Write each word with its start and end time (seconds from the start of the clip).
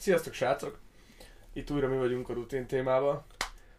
Sziasztok 0.00 0.32
srácok! 0.32 0.78
Itt 1.52 1.70
újra 1.70 1.88
mi 1.88 1.96
vagyunk 1.96 2.28
a 2.28 2.32
rutin 2.32 2.66
témával, 2.66 3.26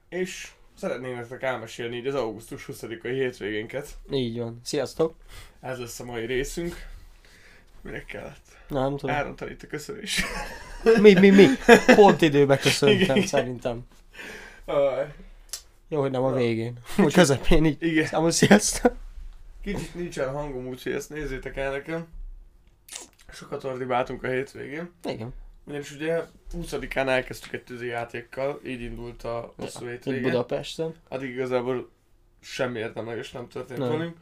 és 0.09 0.51
szeretnénk 0.77 1.15
nektek 1.15 1.41
elmesélni 1.43 1.95
így 1.95 2.07
az 2.07 2.15
augusztus 2.15 2.65
20-ai 2.71 2.99
hétvégénket. 3.01 3.97
Így 4.11 4.37
van. 4.37 4.59
Sziasztok! 4.63 5.15
Ez 5.59 5.79
lesz 5.79 5.99
a 5.99 6.03
mai 6.05 6.25
részünk. 6.25 6.75
Minek 7.81 8.05
kellett? 8.05 8.57
Nem 8.67 8.97
tudom. 8.97 9.15
Elrontani 9.15 9.51
itt 9.51 9.63
a 9.63 9.67
köszönés. 9.67 10.23
Mi, 11.01 11.13
mi, 11.13 11.29
mi? 11.29 11.47
Pont 11.95 12.21
időbe 12.21 12.57
köszöntem 12.57 13.15
Igen. 13.15 13.27
szerintem. 13.27 13.87
Uh, 14.65 14.75
Jó, 15.87 15.99
hogy 15.99 16.11
nem 16.11 16.23
a 16.23 16.33
végén. 16.33 16.79
Vagy 16.97 17.13
közepén 17.13 17.65
így. 17.65 17.83
igen, 17.83 18.05
Számos 18.05 18.33
sziasztok! 18.33 18.95
kicsit 19.61 19.95
nincsen 19.95 20.33
hangom, 20.33 20.67
úgyhogy 20.67 20.91
ezt 20.91 21.09
nézzétek 21.09 21.57
el 21.57 21.71
nekem. 21.71 22.07
Sokat 23.31 23.63
ordibáltunk 23.63 24.23
a 24.23 24.27
hétvégén. 24.27 24.91
Igen. 25.03 25.33
Ugyanis 25.71 25.91
ugye 25.91 26.21
20-án 26.53 27.07
elkezdtük 27.07 27.53
egy 27.53 27.63
tűzi 27.63 27.87
játékkal, 27.87 28.59
így 28.65 28.81
indult 28.81 29.23
a 29.23 29.53
hosszú 29.55 29.83
Ja, 29.85 29.89
hétvége. 29.91 30.21
Budapesten. 30.29 30.95
Addig 31.09 31.29
igazából 31.29 31.89
semmi 32.41 32.79
értelmeges 32.79 33.31
nem 33.31 33.47
történt 33.47 33.79
Nem. 33.79 33.89
velünk. 33.89 34.17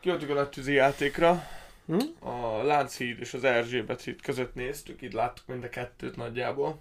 Kijöttük 0.00 0.30
a 0.30 0.34
nagy 0.34 0.48
tűzi 0.48 0.72
játékra, 0.72 1.42
Hm? 1.86 2.26
a 2.28 2.62
Lánchíd 2.62 3.20
és 3.20 3.34
az 3.34 3.44
Erzsébet 3.44 4.02
híd 4.02 4.22
között 4.22 4.54
néztük, 4.54 5.02
így 5.02 5.12
láttuk 5.12 5.46
mind 5.46 5.64
a 5.64 5.68
kettőt 5.68 6.16
nagyjából. 6.16 6.80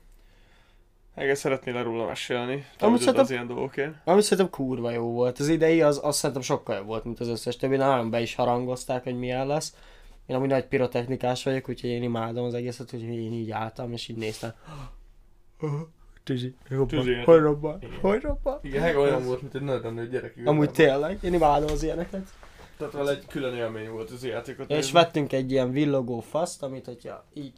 Egész 1.15 1.39
szeretnél 1.39 1.83
róla 1.83 2.05
mesélni? 2.05 2.65
Amúgy 2.79 2.79
oda 2.79 2.93
az 2.93 3.03
szerintem- 3.03 3.29
ilyen 3.35 3.47
dolgokért. 3.47 3.93
Ami 4.03 4.21
szerintem 4.21 4.49
kurva 4.49 4.91
jó 4.91 5.11
volt. 5.11 5.39
Az 5.39 5.47
idei 5.47 5.81
az, 5.81 5.99
az 6.03 6.15
szerintem 6.17 6.43
sokkal 6.43 6.75
jobb 6.75 6.85
volt, 6.85 7.03
mint 7.03 7.19
az 7.19 7.27
összes 7.27 7.55
többi. 7.55 7.75
Nagyon 7.75 8.09
be 8.09 8.21
is 8.21 8.35
harangozták, 8.35 9.03
hogy 9.03 9.17
milyen 9.17 9.47
lesz. 9.47 9.73
Én 10.25 10.35
amúgy 10.35 10.49
nagy 10.49 10.65
pirotechnikás 10.65 11.43
vagyok, 11.43 11.69
úgyhogy 11.69 11.89
én 11.89 12.03
imádom 12.03 12.45
az 12.45 12.53
egészet, 12.53 12.93
úgyhogy 12.93 13.09
én 13.09 13.33
így 13.33 13.51
álltam, 13.51 13.91
és 13.91 14.07
így 14.07 14.17
néztem. 14.17 14.53
Tűzi, 16.23 16.55
Tűzi 16.67 16.75
robban, 16.75 17.07
játék. 17.07 17.25
hogy 17.25 17.39
robban, 17.41 17.77
Igen. 17.81 17.99
hogy 17.99 18.21
robban. 18.21 18.59
Igen, 18.61 18.95
olyan 18.95 19.25
volt, 19.25 19.41
mint 19.41 19.55
egy 19.55 19.61
nagyon 19.61 20.09
gyerek. 20.09 20.35
Amúgy 20.45 20.71
tényleg, 20.71 21.17
én 21.21 21.33
imádom 21.33 21.71
az 21.71 21.83
ilyeneket. 21.83 22.27
Tehát 22.77 22.93
vele 22.93 23.11
egy 23.11 23.25
külön 23.25 23.55
élmény 23.55 23.89
volt 23.89 24.09
az 24.11 24.23
játékot. 24.25 24.69
És 24.69 24.75
nézni. 24.75 24.91
vettünk 24.91 25.33
egy 25.33 25.51
ilyen 25.51 25.71
villogó 25.71 26.19
faszt, 26.19 26.63
amit 26.63 26.85
hogyha 26.85 27.25
így 27.33 27.53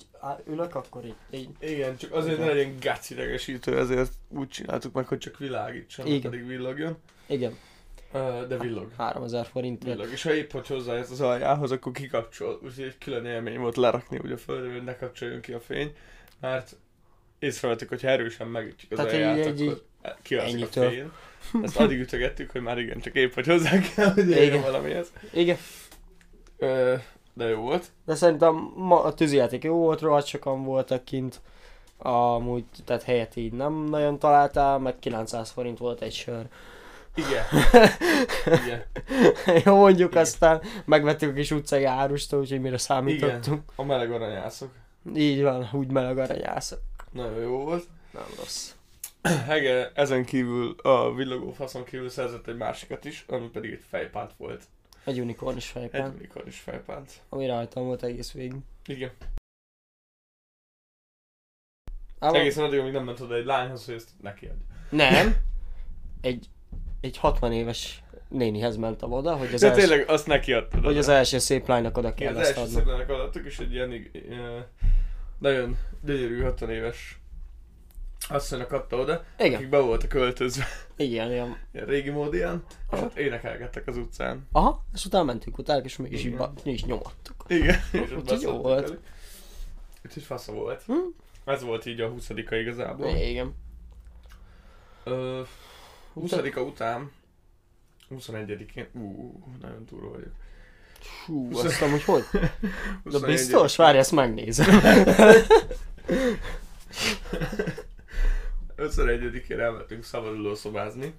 ülök, 0.45 0.75
akkor 0.75 1.05
így, 1.05 1.15
így. 1.31 1.49
Igen, 1.59 1.97
csak 1.97 2.13
azért 2.13 2.37
ne 2.37 2.43
Igen. 2.43 2.55
legyen 2.55 2.75
gácidegesítő, 2.79 3.77
ezért 3.77 4.13
úgy 4.29 4.47
csináltuk 4.47 4.93
meg, 4.93 5.07
hogy 5.07 5.17
csak 5.17 5.37
világítson, 5.37 6.05
Igen. 6.05 6.31
pedig 6.31 6.47
villogjon. 6.47 6.97
Igen, 7.27 7.57
De 8.47 8.57
villog. 8.59 8.91
3000 8.97 9.45
forintért. 9.45 9.95
Villog. 9.97 10.11
És 10.11 10.23
ha 10.23 10.33
épp 10.33 10.51
hogy 10.51 10.67
hozzáérsz 10.67 11.11
az 11.11 11.21
aljához, 11.21 11.71
akkor 11.71 11.91
kikapcsol. 11.91 12.59
Úgyhogy 12.63 12.83
egy 12.83 12.97
külön 12.97 13.25
élmény 13.25 13.59
volt 13.59 13.75
lerakni 13.75 14.19
úgy 14.23 14.31
a 14.31 14.37
földre, 14.37 14.71
hogy 14.71 14.83
ne 14.83 14.95
kapcsoljon 14.95 15.41
ki 15.41 15.53
a 15.53 15.59
fény. 15.59 15.91
Mert 16.41 16.75
észrevettük, 17.39 17.89
hogy 17.89 18.05
erősen 18.05 18.47
megütjük 18.47 18.91
az 18.91 18.97
Tehát 18.97 19.13
alját, 19.13 19.37
egy- 19.45 19.61
akkor 19.61 19.83
kialszik 20.21 20.63
a 20.63 20.67
fény. 20.89 21.11
Ezt 21.63 21.79
addig 21.79 21.99
ütögettük, 21.99 22.51
hogy 22.51 22.61
már 22.61 22.77
igen, 22.77 22.99
csak 22.99 23.15
épp 23.15 23.33
hogy 23.33 23.47
hozzá 23.47 23.79
kell, 23.95 24.11
hogy 24.13 24.29
Igen. 24.29 24.61
valamihez. 24.61 25.11
Igen, 25.33 25.57
Ö, 26.57 26.95
De 27.33 27.45
jó 27.47 27.61
volt. 27.61 27.85
de 28.05 28.15
szerintem 28.15 28.71
ma 28.75 29.03
a 29.03 29.13
tűzijáték 29.13 29.63
jó 29.63 29.75
volt, 29.75 30.01
rohadt 30.01 30.25
sokan 30.25 30.63
voltak 30.63 31.03
kint. 31.05 31.41
Amúgy, 31.97 32.63
tehát 32.85 33.03
helyet 33.03 33.35
így 33.35 33.53
nem 33.53 33.73
nagyon 33.83 34.19
találtál, 34.19 34.79
meg 34.79 34.99
900 34.99 35.49
forint 35.49 35.77
volt 35.77 36.01
egy 36.01 36.13
sör. 36.13 36.45
Igen. 37.17 37.45
Igen. 38.45 38.83
jó 39.65 39.75
mondjuk, 39.75 40.11
Igen. 40.11 40.21
aztán 40.23 40.61
megvettük 40.85 41.29
a 41.29 41.33
kis 41.33 41.51
utcai 41.51 41.83
árustól, 41.83 42.39
úgyhogy 42.39 42.57
mire 42.57 42.67
Igen. 42.67 42.79
számítottunk. 42.79 43.71
A 43.75 43.83
meleg 43.83 44.11
aranyászok. 44.11 44.71
Így 45.15 45.41
van, 45.41 45.69
úgy 45.71 45.87
meleg 45.91 46.17
aranyászok. 46.17 46.79
Nagyon 47.11 47.41
jó 47.41 47.63
volt. 47.63 47.87
Nem 48.11 48.23
rossz. 48.37 48.71
Hege 49.45 49.91
ezen 49.93 50.25
kívül 50.25 50.75
a 50.81 51.13
villogó 51.13 51.51
faszon 51.51 51.83
kívül 51.83 52.09
szerzett 52.09 52.47
egy 52.47 52.57
másikat 52.57 53.05
is, 53.05 53.25
ami 53.27 53.47
pedig 53.49 53.71
egy 53.71 53.83
fejpánt 53.89 54.31
volt. 54.37 54.63
Egy 55.03 55.19
unicorn 55.19 55.57
is 55.57 55.75
Egy 55.75 55.99
unikornis 56.15 56.59
fejpánt. 56.59 57.11
ami 57.29 57.45
rajtam 57.47 57.83
volt 57.83 58.03
egész 58.03 58.31
végig. 58.31 58.55
Igen. 58.85 59.11
Ám- 62.19 62.35
Egészen 62.35 62.63
addig, 62.63 62.79
amíg 62.79 62.91
nem 62.91 63.03
ment 63.03 63.19
oda 63.19 63.35
egy 63.35 63.45
lányhoz, 63.45 63.85
hogy 63.85 63.93
ezt 63.95 64.09
neki 64.21 64.45
adj. 64.45 64.61
Nem. 64.89 65.35
Egy, 66.21 66.49
egy 67.01 67.17
60 67.17 67.51
éves 67.53 68.03
nénihez 68.29 68.77
mentem 68.77 69.11
oda, 69.11 69.35
hogy 69.35 69.53
az, 69.53 69.59
De 69.61 69.67
első, 69.69 69.79
tényleg 69.79 70.09
azt 70.09 70.27
neki 70.27 70.53
adtad. 70.53 70.83
hogy 70.85 70.97
az 70.97 71.07
első 71.09 71.37
szép 71.39 71.67
lánynak 71.67 71.97
oda 71.97 72.13
kell 72.13 72.35
az 72.35 72.47
első 72.47 72.61
adni. 72.61 72.73
szeglenek 72.73 73.09
adottuk, 73.09 73.45
és 73.45 73.59
egy 73.59 73.73
ilyen 73.73 74.09
ö, 74.29 74.59
nagyon 75.39 75.77
gyönyörű 76.03 76.41
60 76.41 76.69
éves 76.69 77.19
asszonynak 78.29 78.71
adta 78.71 78.97
oda, 78.97 79.23
Igen, 79.39 79.53
akik 79.53 79.69
be 79.69 79.79
voltak 79.79 80.09
költözve, 80.09 80.65
igen, 80.95 81.31
ilyen. 81.31 81.57
ilyen 81.73 81.85
régi 81.85 82.09
módian, 82.09 82.63
és 82.69 82.75
Aha. 82.89 83.01
hát 83.01 83.17
énekelgettek 83.17 83.87
az 83.87 83.97
utcán. 83.97 84.47
Aha, 84.51 84.85
és 84.93 85.05
utána 85.05 85.23
mentünk 85.23 85.57
utána, 85.57 85.83
és 85.83 85.97
mégis 85.97 86.19
így, 86.19 86.25
Igen. 86.25 86.37
ba- 86.37 86.63
mi 86.63 86.71
is 86.71 86.83
nyomattuk. 86.83 87.45
Igen, 87.47 87.79
és 88.05 88.11
ott 88.11 88.41
jó 88.41 88.51
volt. 88.51 88.97
Úgyhogy 90.05 90.23
fasza 90.23 90.51
volt. 90.51 90.83
Hm? 90.83 90.93
Ez 91.45 91.63
volt 91.63 91.85
így 91.85 92.01
a 92.01 92.07
20 92.09 92.29
igazából. 92.49 93.07
Igen. 93.15 93.55
Ö, 95.03 95.41
20 96.19 96.31
után 96.55 97.11
21-én, 98.09 98.87
ú, 98.93 99.39
nagyon 99.61 99.85
túl 99.85 100.09
vagyok. 100.09 100.31
Hú, 101.25 101.47
Husza- 101.47 101.65
azt 101.65 101.81
amúgy 101.81 102.03
hogy? 102.03 102.23
De 102.31 102.49
21-én 103.03 103.21
biztos? 103.25 103.75
Várj, 103.75 103.97
ezt 103.97 104.11
megnézem. 104.11 104.79
51-én 108.77 109.59
elmentünk 109.59 110.03
szabaduló 110.03 110.55
szobázni. 110.55 111.13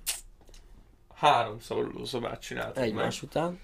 Három 1.15 1.60
szabaduló 1.60 2.04
szobát 2.04 2.41
csináltunk 2.41 2.76
meg. 2.76 2.84
Egymás 2.84 3.22
után. 3.22 3.59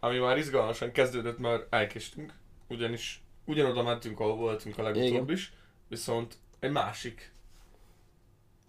Ami 0.00 0.18
már 0.18 0.38
izgalmasan 0.38 0.92
kezdődött, 0.92 1.38
mert 1.38 1.74
elkéstünk. 1.74 2.32
Ugyanis 2.68 3.22
ugyanoda 3.44 3.82
mentünk, 3.82 4.20
ahol 4.20 4.36
voltunk 4.36 4.78
a 4.78 4.82
legutóbb 4.82 5.08
Igen. 5.08 5.30
is. 5.30 5.52
Viszont 5.88 6.36
egy 6.60 6.70
másik 6.70 7.32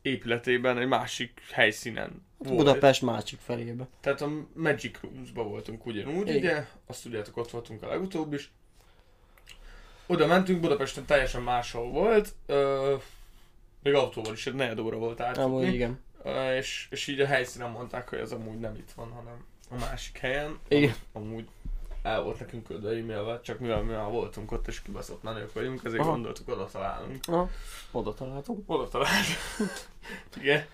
épületében, 0.04 0.78
egy 0.78 0.88
másik 0.88 1.42
helyszínen 1.52 2.26
volt. 2.38 2.56
Budapest 2.56 3.02
másik 3.02 3.40
felébe. 3.40 3.88
Tehát 4.02 4.22
a 4.22 4.30
Magic 4.54 5.00
Rooms-ba 5.02 5.44
voltunk 5.44 5.86
ugyanúgy, 5.86 6.28
Igen. 6.28 6.38
ugye? 6.38 6.68
Azt 6.86 7.04
tudjátok, 7.04 7.38
ott 7.38 7.50
voltunk 7.52 7.84
a 7.84 7.88
legutóbb 7.88 8.34
is. 8.34 8.52
Oda 10.08 10.28
mentünk, 10.28 10.60
Budapesten 10.60 11.06
teljesen 11.06 11.42
máshol 11.42 11.90
volt. 11.92 12.34
Ö, 12.46 12.96
még 13.84 13.94
autóval 13.94 14.34
is 14.34 14.48
egy 14.48 14.54
negyed 14.54 14.80
óra 14.80 14.98
volt 14.98 15.20
Amúgy 15.20 15.38
átjutni. 15.40 15.74
igen. 15.74 16.00
Ö, 16.24 16.56
és, 16.56 16.88
és 16.90 17.08
így 17.08 17.20
a 17.20 17.26
helyszínen 17.26 17.70
mondták, 17.70 18.10
hogy 18.10 18.20
ez 18.20 18.32
amúgy 18.32 18.60
nem 18.60 18.76
itt 18.76 18.92
van, 18.96 19.12
hanem 19.12 19.46
a 19.70 19.76
másik 19.76 20.18
helyen. 20.18 20.60
Igen. 20.68 20.96
Am, 21.14 21.22
amúgy 21.24 21.48
el 22.04 22.22
volt 22.22 22.40
nekünk 22.40 22.64
küldve 22.64 22.90
e-mailvel, 22.90 23.42
csak 23.42 23.60
mivel 23.60 23.82
mi 23.82 23.92
már 23.92 24.12
voltunk 24.12 24.52
ott, 24.52 24.68
és 24.68 24.82
kibaszott 24.82 25.24
menők 25.24 25.54
vagyunk, 25.54 25.82
ezért 25.84 26.02
Aha. 26.02 26.12
gondoltuk, 26.12 26.50
oda 26.50 26.68
találunk. 26.72 27.20
Aha, 27.28 27.50
oda 27.92 28.14
találtunk. 28.14 28.64
Oda 28.66 28.88
találtunk. 28.88 29.70
Igen. 30.42 30.66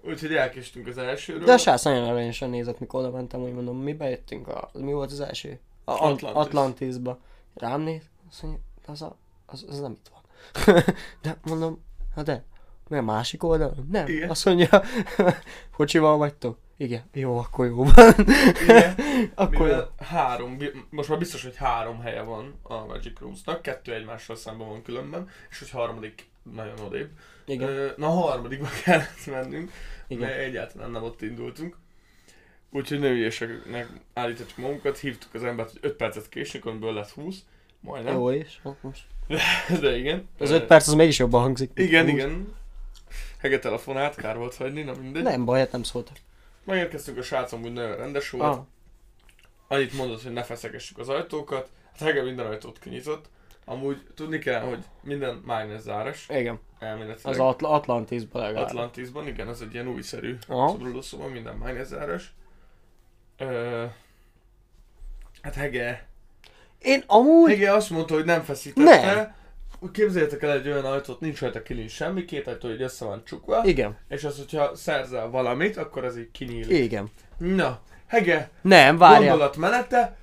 Úgyhogy 0.00 0.34
elkéstünk 0.34 0.86
az 0.86 0.98
elsőről. 0.98 1.44
De 1.44 1.52
a 1.52 1.58
srác 1.58 1.84
nagyon 1.84 2.08
arányosan 2.08 2.50
nézett, 2.50 2.78
mikor 2.78 3.00
oda 3.00 3.10
mentem, 3.10 3.40
hogy 3.40 3.52
mondom, 3.52 3.76
mi 3.76 3.92
bejöttünk 3.92 4.48
a... 4.48 4.70
Mi 4.72 4.92
volt 4.92 5.10
az 5.10 5.20
első? 5.20 5.58
A 5.84 5.92
Atlantis. 5.92 6.22
Atlantis. 6.22 6.46
Atlantisba. 6.46 7.18
Rám 7.54 7.80
néz, 7.80 8.02
azt 8.30 8.42
mondja, 8.42 8.60
az, 8.86 9.02
a, 9.02 9.16
az, 9.46 9.64
az 9.68 9.80
nem 9.80 9.92
itt 9.92 10.10
van. 10.12 10.74
de 11.22 11.38
mondom, 11.42 11.84
hát 12.14 12.24
de, 12.24 12.44
mi 12.88 12.96
a 12.96 13.02
másik 13.02 13.42
oldalon? 13.42 13.88
Nem. 13.90 14.06
Igen. 14.06 14.30
Azt 14.30 14.44
mondja, 14.44 14.82
kocsival 15.76 16.16
vagytok? 16.16 16.58
Igen. 16.80 17.02
Jó, 17.12 17.38
akkor 17.38 17.66
jó 17.66 17.84
van. 17.84 18.14
Igen. 18.62 18.94
akkor 19.34 19.54
jó. 19.54 19.62
Mivel 19.62 19.94
három, 19.98 20.56
bi- 20.58 20.84
most 20.90 21.08
már 21.08 21.18
biztos, 21.18 21.42
hogy 21.42 21.56
három 21.56 22.00
helye 22.00 22.22
van 22.22 22.54
a 22.62 22.84
Magic 22.86 23.18
Rooms-nak, 23.18 23.62
kettő 23.62 23.94
egymással 23.94 24.36
szemben 24.36 24.68
van 24.68 24.82
különben, 24.82 25.28
és 25.50 25.58
hogy 25.58 25.70
harmadik 25.70 26.30
nagyon 26.54 26.78
odébb. 26.78 27.08
Igen. 27.46 27.92
Na 27.96 28.06
a 28.06 28.10
harmadikba 28.10 28.68
kellett 28.84 29.26
mennünk, 29.26 29.70
Igen. 30.08 30.28
mert 30.28 30.38
egyáltalán 30.40 30.90
nem 30.90 31.02
ott 31.02 31.22
indultunk. 31.22 31.76
Úgyhogy 32.70 32.98
nőieseknek 32.98 33.88
állítottuk 34.14 34.56
magunkat, 34.56 34.98
hívtuk 34.98 35.34
az 35.34 35.44
embert, 35.44 35.70
hogy 35.70 35.80
5 35.82 35.92
percet 35.96 36.28
késünk, 36.28 36.64
amiből 36.66 36.92
lett 36.92 37.10
20, 37.10 37.36
majdnem. 37.80 38.14
Jó 38.14 38.30
is. 38.30 38.60
Hát 38.64 38.82
most. 38.82 39.02
De 39.80 39.96
igen. 39.96 40.28
Az 40.38 40.50
Ö, 40.50 40.54
5 40.54 40.64
perc 40.66 40.86
az 40.88 40.94
mégis 40.94 41.18
jobban 41.18 41.42
hangzik. 41.42 41.70
Igen, 41.74 42.04
20. 42.04 42.12
igen. 42.12 42.54
Hege 43.38 43.58
telefonát, 43.58 44.14
kár 44.14 44.36
volt 44.36 44.54
hagyni, 44.54 44.82
na 44.82 44.92
mindegy. 45.00 45.22
Nem 45.22 45.44
baj, 45.44 45.58
hát 45.58 45.72
nem 45.72 45.82
szóltak. 45.82 46.16
Megérkeztünk 46.70 47.18
a 47.18 47.22
srácom, 47.22 47.62
úgy 47.62 47.72
nagyon 47.72 47.96
rendes 47.96 48.30
volt. 48.30 48.54
Ah, 48.56 48.64
Annyit 49.68 49.92
mondott, 49.92 50.22
hogy 50.22 50.32
ne 50.32 50.42
feszegessük 50.42 50.98
az 50.98 51.08
ajtókat. 51.08 51.68
Hát 51.90 51.98
Hege 52.00 52.22
minden 52.22 52.46
ajtót 52.46 52.78
kinyitott. 52.78 53.24
Amúgy 53.64 54.06
tudni 54.14 54.38
kell, 54.38 54.60
hogy 54.60 54.78
minden 55.02 55.42
mágnes 55.46 55.80
záros. 55.80 56.26
igen. 56.28 56.60
Elméletileg. 56.78 57.34
Az 57.34 57.38
Atl- 57.38 57.64
Atlantisban 57.64 58.42
legalább. 58.42 58.66
Atlantisban, 58.68 59.26
igen, 59.26 59.48
ez 59.48 59.60
egy 59.60 59.74
ilyen 59.74 59.88
újszerű 59.88 60.36
Aha. 60.48 60.68
szobrodószoba, 60.68 61.26
minden 61.28 61.56
mágnes 61.56 61.86
záros. 61.86 62.32
Ö, 63.38 63.84
hát 65.42 65.54
Hege, 65.54 66.06
Én 66.78 67.04
amúgy... 67.06 67.50
Hege 67.50 67.72
azt 67.72 67.90
mondta, 67.90 68.14
hogy 68.14 68.24
nem 68.24 68.42
feszítette. 68.42 69.14
Nem. 69.14 69.34
Képzeljétek 69.92 70.42
el 70.42 70.52
egy 70.52 70.66
olyan 70.68 70.84
ajtót, 70.84 71.20
nincs 71.20 71.40
rajta 71.40 71.62
kilincs 71.62 71.90
semmi, 71.90 72.24
két 72.24 72.46
ajtó 72.46 72.70
így 72.70 72.82
össze 72.82 73.04
van 73.04 73.22
csukva, 73.24 73.60
Igen, 73.64 73.96
és 74.08 74.24
az, 74.24 74.36
hogyha 74.36 74.74
szerzel 74.76 75.28
valamit, 75.30 75.76
akkor 75.76 76.04
az 76.04 76.18
így 76.18 76.30
kinyílik. 76.30 76.78
igen. 76.84 77.10
Na, 77.38 77.80
Hege, 78.06 78.50
Nem, 78.62 78.98
várja. 78.98 79.28
gondolatmenete, 79.28 80.16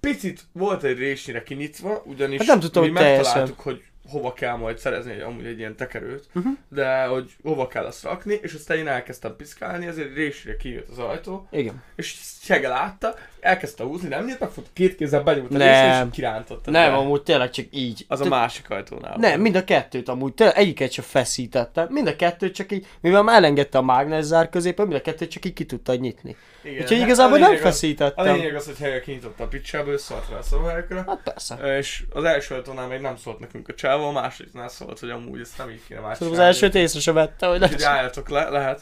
picit 0.00 0.40
volt 0.52 0.82
egy 0.82 0.98
résnyire 0.98 1.42
kinyitva, 1.42 2.02
ugyanis 2.06 2.38
Hát 2.38 2.46
nem 2.46 2.60
tudtam, 2.60 2.82
mi 2.82 2.88
hogy 2.88 2.96
teljesen. 2.98 3.22
megtaláltuk, 3.24 3.60
hogy 3.60 3.82
hova 4.08 4.32
kell 4.32 4.56
majd 4.56 4.78
szerezni 4.78 5.12
egy, 5.12 5.20
amúgy 5.20 5.46
egy 5.46 5.58
ilyen 5.58 5.76
tekerőt, 5.76 6.28
Uh-huh. 6.34 6.52
de 6.68 7.04
hogy 7.04 7.32
hova 7.42 7.66
kell 7.66 7.84
azt 7.84 8.02
rakni, 8.02 8.38
és 8.42 8.54
aztán 8.54 8.76
én 8.78 8.88
elkezdtem 8.88 9.36
piszkálni, 9.36 9.86
ezért 9.86 10.14
résnyire 10.14 10.56
kijött 10.56 10.88
az 10.88 10.98
ajtó, 10.98 11.46
Igen. 11.50 11.82
és 11.96 12.16
Sege 12.42 12.68
látta, 12.68 13.14
elkezdte 13.42 13.84
húzni, 13.84 14.08
nem 14.08 14.24
nyílt, 14.24 14.40
megfogta 14.40 14.70
két 14.72 14.96
kézzel 14.96 15.22
benyújt 15.22 15.54
a 15.54 15.56
Nem. 15.56 16.06
és 16.08 16.14
kirántotta. 16.14 16.70
Nem, 16.70 16.90
be. 16.90 16.96
amúgy 16.96 17.22
tényleg 17.22 17.50
csak 17.50 17.66
így. 17.70 18.04
Az 18.08 18.20
a 18.20 18.22
Te- 18.22 18.28
másik 18.28 18.70
ajtónál. 18.70 19.16
Nem, 19.16 19.40
mind 19.40 19.54
a 19.56 19.64
kettőt 19.64 20.08
amúgy, 20.08 20.32
tényleg 20.34 20.56
egyiket 20.56 20.92
sem 20.92 21.04
feszítette. 21.04 21.86
Mind 21.90 22.06
a 22.06 22.16
kettőt 22.16 22.54
csak 22.54 22.72
így, 22.72 22.86
mivel 23.00 23.22
már 23.22 23.36
elengedte 23.36 23.78
a 23.78 23.82
mágneszár 23.82 24.48
középen, 24.48 24.86
mind 24.86 24.98
a 24.98 25.02
kettőt 25.02 25.30
csak 25.30 25.44
így 25.44 25.52
ki 25.52 25.64
tudta 25.66 25.94
nyitni. 25.94 26.36
Igen, 26.62 26.82
Úgyhogy 26.82 26.96
hát 26.96 27.06
igazából 27.06 27.36
a 27.36 27.38
nem 27.38 27.48
lényeg 27.48 27.62
az- 27.64 27.68
A 27.68 27.70
feszítettem. 27.72 28.34
lényeg 28.34 28.54
az, 28.54 28.64
hogy 28.66 28.78
Hege 28.78 29.00
kinyitotta 29.00 29.44
a 29.44 29.46
picsába, 29.48 29.98
szólt 29.98 30.28
rá 30.30 30.36
a 30.36 30.42
szabályokra, 30.42 31.04
Hát 31.06 31.20
persze. 31.24 31.76
és 31.78 32.02
az 32.12 32.24
első 32.24 32.54
ajtónál 32.54 32.86
még 32.86 33.00
nem 33.00 33.16
szólt 33.16 33.38
nekünk 33.38 33.68
a 33.68 33.74
csávó, 33.74 34.08
a 34.08 34.12
másodiknál 34.12 34.68
szólt, 34.68 34.98
hogy 34.98 35.10
amúgy 35.10 35.40
ezt 35.40 35.58
nem 35.58 35.70
így 35.70 35.80
kéne 35.88 36.00
már 36.00 36.16
Szerintem 36.16 36.42
az 36.42 36.46
elsőt 36.46 36.74
észre 36.74 37.00
se 37.00 37.12
vette, 37.12 37.46
hogy 37.46 37.62
Úgyhogy 37.62 37.78
lesz. 37.80 37.88
álljatok 37.88 38.28
le, 38.28 38.48
lehet. 38.48 38.80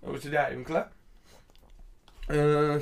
Úgyhogy 0.00 0.34
álljunk 0.34 0.68
le. 0.68 0.90
Ö, 2.26 2.76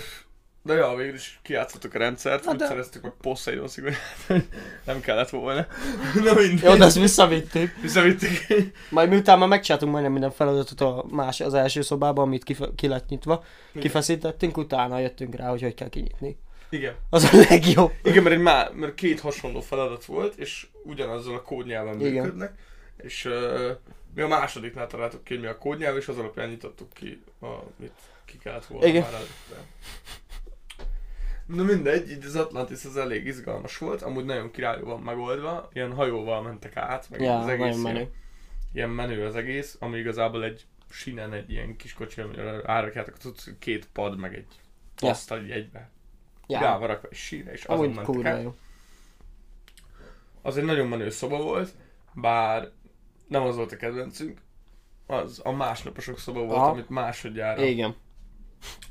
De 0.68 0.74
ja, 0.74 0.94
végül 0.94 1.14
is 1.14 1.38
kiátszottuk 1.42 1.94
a 1.94 1.98
rendszert, 1.98 2.44
Hát 2.44 2.52
úgy 2.52 2.58
de- 2.60 2.66
szereztük 2.66 3.02
meg 3.02 3.12
Poseidon 3.20 3.68
szigorát, 3.68 3.98
hogy 4.26 4.48
nem 4.86 5.00
kellett 5.00 5.30
volna. 5.30 5.66
Na 6.24 6.34
mindegy. 6.34 6.62
Jó, 6.62 6.74
de 6.76 6.84
ezt 6.84 6.98
visszavittük. 6.98 7.74
Visszavitték. 7.80 8.46
Majd 8.90 9.08
miután 9.08 9.38
már 9.38 9.48
megcsináltunk 9.48 9.92
majdnem 9.92 10.12
minden 10.12 10.30
feladatot 10.30 10.80
a 10.80 11.04
más, 11.10 11.40
az 11.40 11.54
első 11.54 11.82
szobában, 11.82 12.24
amit 12.24 12.44
kife- 12.44 12.74
ki 12.74 12.86
lett 12.88 13.08
nyitva, 13.08 13.44
kifeszítettünk, 13.78 14.56
utána 14.56 14.98
jöttünk 14.98 15.34
rá, 15.34 15.48
hogy 15.48 15.62
hogy 15.62 15.74
kell 15.74 15.88
kinyitni. 15.88 16.38
Igen. 16.70 16.94
Az 17.10 17.24
a 17.24 17.36
legjobb. 17.48 17.92
Igen, 18.02 18.22
mert, 18.22 18.34
egy 18.34 18.42
má, 18.42 18.70
mert 18.74 18.94
két 18.94 19.20
hasonló 19.20 19.60
feladat 19.60 20.04
volt, 20.04 20.36
és 20.36 20.66
ugyanazzal 20.84 21.34
a 21.34 21.42
kódnyelven 21.42 22.00
Igen. 22.00 22.12
működnek. 22.12 22.52
És 22.96 23.24
uh, 23.24 23.70
mi 24.14 24.22
a 24.22 24.28
másodiknál 24.28 24.86
találtuk 24.86 25.24
ki, 25.24 25.32
hogy 25.32 25.42
mi 25.42 25.48
a 25.48 25.58
kódnyelv, 25.58 25.96
és 25.96 26.08
az 26.08 26.18
alapján 26.18 26.48
nyitottuk 26.48 26.92
ki, 26.92 27.22
amit 27.40 27.92
ki 28.24 28.38
kellett 28.38 28.66
volna 28.66 28.86
Igen. 28.86 29.02
már 29.02 29.12
előtte. 29.12 29.66
Na 31.48 31.62
mindegy, 31.62 32.10
így 32.10 32.24
az 32.24 32.36
Atlantis 32.36 32.84
az 32.84 32.96
elég 32.96 33.26
izgalmas 33.26 33.78
volt, 33.78 34.02
amúgy 34.02 34.24
nagyon 34.24 34.50
királyú 34.50 34.84
van 34.84 35.00
megoldva, 35.00 35.68
ilyen 35.72 35.92
hajóval 35.92 36.42
mentek 36.42 36.76
át, 36.76 37.10
meg 37.10 37.20
Ja, 37.20 37.38
az 37.38 37.48
egész 37.48 37.66
ilyen, 37.66 37.78
menő. 37.78 38.12
ilyen 38.72 38.90
menő 38.90 39.24
az 39.24 39.34
egész, 39.36 39.76
ami 39.80 39.98
igazából 39.98 40.44
egy 40.44 40.66
sinen 40.90 41.32
egy 41.32 41.50
ilyen 41.50 41.76
kis 41.76 41.92
kocsi, 41.92 42.20
amire 42.20 42.60
árakjátok 42.72 43.16
cucc, 43.16 43.48
két 43.58 43.88
pad, 43.92 44.18
meg 44.18 44.34
egy 44.34 44.46
Ja. 45.00 45.08
asztal 45.08 45.42
így 45.44 45.50
egybe. 45.50 45.90
Ja, 46.46 46.60
Rá 46.60 46.78
van 46.78 46.88
rakva 46.88 47.08
egy 47.10 47.16
sínre, 47.16 47.52
és 47.52 47.64
azon 47.64 47.90
mentek 47.90 48.24
át. 48.32 48.42
jó. 48.42 48.54
Az 50.42 50.56
egy 50.56 50.64
nagyon 50.64 50.86
menő 50.88 51.10
szoba 51.10 51.42
volt, 51.42 51.70
bár 52.14 52.70
nem 53.28 53.42
az 53.42 53.56
volt 53.56 53.72
a 53.72 53.76
kedvencünk, 53.76 54.40
az 55.06 55.40
a 55.44 55.52
másnaposok 55.52 56.18
szoba 56.18 56.40
volt, 56.40 56.56
Aha. 56.56 56.70
amit 56.70 56.88
másodjára 56.88 57.62
Igen. 57.64 57.94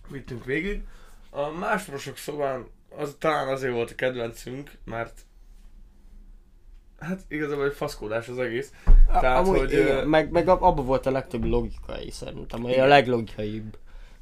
vittünk 0.09 0.45
végig. 0.45 0.83
A 1.29 1.49
másnaposok 1.49 2.17
szobán 2.17 2.65
az 2.97 3.15
talán 3.19 3.47
azért 3.47 3.73
volt 3.73 3.91
a 3.91 3.95
kedvencünk, 3.95 4.71
mert 4.85 5.19
hát 6.99 7.19
igazából 7.27 7.65
egy 7.65 7.73
faszkódás 7.75 8.27
az 8.27 8.39
egész. 8.39 8.71
Tehát, 9.07 9.21
Tehát, 9.21 9.37
amúgy, 9.37 9.57
hogy, 9.59 9.71
igen, 9.71 9.87
ö, 9.97 10.05
meg, 10.05 10.31
meg 10.31 10.47
ab- 10.47 10.61
abban 10.61 10.85
volt 10.85 11.05
a 11.05 11.11
legtöbb 11.11 11.43
logikai 11.43 12.11
szerintem, 12.11 12.61
vagy 12.61 12.71
a 12.71 12.73
Igen. 12.73 12.87
leglogikaibb 12.87 13.77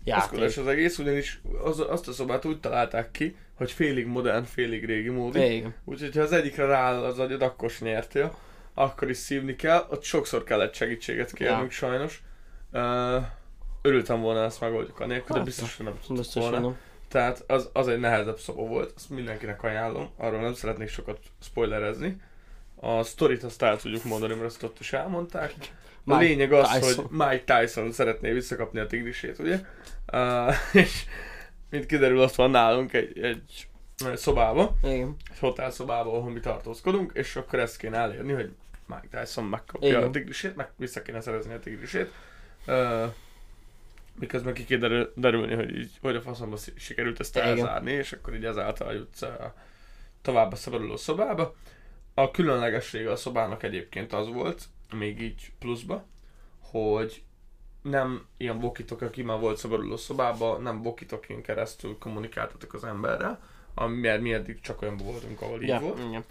Faszkódás 0.06 0.42
játék. 0.56 0.57
az 0.57 0.68
egész, 0.68 0.98
ugyanis 0.98 1.42
az, 1.63 1.80
azt 1.80 2.07
a 2.07 2.12
szobát 2.12 2.46
úgy 2.46 2.60
találták 2.60 3.12
ki, 3.12 3.36
hogy 3.58 3.72
félig 3.72 4.06
modern, 4.08 4.44
félig 4.44 4.86
régi 4.86 5.10
módi. 5.10 5.40
Igen. 5.56 5.74
Úgyhogy 5.86 6.16
ha 6.16 6.22
az 6.22 6.31
egyikre 6.31 6.66
rááll 6.66 7.04
az 7.04 7.19
agyad, 7.19 7.42
akkor 7.42 7.69
is 7.69 7.80
nyertél. 7.81 8.38
Akkor 8.74 9.10
is 9.10 9.18
szívni 9.18 9.56
kell. 9.56 9.88
Ott 9.90 10.04
sokszor 10.04 10.44
kellett 10.44 10.74
segítséget 10.74 11.34
kérnünk 11.34 11.62
Ja. 11.62 11.69
sajnos. 11.69 12.24
Uh, 12.72 13.24
örültem 13.81 14.22
volna, 14.22 14.44
ezt 14.44 14.62
megoldjuk 14.62 15.00
anélkül, 15.00 15.36
de 15.36 15.44
Persze. 15.44 15.62
biztos, 15.62 15.78
hogy 15.78 15.86
nem 15.86 15.96
tudtuk 16.06 16.34
volna. 16.34 16.60
nem. 16.60 16.78
Tehát 17.16 17.44
az, 17.48 17.70
az 17.74 17.88
egy 17.88 18.00
nehezebb 18.00 18.40
szoba 18.40 18.62
volt, 18.62 18.94
azt 18.96 19.10
mindenkinek 19.10 19.64
ajánlom, 19.64 20.10
arról 20.18 20.42
nem 20.42 20.54
szeretnék 20.54 20.90
sokat 20.90 21.20
spoilerezni. 21.42 22.22
A 22.76 23.04
sztorit 23.04 23.44
azt 23.44 23.62
el 23.62 23.78
tudjuk 23.78 24.04
mondani, 24.04 24.34
mert 24.34 24.46
azt 24.46 24.64
ott 24.64 24.80
is 24.80 24.94
elmondták. 24.94 25.54
A 26.06 26.16
lényeg 26.18 26.54
az, 26.54 26.70
Tyson. 26.70 27.06
hogy 27.06 27.18
Mike 27.18 27.44
Tyson 27.60 27.92
szeretné 27.92 28.32
visszakapni 28.32 28.80
a 28.80 28.88
tigrisét, 28.88 29.40
ugye? 29.40 29.60
Uh, 30.14 30.54
és 30.84 31.04
mint 31.70 31.86
kiderül, 31.86 32.20
ott 32.20 32.36
van 32.36 32.50
nálunk 32.50 32.94
egy, 32.94 33.20
egy 33.20 33.68
szobába, 34.16 34.76
Igen. 34.84 35.16
egy 35.32 35.40
hotel 35.40 35.72
szobába, 35.72 36.18
ahol 36.18 36.32
mi 36.32 36.40
tartózkodunk, 36.40 37.12
és 37.14 37.36
akkor 37.36 37.60
ezt 37.60 37.78
kéne 37.78 37.98
elérni, 37.98 38.34
hogy 38.34 38.52
Mike 38.86 39.24
Tyson 39.24 39.44
megkapja 39.44 39.88
Igen. 39.88 40.04
a 40.04 40.10
tigrisét, 40.10 40.56
meg 40.56 40.70
vissza 40.78 41.02
kéne 41.02 41.22
szerezni 41.22 41.54
a 41.54 41.60
tigrisét. 41.60 42.12
Uh, 42.68 43.14
miközben 44.20 44.54
ki 44.54 44.66
kéne 44.66 44.80
derül- 44.80 45.12
derülni, 45.16 45.56
hogy 45.56 45.78
így, 45.78 45.92
hogy 46.02 46.16
a 46.16 46.22
faszomba 46.22 46.58
sikerült 46.76 47.20
ezt 47.20 47.36
Igen. 47.36 47.48
elzárni, 47.48 47.92
és 47.92 48.12
akkor 48.12 48.36
így 48.36 48.46
ezáltal 48.46 48.94
jutsz 48.94 49.22
uh, 49.22 49.30
tovább 50.22 50.52
a 50.52 50.56
szabaduló 50.56 50.98
szobába. 50.98 51.56
A 52.14 52.32
különlegessége 52.32 53.12
a 53.12 53.16
szobának 53.16 53.64
egyébként 53.64 54.14
az 54.14 54.28
volt, 54.28 54.64
még 54.94 55.22
így 55.22 55.52
pluszba, 55.60 56.06
hogy 56.60 57.24
nem 57.82 58.26
ilyen 58.38 58.60
vokitok, 58.60 59.02
aki 59.02 59.22
már 59.22 59.40
volt 59.40 59.58
szabaduló 59.58 59.98
szobában, 59.98 60.62
nem 60.62 60.82
vokitokin 60.82 61.42
keresztül 61.42 61.98
kommunikáltatok 61.98 62.74
az 62.74 62.84
emberrel, 62.84 63.40
mert 63.76 64.22
mi 64.22 64.34
eddig 64.34 64.60
csak 64.62 64.82
olyan 64.82 64.98
voltunk, 64.98 65.42
ahol 65.42 65.62
így 65.62 65.68
Ja, 65.68 65.80
volt, 65.80 66.00
igen. 66.00 66.24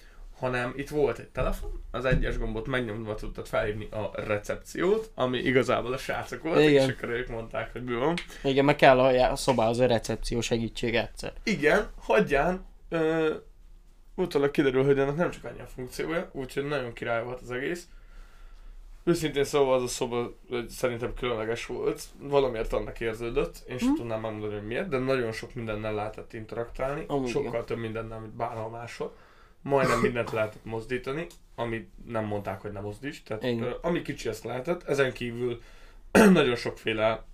Hanem 0.44 0.72
itt 0.76 0.88
volt 0.88 1.18
egy 1.18 1.28
telefon, 1.28 1.82
az 1.90 2.04
egyes 2.04 2.38
gombot 2.38 2.66
megnyomva 2.66 3.14
tudtad 3.14 3.46
felhívni 3.46 3.88
a 3.90 4.10
recepciót, 4.14 5.10
ami 5.14 5.38
igazából 5.38 5.92
a 5.92 5.96
srácok 5.96 6.42
voltak, 6.42 6.62
Igen. 6.62 6.88
és 6.88 6.94
akkor 6.96 7.08
ők 7.08 7.28
mondták, 7.28 7.72
hogy 7.72 7.84
mi 7.84 7.94
van. 7.94 8.14
Igen, 8.42 8.64
meg 8.64 8.76
kell 8.76 9.00
a 9.00 9.36
szobához 9.36 9.78
a 9.78 9.86
recepció 9.86 10.40
segítség 10.40 10.94
egyszer. 10.94 11.32
Igen, 11.42 11.88
hagyján, 12.00 12.64
ö, 12.88 13.34
utólag 14.14 14.50
kiderül, 14.50 14.84
hogy 14.84 14.98
ennek 14.98 15.16
nem 15.16 15.30
csak 15.30 15.44
annyi 15.44 15.60
a 15.60 15.66
funkciója, 15.66 16.30
úgyhogy 16.32 16.64
nagyon 16.64 16.92
király 16.92 17.24
volt 17.24 17.40
az 17.40 17.50
egész. 17.50 17.88
Őszintén 19.04 19.44
szóval 19.44 19.74
az 19.74 19.82
a 19.82 19.86
szoba 19.86 20.34
szerintem 20.68 21.14
különleges 21.14 21.66
volt, 21.66 22.02
valamiért 22.20 22.72
annak 22.72 23.00
érződött, 23.00 23.62
én 23.68 23.78
sem 23.78 23.88
Hm. 23.88 23.94
tudnám 23.94 24.20
megmondani, 24.20 24.52
hogy 24.54 24.66
miért, 24.66 24.88
de 24.88 24.98
nagyon 24.98 25.32
sok 25.32 25.54
mindennel 25.54 25.94
lehetett 25.94 26.32
interaktálni, 26.32 27.04
Amúgy 27.08 27.28
sokkal 27.28 27.48
igen. 27.48 27.64
több 27.64 27.78
mindennel, 27.78 28.18
mint 28.18 28.32
bárhol 28.32 28.70
máshol. 28.70 29.14
Majdnem 29.64 30.00
mindent 30.06 30.30
lehetett 30.30 30.64
mozdítani, 30.64 31.26
amit 31.54 31.88
nem 32.06 32.24
mondták, 32.24 32.60
hogy 32.60 32.72
nem 32.72 32.82
mozdíts, 32.82 33.22
tehát 33.22 33.42
Igen. 33.42 33.62
ö, 33.62 33.70
ami 33.82 34.02
kicsi, 34.02 34.28
azt 34.28 34.44
lehetett. 34.44 34.82
Ezen 34.82 35.12
kívül 35.12 35.60
nagyon 36.32 36.56
sokféle 36.56 37.24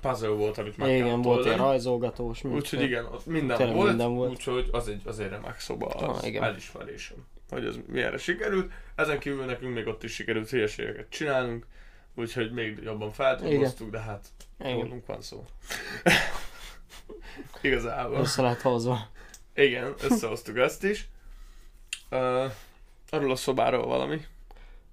puzzle 0.00 0.28
volt, 0.28 0.58
amit 0.58 0.76
meg 0.76 0.96
Igen, 0.96 1.22
volt 1.22 1.44
ilyen 1.44 1.56
rajzolgatós. 1.58 2.44
Úgyhogy 2.44 2.82
igen, 2.82 3.04
ott 3.04 3.26
minden 3.26 3.72
volt, 3.72 3.88
minden 3.88 4.14
volt. 4.14 4.30
úgyhogy 4.30 4.68
az 4.72 4.88
egy, 4.88 5.02
az 5.04 5.20
egy 5.20 5.28
remek 5.28 5.60
szoba, 5.60 5.86
az 5.86 6.02
Ah, 6.18 6.26
igen. 6.26 6.42
elismerésem, 6.42 7.16
hogy 7.50 7.64
ez 7.64 7.76
milyenre 7.86 8.18
sikerült. 8.18 8.72
Ezen 8.94 9.18
kívül 9.18 9.44
nekünk 9.44 9.74
még 9.74 9.86
ott 9.86 10.02
is 10.02 10.12
sikerült 10.14 10.48
hülyeségeket 10.48 11.08
csinálnunk, 11.08 11.66
úgyhogy 12.14 12.52
még 12.52 12.78
jobban 12.82 13.10
feltudoztuk, 13.10 13.90
de 13.90 13.98
hát 14.00 14.26
rólunk 14.58 15.06
van 15.06 15.22
szó. 15.22 15.44
Igazából. 17.62 18.18
Össze 18.18 18.42
lehet 18.42 18.60
hozva. 18.60 18.98
Igen, 19.54 19.94
összehoztuk 20.02 20.56
ezt 20.58 20.84
is. 20.84 21.08
Uh, 22.10 22.18
arról 23.10 23.30
a 23.30 23.36
szobáról 23.36 23.86
valami 23.86 24.20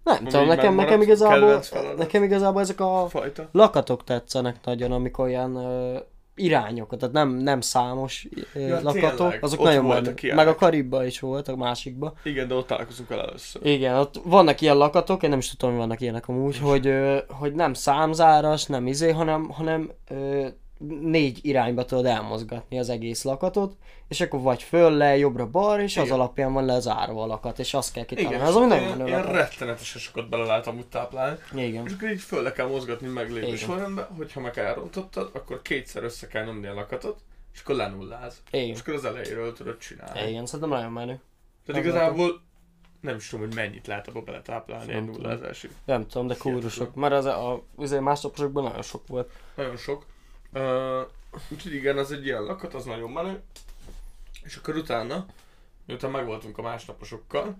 Nem 0.03 0.15
Ami 0.19 0.29
tudom, 0.29 0.47
nekem, 0.47 0.75
nekem, 0.75 1.01
igazából, 1.01 1.61
nekem 1.97 2.23
igazából 2.23 2.61
ezek 2.61 2.79
a 2.79 3.05
fajta. 3.09 3.49
lakatok 3.51 4.03
tetszenek 4.03 4.55
nagyon, 4.63 4.91
amik 4.91 5.17
olyan 5.17 5.55
ö, 5.55 5.97
irányokat, 6.35 6.99
tehát 6.99 7.13
nem, 7.13 7.29
nem 7.29 7.61
számos 7.61 8.27
ö, 8.53 8.59
Ja, 8.59 8.81
lakatok, 8.81 9.17
tényleg, 9.17 9.43
azok 9.43 9.63
nagyon 9.63 9.85
voltak 9.85 10.23
ilyenek. 10.23 10.45
Meg 10.45 10.53
a 10.53 10.57
Karibba 10.57 11.05
is 11.05 11.19
volt, 11.19 11.47
a 11.47 11.55
másikba. 11.55 12.13
Igen, 12.23 12.47
de 12.47 12.53
ott 12.53 12.67
találkozunk 12.67 13.09
el 13.09 13.21
először. 13.21 13.65
Igen, 13.65 13.95
ott 13.95 14.21
vannak 14.23 14.61
ilyen 14.61 14.77
lakatok, 14.77 15.23
én 15.23 15.29
nem 15.29 15.39
is 15.39 15.49
tudom, 15.49 15.69
hogy 15.69 15.79
vannak 15.79 16.01
ilyenek 16.01 16.27
amúgy, 16.27 16.57
hogy, 16.57 16.87
ö, 16.87 17.17
hogy 17.29 17.53
nem 17.53 17.73
számzáras, 17.73 18.65
nem 18.65 18.87
izé, 18.87 19.11
hanem, 19.11 19.49
hanem 19.49 19.91
ö, 20.09 20.47
négy 21.01 21.39
irányba 21.41 21.85
tudod 21.85 22.05
elmozgatni 22.05 22.79
az 22.79 22.89
egész 22.89 23.23
lakatot, 23.23 23.75
és 24.07 24.21
akkor 24.21 24.41
vagy 24.41 24.63
föl, 24.63 24.91
le, 24.91 25.17
jobbra, 25.17 25.49
balra, 25.49 25.81
és 25.81 25.97
az 25.97 26.05
Igen. 26.05 26.19
alapján 26.19 26.53
van 26.53 26.65
lezárva 26.65 27.23
a 27.23 27.25
lakat, 27.25 27.59
és 27.59 27.73
azt 27.73 27.93
kell 27.93 28.05
kitalálni. 28.05 28.35
Igen, 28.35 28.47
az, 28.47 28.55
ami 28.55 28.65
nagyon 28.65 28.97
menő 28.97 29.11
lakat. 29.11 29.31
rettenetesen 29.31 30.01
sokat 30.01 30.29
bele 30.29 30.43
lehet 30.43 30.67
amúgy 30.67 30.87
táplálni. 30.87 31.37
Igen. 31.55 31.85
És 31.85 31.93
akkor 31.93 32.09
így 32.11 32.19
föl 32.21 32.41
le 32.43 32.51
kell 32.51 32.67
mozgatni 32.67 33.07
meglévő 33.07 33.55
sorrendbe, 33.55 34.09
hogyha 34.17 34.39
meg 34.39 34.57
elrontottad, 34.57 35.29
akkor 35.33 35.61
kétszer 35.61 36.03
össze 36.03 36.27
kell 36.27 36.45
nyomni 36.45 36.67
a 36.67 36.73
lakatot, 36.73 37.19
és 37.53 37.59
akkor 37.61 37.75
lenulláz. 37.75 38.41
Igen. 38.51 38.67
És 38.67 38.79
akkor 38.79 38.93
az 38.93 39.05
elejéről 39.05 39.53
tudod 39.53 39.77
csinálni. 39.77 40.29
Igen, 40.29 40.45
szerintem 40.45 40.69
nagyon 40.69 40.91
menő. 40.91 41.19
Tehát 41.65 41.81
Az 41.81 41.87
igazából 41.87 42.41
nem 43.01 43.15
is 43.15 43.29
tudom, 43.29 43.45
hogy 43.45 43.55
mennyit 43.55 43.87
lehet 43.87 44.07
abba 44.07 44.21
beletáplálni 44.21 44.93
egy 44.93 45.09
az 45.23 45.41
első. 45.41 45.69
Nem 45.85 46.07
tudom, 46.07 46.27
de 46.27 46.33
kurva 46.35 46.57
Hihetetlen. 46.57 46.87
sok. 46.87 46.95
Mert 46.95 47.13
az 47.13 47.25
a, 47.25 47.63
azért 47.75 48.01
másnaposokban 48.01 48.63
nagyon 48.63 48.81
sok 48.81 49.07
volt. 49.07 49.31
Nagyon 49.55 49.77
sok. 49.77 50.05
Uh, 50.55 51.07
úgyhogy 51.49 51.73
igen, 51.73 51.97
az 51.97 52.11
egy 52.11 52.25
ilyen 52.25 52.43
lakat, 52.43 52.73
az 52.73 52.85
nagyon 52.85 53.11
menő. 53.11 53.41
És 54.43 54.55
akkor 54.55 54.75
utána, 54.75 55.25
miután 55.85 56.11
megvoltunk 56.11 56.57
a 56.57 56.61
másnaposokkal, 56.61 57.57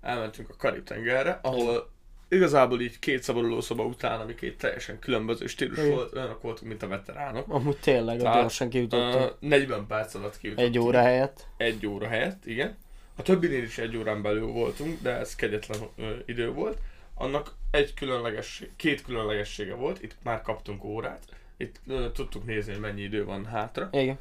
elmentünk 0.00 0.48
a 0.48 0.54
Karib-tengerre, 0.56 1.38
ahol 1.42 1.90
igazából 2.28 2.80
így 2.80 2.98
két 2.98 3.22
szabaduló 3.22 3.60
szoba 3.60 3.84
után, 3.84 4.20
ami 4.20 4.34
két 4.34 4.58
teljesen 4.58 4.98
különböző 4.98 5.46
stílus 5.46 5.78
Igen. 5.78 5.90
volt, 5.90 6.14
olyanok 6.14 6.42
voltunk, 6.42 6.68
mint 6.68 6.82
a 6.82 6.86
veteránok. 6.88 7.44
Amúgy 7.48 7.78
tényleg, 7.78 8.18
Tehát, 8.18 8.40
gyorsan 8.40 8.68
kijutottunk. 8.68 9.36
Uh, 9.40 9.48
40 9.48 9.86
perc 9.86 10.14
alatt 10.14 10.38
kijutottunk. 10.38 10.74
egy 10.74 10.82
óra 10.82 11.00
helyett. 11.00 11.46
Egy 11.56 11.86
óra 11.86 12.06
helyett, 12.06 12.46
igen. 12.46 12.76
A 13.16 13.22
többinél 13.22 13.62
is 13.62 13.78
egy 13.78 13.96
órán 13.96 14.22
belül 14.22 14.46
voltunk, 14.46 15.00
de 15.02 15.10
ez 15.10 15.34
kegyetlen 15.34 15.78
ö, 15.96 16.10
idő 16.26 16.52
volt. 16.52 16.78
Annak 17.14 17.54
egy 17.70 17.94
különlegesség, 17.94 18.70
két 18.76 19.02
különlegessége 19.02 19.74
volt, 19.74 20.02
itt 20.02 20.16
már 20.22 20.42
kaptunk 20.42 20.84
órát, 20.84 21.22
itt 21.58 21.80
ö, 21.86 22.10
tudtuk 22.12 22.44
nézni, 22.44 22.72
hogy 22.72 22.80
mennyi 22.80 23.02
idő 23.02 23.24
van 23.24 23.46
hátra. 23.46 23.88
Igen. 23.92 24.18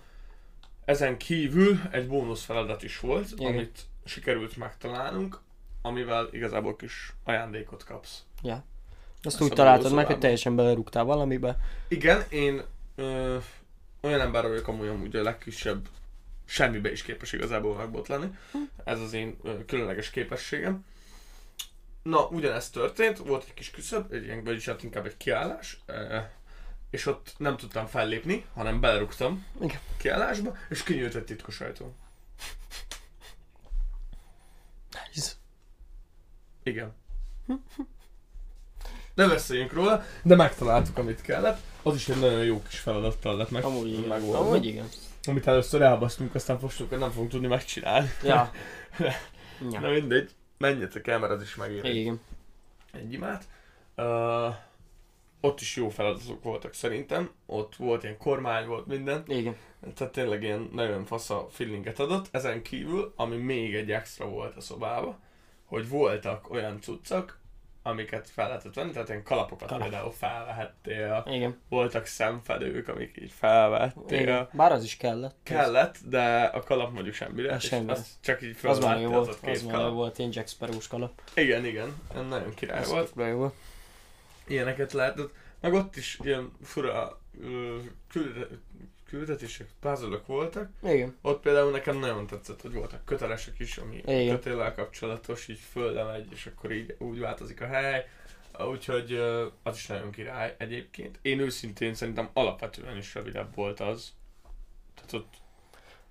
Ezen 0.85 1.17
kívül 1.17 1.79
egy 1.91 2.07
bónusz 2.07 2.43
feladat 2.43 2.83
is 2.83 2.99
volt, 2.99 3.31
Igen. 3.31 3.51
amit 3.51 3.81
sikerült 4.05 4.57
megtalálnunk, 4.57 5.39
amivel 5.81 6.29
igazából 6.31 6.75
kis 6.75 7.13
ajándékot 7.23 7.83
kapsz. 7.83 8.23
Ja. 8.43 8.63
Azt 9.21 9.35
Szabaduló 9.35 9.49
úgy 9.49 9.55
találtad 9.55 9.93
meg, 9.93 10.05
hogy 10.05 10.19
teljesen 10.19 10.55
belerúgtál 10.55 11.03
valamibe. 11.03 11.57
Igen, 11.87 12.23
én 12.29 12.61
ö, 12.95 13.37
olyan 14.01 14.21
ember 14.21 14.47
vagyok 14.47 14.67
amúgy, 14.67 14.87
amúgy 14.87 15.15
a 15.15 15.23
legkisebb 15.23 15.87
semmibe 16.45 16.91
is 16.91 17.01
képes 17.01 17.31
igazából 17.31 17.75
megbotlani. 17.75 18.37
Ez 18.83 18.99
az 18.99 19.13
én 19.13 19.37
ö, 19.43 19.65
különleges 19.65 20.09
képességem. 20.09 20.85
Na, 22.03 22.27
ugyanezt 22.27 22.73
történt, 22.73 23.17
volt 23.17 23.43
egy 23.47 23.53
kis 23.53 23.71
küszöb, 23.71 24.11
egy 24.13 24.23
ilyen, 24.23 24.43
vagyis 24.43 24.65
hát 24.65 24.83
inkább 24.83 25.05
egy 25.05 25.17
kiállás, 25.17 25.79
ö, 25.85 26.17
és 26.89 27.05
ott 27.05 27.33
nem 27.37 27.57
tudtam 27.57 27.85
fellépni, 27.85 28.45
hanem 28.53 28.79
belerúgtam 28.79 29.45
Igen. 29.61 29.79
kiállásba, 29.97 30.55
és 30.69 30.83
kinyílt 30.83 31.15
egy 31.15 31.23
titkos 31.23 31.61
ajtó. 31.61 31.95
Nice. 34.91 35.31
Igen. 36.63 36.93
Nem 39.13 39.29
beszéljünk 39.29 39.73
róla, 39.73 40.03
de 40.23 40.35
megtaláltuk, 40.35 40.97
amit 40.97 41.21
kellett. 41.21 41.59
Az 41.83 41.95
is 41.95 42.09
egy 42.09 42.19
nagyon 42.19 42.43
jó 42.43 42.61
kis 42.61 42.79
feladattal 42.79 43.37
lett 43.37 43.49
meg. 43.49 43.63
Amúgy 43.63 43.87
igen. 43.87 44.07
megoldva. 44.07 44.39
Amúgy 44.39 44.65
igen. 44.65 44.87
Amit 45.23 45.47
először 45.47 45.81
elbasztunk, 45.81 46.35
aztán 46.35 46.59
fostuk, 46.59 46.89
hogy 46.89 46.97
nem 46.97 47.11
fogunk 47.11 47.29
tudni 47.29 47.47
megcsinálni. 47.47 48.09
Ja. 48.23 48.51
Na 49.71 49.87
ja. 49.87 49.89
mindegy, 49.89 50.31
menjetek 50.57 51.07
el, 51.07 51.19
mert 51.19 51.31
az 51.31 51.41
is 51.41 51.55
megér 51.55 51.85
Igen. 51.85 52.19
egy 52.91 53.13
imát. 53.13 53.43
Uh, 53.95 54.55
ott 55.41 55.59
is 55.61 55.75
jó 55.75 55.89
feladatok 55.89 56.43
voltak 56.43 56.73
szerintem. 56.73 57.31
Ott 57.45 57.75
volt 57.75 58.03
ilyen 58.03 58.17
kormány, 58.17 58.67
volt 58.67 58.85
minden. 58.87 59.23
Igen. 59.27 59.55
Tehát 59.95 60.13
tényleg 60.13 60.43
ilyen 60.43 60.69
nagyon 60.73 61.05
fasz 61.05 61.29
a 61.29 61.47
feelinget 61.49 61.99
adott. 61.99 62.27
Ezen 62.31 62.61
kívül, 62.61 63.13
ami 63.15 63.35
még 63.35 63.75
egy 63.75 63.91
extra 63.91 64.25
volt 64.29 64.55
a 64.55 64.61
szobába, 64.61 65.19
hogy 65.65 65.89
voltak 65.89 66.49
olyan 66.51 66.81
cuccak, 66.81 67.39
amiket 67.83 68.29
fel 68.29 68.47
lehetett 68.47 68.73
venni, 68.73 68.91
tehát 68.91 69.09
ilyen 69.09 69.23
kalapokat 69.23 69.67
Kalap. 69.67 69.83
például 69.83 70.11
felvehettél, 70.11 71.23
Igen. 71.27 71.57
voltak 71.69 72.05
szemfedők, 72.05 72.87
amik 72.87 73.17
így 73.21 73.31
felvettél. 73.31 74.19
Igen. 74.19 74.49
Bár 74.53 74.71
az 74.71 74.83
is 74.83 74.97
kellett. 74.97 75.35
Kellett, 75.43 75.97
de 76.05 76.43
a 76.43 76.63
kalap 76.63 76.93
mondjuk 76.93 77.15
semmire, 77.15 77.53
Az 77.53 77.63
és 77.63 77.69
semmi. 77.69 77.89
azt 77.91 78.07
csak 78.21 78.41
így 78.41 78.57
Az 78.63 78.79
menő 78.79 79.05
az 79.05 79.11
volt, 79.11 79.27
az 79.27 79.39
két 79.41 79.61
menő 79.65 79.73
kalap. 79.77 79.93
volt, 79.93 80.17
ilyen 80.17 80.31
Jack 80.33 80.47
Sparrows 80.47 80.87
kalap. 80.87 81.21
Igen, 81.35 81.65
igen, 81.65 81.95
nagyon 82.29 82.53
király 82.53 82.79
Az 82.79 82.89
volt. 82.89 83.11
jó 83.15 83.35
volt. 83.35 83.53
Ilyeneket 84.47 84.93
lehetett. 84.93 85.31
Meg 85.61 85.73
ott 85.73 85.95
is 85.95 86.19
ilyen 86.23 86.51
fura 86.63 87.21
küldetések, 89.07 89.67
puzzle 89.79 90.21
voltak. 90.25 90.69
Igen. 90.83 91.17
Ott 91.21 91.41
például 91.41 91.71
nekem 91.71 91.97
nagyon 91.97 92.27
tetszett, 92.27 92.61
hogy 92.61 92.73
voltak 92.73 93.05
kötelesek 93.05 93.59
is, 93.59 93.77
ami 93.77 93.95
Igen. 94.05 94.35
kötéllel 94.35 94.73
kapcsolatos, 94.73 95.47
így 95.47 95.61
földre 95.71 96.03
megy, 96.03 96.31
és 96.31 96.45
akkor 96.45 96.71
így 96.71 96.95
úgy 96.99 97.19
változik 97.19 97.61
a 97.61 97.65
hely. 97.65 98.07
Úgyhogy 98.71 99.13
az 99.63 99.75
is 99.75 99.87
nagyon 99.87 100.11
király 100.11 100.55
egyébként. 100.57 101.19
Én 101.21 101.39
őszintén 101.39 101.93
szerintem 101.93 102.29
alapvetően 102.33 102.97
is 102.97 103.15
rövidebb 103.15 103.55
volt 103.55 103.79
az. 103.79 104.13
Tehát 104.95 105.13
ott 105.13 105.33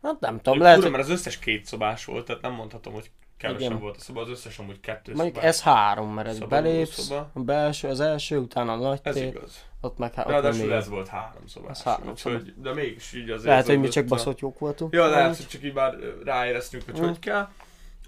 Hát 0.03 0.21
nem 0.21 0.41
tudom, 0.41 0.61
lehet, 0.61 0.83
hogy 0.83 0.91
mert 0.91 1.03
az 1.03 1.11
összes 1.11 1.39
két 1.39 1.65
szobás 1.65 2.05
volt, 2.05 2.27
tehát 2.27 2.43
nem 2.43 2.53
mondhatom, 2.53 2.93
hogy 2.93 3.11
kevesebb 3.37 3.61
Igen. 3.71 3.81
volt 3.83 3.97
a 3.97 4.01
szoba, 4.01 4.21
az 4.21 4.29
összes 4.29 4.59
amúgy 4.59 4.81
kettő 4.81 5.13
mondjuk 5.15 5.35
szobás. 5.35 5.51
ez 5.51 5.63
három, 5.63 6.15
mert 6.15 6.29
ez 6.29 6.39
belépsz, 6.39 7.01
szoba. 7.01 7.31
a 7.33 7.41
belső, 7.41 7.89
az 7.89 8.01
első, 8.01 8.39
utána 8.39 8.73
a 8.73 8.77
nagy 8.77 9.01
Ez 9.03 9.15
tér, 9.15 9.27
igaz. 9.27 9.65
ott 9.81 9.99
meg 9.99 10.15
hát 10.15 10.27
Ráadásul 10.29 10.73
ez 10.73 10.89
volt 10.89 11.09
három 11.09 11.47
szobás. 11.47 11.71
Ez 11.71 11.83
három 11.83 12.09
úgyhogy, 12.09 12.55
de 12.57 12.73
mégis 12.75 13.13
így 13.13 13.31
azért. 13.31 13.49
Lehet, 13.49 13.67
hogy 13.67 13.81
mi 13.81 13.89
csak 13.89 14.05
baszott 14.05 14.39
jók 14.39 14.59
voltunk. 14.59 14.93
Ja, 14.95 15.07
lehet, 15.07 15.37
hogy 15.37 15.47
csak 15.47 15.63
így 15.63 15.73
már 15.75 15.95
ráéreztünk, 16.25 16.83
hogy 16.85 17.01
Mm. 17.01 17.05
hogy 17.05 17.19
kell. 17.19 17.49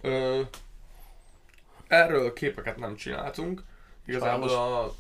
Ö, 0.01 0.41
erről 1.89 2.33
képeket 2.33 2.77
nem 2.77 2.97
csináltunk. 2.97 3.63
Igazából 4.07 4.49
a 4.49 4.95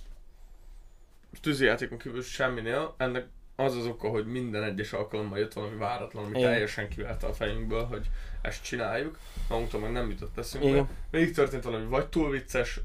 tűzijátékon 1.42 1.98
kívül 1.98 2.22
semminél. 2.22 2.94
Ennek 2.96 3.26
az 3.56 3.76
az 3.76 3.86
oka, 3.86 4.08
hogy 4.08 4.26
minden 4.26 4.62
egyes 4.62 4.92
alkalommal 4.92 5.38
jött 5.38 5.52
valami 5.52 5.76
váratlan, 5.76 6.24
ami 6.24 6.38
Igen. 6.38 6.50
teljesen 6.50 6.88
kivette 6.88 7.26
a 7.26 7.32
fejünkből, 7.32 7.84
hogy 7.84 8.06
ezt 8.42 8.62
csináljuk. 8.62 9.18
Magunktól 9.48 9.80
meg 9.80 9.92
nem 9.92 10.10
jutott 10.10 10.38
eszünkbe. 10.38 10.70
Igen. 10.70 10.88
Végig 11.10 11.34
történt 11.34 11.64
valami 11.64 11.84
vagy 11.84 12.06
túl 12.06 12.30
vicces, 12.30 12.80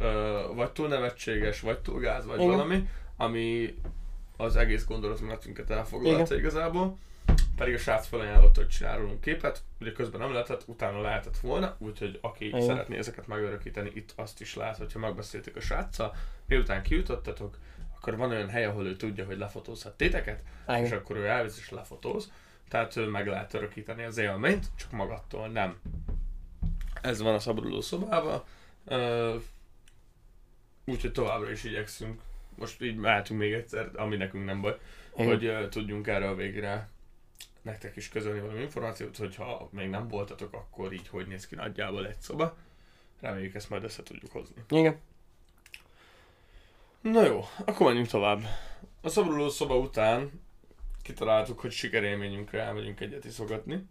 vagy 0.56 0.72
túl 0.72 0.88
nevetséges, 0.88 1.60
vagy 1.60 1.80
túl 1.80 2.00
gáz, 2.00 2.26
vagy 2.26 2.40
Igen. 2.40 2.50
valami, 2.50 2.88
ami 3.18 3.76
az 4.38 4.56
egész 4.56 4.86
gondolatmenetünket 4.86 5.70
elfoglalta 5.70 6.36
igazából. 6.36 6.98
Pedig 7.56 7.74
a 7.74 7.78
srác 7.78 8.08
felajánlott, 8.08 8.56
hogy 8.56 8.68
csinálunk 8.68 9.22
képet, 9.22 9.62
ugye 9.82 9.92
közben 9.92 10.20
nem 10.20 10.32
lehetett, 10.32 10.64
utána 10.66 11.02
lehetett 11.02 11.38
volna, 11.38 11.76
úgyhogy 11.78 12.20
aki 12.22 12.46
Igen. 12.48 12.62
szeretné 12.62 12.98
ezeket 12.98 13.28
megörökíteni, 13.28 13.92
itt 13.94 14.14
azt 14.16 14.42
is 14.42 14.56
lehet, 14.56 14.78
hogyha 14.78 15.00
megbeszéltük 15.00 15.56
a 15.56 15.60
sráccal, 15.60 16.16
miután 16.46 16.84
kijutottatok, 16.84 17.58
akkor 17.96 18.18
van 18.18 18.30
olyan 18.30 18.50
hely, 18.50 18.66
ahol 18.66 18.86
ő 18.86 18.96
tudja, 18.96 19.26
hogy 19.26 19.38
lefotózhat 19.38 19.98
téteket, 19.98 20.44
és 20.68 20.88
Igen. 20.88 20.98
akkor 20.98 21.16
ő 21.16 21.28
elvisz 21.28 21.58
és 21.58 21.70
lefotóz. 21.70 22.32
Tehát 22.70 22.96
ő 22.96 23.08
meg 23.08 23.28
lehet 23.28 23.54
örökíteni 23.54 24.04
az 24.04 24.18
élményt, 24.18 24.68
csak 24.76 24.92
magattól 24.92 25.48
nem. 25.48 25.80
Ez 27.02 27.22
van 27.22 27.34
a 27.34 27.40
szabaduló 27.40 27.82
szobában. 27.82 28.44
Úgyhogy 30.86 31.12
továbbra 31.12 31.52
is 31.52 31.64
igyekszünk. 31.64 32.22
Most 32.58 32.82
így 32.82 32.96
mehetünk 32.96 33.40
még 33.40 33.54
egyszer, 33.54 33.90
ami 33.96 34.16
nekünk 34.16 34.46
nem 34.46 34.62
baj, 34.62 34.78
Igen. 35.16 35.28
hogy 35.28 35.70
tudjunk 35.70 36.08
erről 36.08 36.36
végre 36.36 36.90
nektek 37.64 37.96
is 37.96 38.10
közölni 38.10 38.40
valami 38.40 38.62
információt, 38.62 39.18
hogyha 39.18 39.70
még 39.72 39.90
nem 39.90 40.08
voltatok, 40.08 40.54
akkor 40.54 40.94
így 40.94 41.08
hogy 41.08 41.28
néz 41.28 41.48
ki 41.48 41.56
nagyjából 41.56 42.08
egy 42.08 42.20
szoba. 42.20 42.56
Reméljük 43.20 43.56
ezt 43.56 43.70
majd 43.70 43.84
össze 43.84 44.04
tudjuk 44.04 44.32
hozni. 44.32 44.56
Igen. 44.70 45.00
Na 47.02 47.26
jó, 47.26 47.46
akkor 47.66 47.86
menjünk 47.86 48.08
tovább. 48.08 48.42
A 49.02 49.10
szabaduló 49.10 49.50
szoba 49.50 49.78
után 49.78 50.42
kitaláltuk, 51.04 51.60
hogy 51.60 51.72
sikerélményünkre 51.72 52.62
elmegyünk 52.62 53.00
egyet 53.00 53.26
iszogatni. 53.26 53.86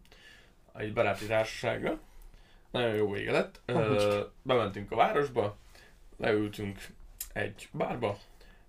Egy 0.74 0.92
baráti 0.92 1.26
társasággal. 1.26 1.98
Nagyon 2.70 2.94
jó 2.94 3.10
vége 3.10 3.32
lett. 3.32 3.60
Ö, 3.64 4.20
bementünk 4.42 4.90
a 4.92 4.96
városba, 4.96 5.56
leültünk 6.16 6.86
egy 7.32 7.68
bárba, 7.72 8.18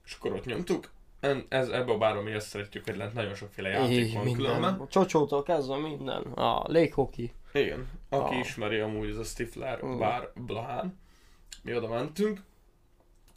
és 0.06 0.14
akkor 0.14 0.32
ott 0.34 0.46
nyomtuk. 0.46 0.92
En- 1.20 1.46
Ez, 1.50 1.70
ebbe 1.70 1.92
a 1.92 1.98
bárba 1.98 2.22
mi 2.22 2.34
azt 2.34 2.48
szeretjük, 2.48 2.86
hogy 2.86 2.98
lent 2.98 3.14
nagyon 3.14 3.36
sokféle 3.36 3.70
játék 3.70 4.14
van 4.14 4.34
különben. 4.34 4.74
A 4.74 4.88
csocsótól 4.88 5.44
kezdve 5.44 5.78
minden. 5.78 6.22
A 6.22 6.64
léghoki. 6.72 7.34
Igen, 7.54 7.88
aki 8.10 8.34
Ah. 8.34 8.40
ismeri 8.40 8.80
amúgy, 8.80 9.10
ez 9.10 9.18
a 9.18 9.24
Stifler 9.24 9.98
bár 9.98 10.30
Blahán. 10.36 11.00
Mi 11.62 11.76
oda 11.76 11.88
mentünk. 11.88 12.42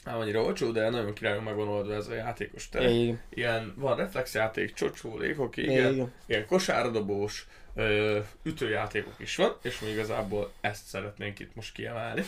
Nem 0.06 0.18
annyira 0.18 0.42
olcsó, 0.42 0.70
de 0.70 0.88
nagyon 0.90 1.14
királyon 1.14 1.42
meg 1.42 1.54
van 1.54 1.68
oldva 1.68 1.94
ez 1.94 2.08
a 2.08 2.14
játékos 2.14 2.68
tere. 2.68 2.90
Igen. 2.90 3.20
Ilyen 3.28 3.74
van 3.76 3.96
reflexjáték, 3.96 4.72
csocsó, 4.72 5.18
léghoki, 5.18 5.62
igen. 5.62 5.92
Igen. 5.92 6.12
ilyen 6.26 6.46
kosárdobós, 6.46 7.46
ö, 7.74 8.18
ütőjátékok 8.42 9.14
is 9.18 9.36
van, 9.36 9.56
és 9.62 9.80
mi 9.80 9.88
igazából 9.88 10.52
ezt 10.60 10.86
szeretnénk 10.86 11.38
itt 11.38 11.54
most 11.54 11.72
kiemelni. 11.72 12.24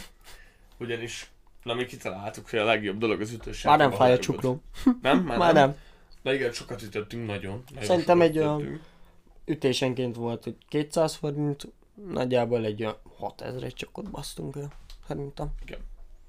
Ugyanis, 0.78 1.30
na 1.62 1.74
mi 1.74 1.84
kitaláltuk, 1.84 2.50
hogy 2.50 2.58
a 2.58 2.64
legjobb 2.64 2.98
dolog 2.98 3.20
az 3.20 3.32
ütős 3.32 3.62
Már 3.62 3.78
nem 3.78 3.90
fáj 3.90 4.00
a 4.00 4.12
ahol 4.12 4.18
csuklóm. 4.18 4.62
Nem? 5.02 5.18
Már, 5.18 5.38
Már 5.38 5.54
nem. 5.54 5.76
De 6.22 6.34
igen, 6.34 6.52
sokat 6.52 6.82
ütöttünk 6.82 7.26
nagyon. 7.26 7.64
nagyon 7.68 7.84
Szerintem 7.84 8.20
egy 8.20 8.38
olyan-. 8.38 8.80
Ütésenként 9.44 10.16
volt, 10.16 10.44
hogy 10.44 10.56
200 10.68 11.14
forint, 11.14 11.68
nagyjából 12.12 12.64
egy 12.64 12.82
olyan 12.82 12.96
6000 13.18 13.72
csak 13.72 13.98
ott 13.98 14.10
basztunk 14.10 14.56
el. 14.56 14.72
Szerintem. 15.06 15.48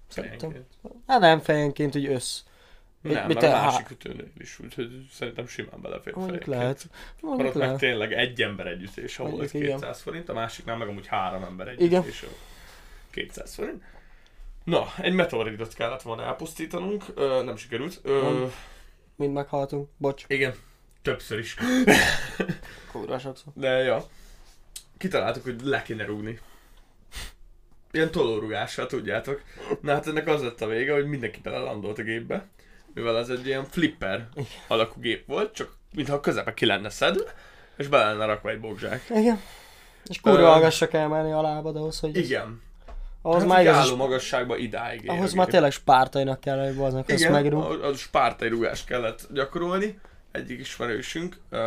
Szerintem. 0.09 0.65
Hát 1.07 1.19
nem 1.19 1.39
fejenként, 1.39 1.93
hogy 1.93 2.05
össz. 2.05 2.41
Nem, 3.01 3.25
mit 3.27 3.41
mert 3.41 3.53
a 3.53 3.61
másik 3.61 3.89
ütőnél 3.89 4.31
is, 4.37 4.59
úgyhogy 4.59 5.07
szerintem 5.11 5.47
simán 5.47 5.81
belefér 5.81 6.13
Mondjuk 6.15 6.43
fejenként. 6.43 6.61
lehet. 6.61 6.87
Mert 6.91 7.21
Mondjuk 7.21 7.47
ott 7.47 7.53
meg 7.53 7.63
lehet. 7.63 7.79
tényleg 7.79 8.13
egy 8.13 8.41
ember 8.41 8.67
egy 8.67 8.81
ütés, 8.83 9.19
ahol 9.19 9.43
ez 9.43 9.53
igen. 9.53 9.69
200 9.79 10.01
forint, 10.01 10.29
a 10.29 10.33
másiknál 10.33 10.77
meg 10.77 10.87
amúgy 10.87 11.07
három 11.07 11.43
ember 11.43 11.67
egy 11.67 11.81
Igen. 11.81 12.01
ütés, 12.01 12.21
ahol 12.21 12.35
200 13.11 13.53
forint. 13.53 13.83
Na, 14.63 14.85
egy 14.97 15.13
meteoritot 15.13 15.73
kellett 15.73 16.01
volna 16.01 16.23
elpusztítanunk, 16.23 17.03
ö, 17.15 17.43
nem 17.43 17.55
sikerült. 17.55 17.99
Ö. 18.03 18.45
Mind 19.15 19.33
meghaltunk. 19.33 19.89
Bocs. 19.97 20.23
igen, 20.27 20.53
többször 21.01 21.39
is. 21.39 21.55
Kurva 22.91 23.19
sokszor. 23.19 23.53
De 23.55 23.69
ja, 23.69 24.03
kitaláltuk, 24.97 25.43
hogy 25.43 25.61
le 25.63 25.81
kéne 25.81 26.05
rúgni. 26.05 26.39
Ilyen 27.91 28.11
tolórugással, 28.11 28.85
tudjátok. 28.85 29.41
Na 29.81 29.93
hát 29.93 30.07
ennek 30.07 30.27
az 30.27 30.41
lett 30.41 30.61
a 30.61 30.67
vége, 30.67 30.93
hogy 30.93 31.05
mindenki 31.05 31.39
belelandolt 31.43 31.99
a 31.99 32.03
gépbe. 32.03 32.47
Mivel 32.93 33.17
ez 33.17 33.29
egy 33.29 33.45
ilyen 33.45 33.65
flipper 33.65 34.27
alakú 34.67 34.99
gép 35.01 35.27
volt, 35.27 35.53
csak 35.53 35.75
mintha 35.95 36.15
a 36.15 36.19
közepe 36.19 36.53
ki 36.53 36.65
lenne 36.65 36.89
szedve, 36.89 37.33
és 37.77 37.87
bele 37.87 38.11
lenne 38.11 38.25
rakva 38.25 38.49
egy 38.49 38.59
bogzsák. 38.59 39.05
Igen. 39.09 39.41
És 40.05 40.21
kurva 40.21 40.39
Ö, 40.39 40.43
hallgassa 40.43 40.87
kell 40.87 41.07
menni 41.07 41.31
a 41.31 41.41
lábad 41.41 41.75
ahhoz, 41.75 41.99
hogy... 41.99 42.17
Igen. 42.17 42.61
Ahhoz 43.21 43.39
hát 43.39 43.47
már 43.47 43.61
igaz, 43.61 43.75
álló 43.75 43.95
magasságba 43.95 44.57
idáig 44.57 45.03
ér 45.03 45.09
ahhoz 45.09 45.33
már 45.33 45.47
tényleg 45.47 45.71
spártainak 45.71 46.39
kell, 46.39 46.65
hogy 46.65 46.77
aznak 46.85 47.11
Igen, 47.11 47.31
megrúg. 47.31 47.61
a, 47.61 47.87
a 47.87 47.93
spártai 47.93 48.49
rugást 48.49 48.85
kellett 48.85 49.27
gyakorolni. 49.33 49.99
Egyik 50.31 50.59
ismerősünk 50.59 51.37
uh, 51.51 51.59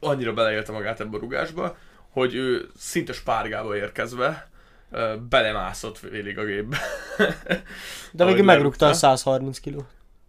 annyira 0.00 0.32
beleélte 0.32 0.72
magát 0.72 1.00
ebbe 1.00 1.16
a 1.16 1.20
rugásba, 1.20 1.76
hogy 2.14 2.34
ő 2.34 2.68
szinte 2.76 3.12
spárgába 3.12 3.76
érkezve 3.76 4.48
belemászott 5.28 5.98
félig 5.98 6.38
a 6.38 6.44
gépbe. 6.44 6.78
De 8.12 8.24
végül 8.24 8.44
megrúgta 8.44 8.84
a 8.84 8.88
lerúgta. 8.88 9.16
130 9.16 9.60
kg. 9.60 9.80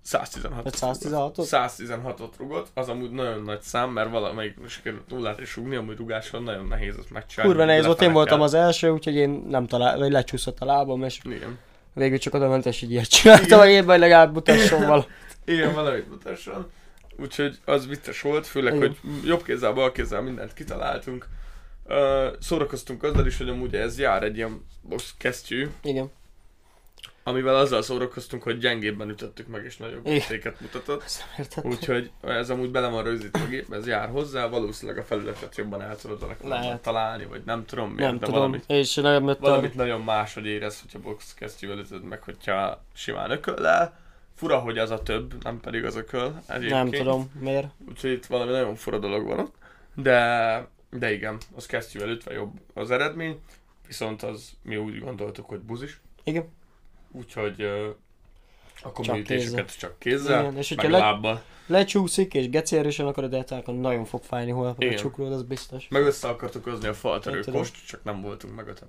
116 0.02 0.64
Vagy 0.64 0.74
116-ot? 0.78 1.34
116-ot 1.36 2.30
rugott, 2.38 2.68
az 2.74 2.90
amúgy 2.90 3.12
nagyon 3.12 3.42
nagy 3.42 3.62
szám, 3.62 3.90
mert 3.90 4.10
valamelyik 4.10 4.56
sikerült 4.68 5.10
nullát 5.10 5.40
is 5.40 5.56
rúgni, 5.56 5.76
amúgy 5.76 5.98
rugáson 5.98 6.44
nagyon 6.44 6.66
nehéz 6.66 6.96
ezt 6.98 7.12
megcsinálni. 7.12 7.54
Kurva 7.54 7.68
nehéz 7.68 7.86
volt, 7.86 8.02
én 8.02 8.12
voltam 8.12 8.42
az 8.42 8.54
első, 8.54 8.90
úgyhogy 8.90 9.16
én 9.16 9.46
nem 9.50 9.68
talál, 9.68 9.98
vagy 9.98 10.12
lecsúszott 10.12 10.60
a 10.60 10.66
lábam, 10.66 11.04
és 11.04 11.20
Igen. 11.24 11.58
végül 11.94 12.18
csak 12.18 12.34
oda 12.34 12.50
ment, 12.50 12.66
és 12.66 12.82
így 12.82 12.92
ilyet 12.92 13.08
csináltam 13.10 13.60
hogy 13.60 13.86
legalább 13.86 14.34
mutasson 14.34 14.82
valamit. 14.82 15.08
Igen, 15.46 15.74
valamit 15.74 16.10
mutasson. 16.10 16.72
Úgyhogy 17.18 17.58
az 17.66 17.88
vicces 17.88 18.22
volt, 18.22 18.48
főleg, 18.48 18.76
Igen. 18.76 18.88
hogy 18.88 19.28
jobb 19.28 19.44
kézzel, 19.44 19.72
bal 19.72 19.92
kézzel 19.92 20.22
mindent 20.22 20.54
kitaláltunk. 20.54 21.28
Uh, 21.88 22.26
szórakoztunk 22.40 23.04
azzal 23.04 23.26
is, 23.26 23.38
hogy 23.38 23.50
amúgy 23.50 23.76
ez 23.76 24.00
jár 24.00 24.24
egy 24.24 24.36
ilyen 24.38 24.66
box 24.82 25.14
kesztyű, 25.18 25.68
Igen. 25.84 26.12
amivel 27.24 27.56
azzal 27.56 27.82
szórakoztunk, 27.82 28.44
hogy 28.44 28.58
gyengébben 28.58 29.10
ütöttük 29.10 29.48
meg, 29.48 29.64
és 29.66 29.78
nagyobb 29.78 30.08
értéket 30.08 30.62
mutatott. 30.62 31.04
Úgyhogy 31.62 32.12
ez 32.22 32.50
amúgy 32.50 32.72
bele 32.72 32.88
van 32.88 33.04
rögzítve 33.04 33.44
a 33.44 33.48
gépbe, 33.48 33.76
ez 33.76 33.88
jár 33.88 34.10
hozzá, 34.10 34.48
valószínűleg 34.48 35.02
a 35.02 35.06
felületet 35.06 35.56
jobban 35.56 35.82
el 35.82 35.96
tudod 35.96 36.36
Lehet. 36.44 36.82
találni, 36.82 37.26
vagy 37.26 37.42
nem 37.46 37.66
tudom 37.66 37.92
miért, 37.92 38.10
Nem 38.10 38.20
de 38.20 38.26
tudom, 38.26 38.40
valamit, 38.40 38.64
és 38.68 38.96
nem 38.96 39.28
a... 39.28 39.36
valamit 39.40 39.76
nagyon 39.76 40.02
máshogy 40.02 40.46
érez, 40.46 40.82
hogyha 40.82 41.00
box 41.00 41.34
kesztyűvel 41.34 41.78
ütöd 41.78 42.04
meg, 42.04 42.24
hogyha 42.24 42.84
simán 42.94 43.32
ököllel. 43.32 43.98
Fura, 44.36 44.60
hogy 44.60 44.78
az 44.78 44.90
a 44.90 45.04
több, 45.04 45.44
nem 45.44 45.60
pedig 45.60 45.86
az 45.86 45.96
ököl. 45.96 46.42
Egyébként. 46.48 46.72
Nem 46.74 46.90
tudom, 46.90 47.32
miért. 47.40 47.68
Úgyhogy 47.90 48.12
itt 48.12 48.26
valami 48.26 48.52
nagyon 48.52 48.76
fura 48.76 49.00
dolog 49.00 49.26
van 49.26 49.40
ott. 49.40 49.56
De, 49.94 50.68
de 51.00 51.14
igen, 51.14 51.38
az 51.56 51.66
kesztyűvel 51.66 52.10
ütve 52.10 52.34
jobb 52.34 52.60
az 52.74 52.92
eredmény, 52.92 53.40
viszont 53.88 54.24
az 54.24 54.52
mi 54.62 54.78
úgy 54.78 55.00
gondoltuk, 55.00 55.46
hogy 55.50 55.60
buzis. 55.60 56.00
Igen. 56.24 56.48
Úgyhogy 57.12 57.62
ö, 57.62 57.90
a 58.84 58.92
komoly 58.92 59.22
Csak 59.22 59.66
csak 59.66 60.00
kézzel, 60.00 60.42
Igen, 60.42 60.58
és 60.58 60.74
meg 60.76 60.90
le- 60.90 60.98
lábbal. 60.98 61.44
Lecsúszik, 61.68 62.34
és 62.34 62.50
gecérősen 62.50 63.08
akarod 63.08 63.34
eltalálni, 63.34 63.68
akkor 63.70 63.82
nagyon 63.82 64.06
fog 64.06 64.24
fájni 64.24 64.52
holnap 64.52 64.80
a 64.84 64.96
csuklód, 64.96 65.32
az 65.32 65.44
biztos. 65.44 65.88
Meg 65.88 66.04
össze 66.04 66.28
akartuk 66.28 66.64
hozni 66.64 66.88
a 66.88 67.20
tudom. 67.20 67.42
kost, 67.54 67.86
csak 67.88 68.04
nem 68.04 68.22
voltunk 68.22 68.56
meg 68.56 68.68
öten. 68.68 68.88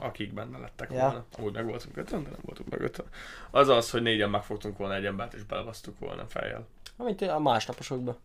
Akik 0.00 0.32
benne 0.32 0.58
lettek 0.58 0.90
Ja. 0.92 1.00
volna. 1.00 1.24
Amúgy 1.38 1.52
meg 1.52 1.64
voltunk 1.66 1.96
öten, 1.96 2.22
de 2.22 2.28
nem 2.30 2.38
voltunk 2.42 2.70
meg 2.70 2.80
öten. 2.80 3.04
Az 3.50 3.68
az, 3.68 3.90
hogy 3.90 4.02
négyen 4.02 4.30
megfogtunk 4.30 4.76
volna 4.76 4.94
egy 4.94 5.04
embert, 5.04 5.34
és 5.34 5.42
belevasztuk 5.42 5.98
volna 5.98 6.26
fejjel. 6.26 6.66
Amit 6.96 7.20
a 7.22 7.38
másnaposokban. 7.38 8.16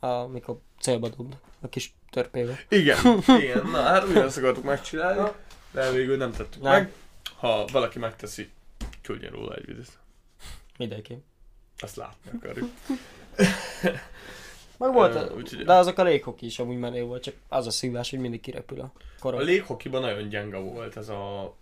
Amikor 0.00 0.58
célba 0.80 1.08
dobnak. 1.08 1.40
A 1.60 1.68
kis 1.68 1.94
törpével. 2.10 2.58
Igen, 2.68 2.98
igen. 3.40 3.66
Na 3.66 3.82
hát 3.82 4.04
ugyanazt 4.08 4.36
akartuk 4.38 4.64
megcsinálni, 4.64 5.30
de 5.70 5.90
végül 5.90 6.16
nem 6.16 6.32
tettük 6.32 6.62
Nem. 6.62 6.72
meg. 6.72 6.92
Ha 7.36 7.64
valaki 7.72 7.98
megteszi, 7.98 8.50
küldjen 9.02 9.32
róla 9.32 9.54
egy 9.54 9.66
videót. 9.66 9.98
Mindenki. 10.78 11.18
Azt 11.78 11.96
látni 11.96 12.30
akarjuk. 12.36 12.70
Meg 14.76 14.92
volt, 14.92 15.14
Ö, 15.14 15.18
a, 15.18 15.34
úgyhogy- 15.34 15.64
de 15.64 15.72
azok 15.72 15.98
a 15.98 16.02
léghoki 16.02 16.46
is 16.46 16.58
amúgy 16.58 16.78
menő 16.78 17.02
volt, 17.04 17.22
csak 17.22 17.34
az 17.48 17.66
a 17.66 17.70
szívás, 17.70 18.10
hogy 18.10 18.18
mindig 18.18 18.40
kirepül 18.40 18.80
a 18.80 18.84
A 18.94 19.00
korom. 19.20 19.40
léghokiban 19.40 20.00
nagyon 20.00 20.28
gyenge 20.28 20.56
volt 20.56 20.96
ez 20.96 21.08
a... 21.08 21.54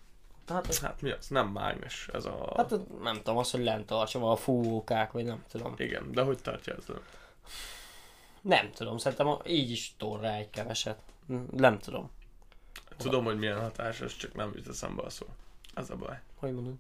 Hát, 0.49 0.77
Hát 0.79 1.01
mi 1.03 1.11
az? 1.11 1.29
Nem 1.29 1.47
mágnes, 1.49 2.09
ez 2.13 2.25
a... 2.25 2.53
hát 2.57 2.71
nem 3.03 3.15
tudom, 3.17 3.37
az, 3.37 3.51
hogy 3.51 3.63
lent 3.63 3.87
tartsa, 3.87 4.31
a 4.31 4.37
fúvókák, 4.37 5.13
vagy 5.13 5.25
nem 5.25 5.45
tudom. 5.51 5.75
Igen, 5.77 6.13
de 6.13 6.23
hogy 6.23 6.39
tartja 6.43 6.75
ez? 6.79 6.85
Nem 8.47 8.71
tudom, 8.73 8.99
szerintem 8.99 9.37
így 9.47 9.71
is 9.71 9.95
tor 9.97 10.21
rá 10.21 10.35
egy 10.35 10.51
keveset. 10.51 10.99
Nem 11.51 11.79
tudom, 11.79 12.11
Tudom, 12.97 13.25
hogy 13.25 13.39
milyen 13.39 13.61
hatásos, 13.61 14.17
csak 14.17 14.35
nem 14.35 14.53
jut 14.55 14.69
eszembe 14.69 15.03
a 15.03 15.11
szó. 15.11 15.27
Ez 15.75 15.91
a 15.91 15.97
baj. 15.97 16.21
hogy 16.37 16.53
mondod. 16.53 16.75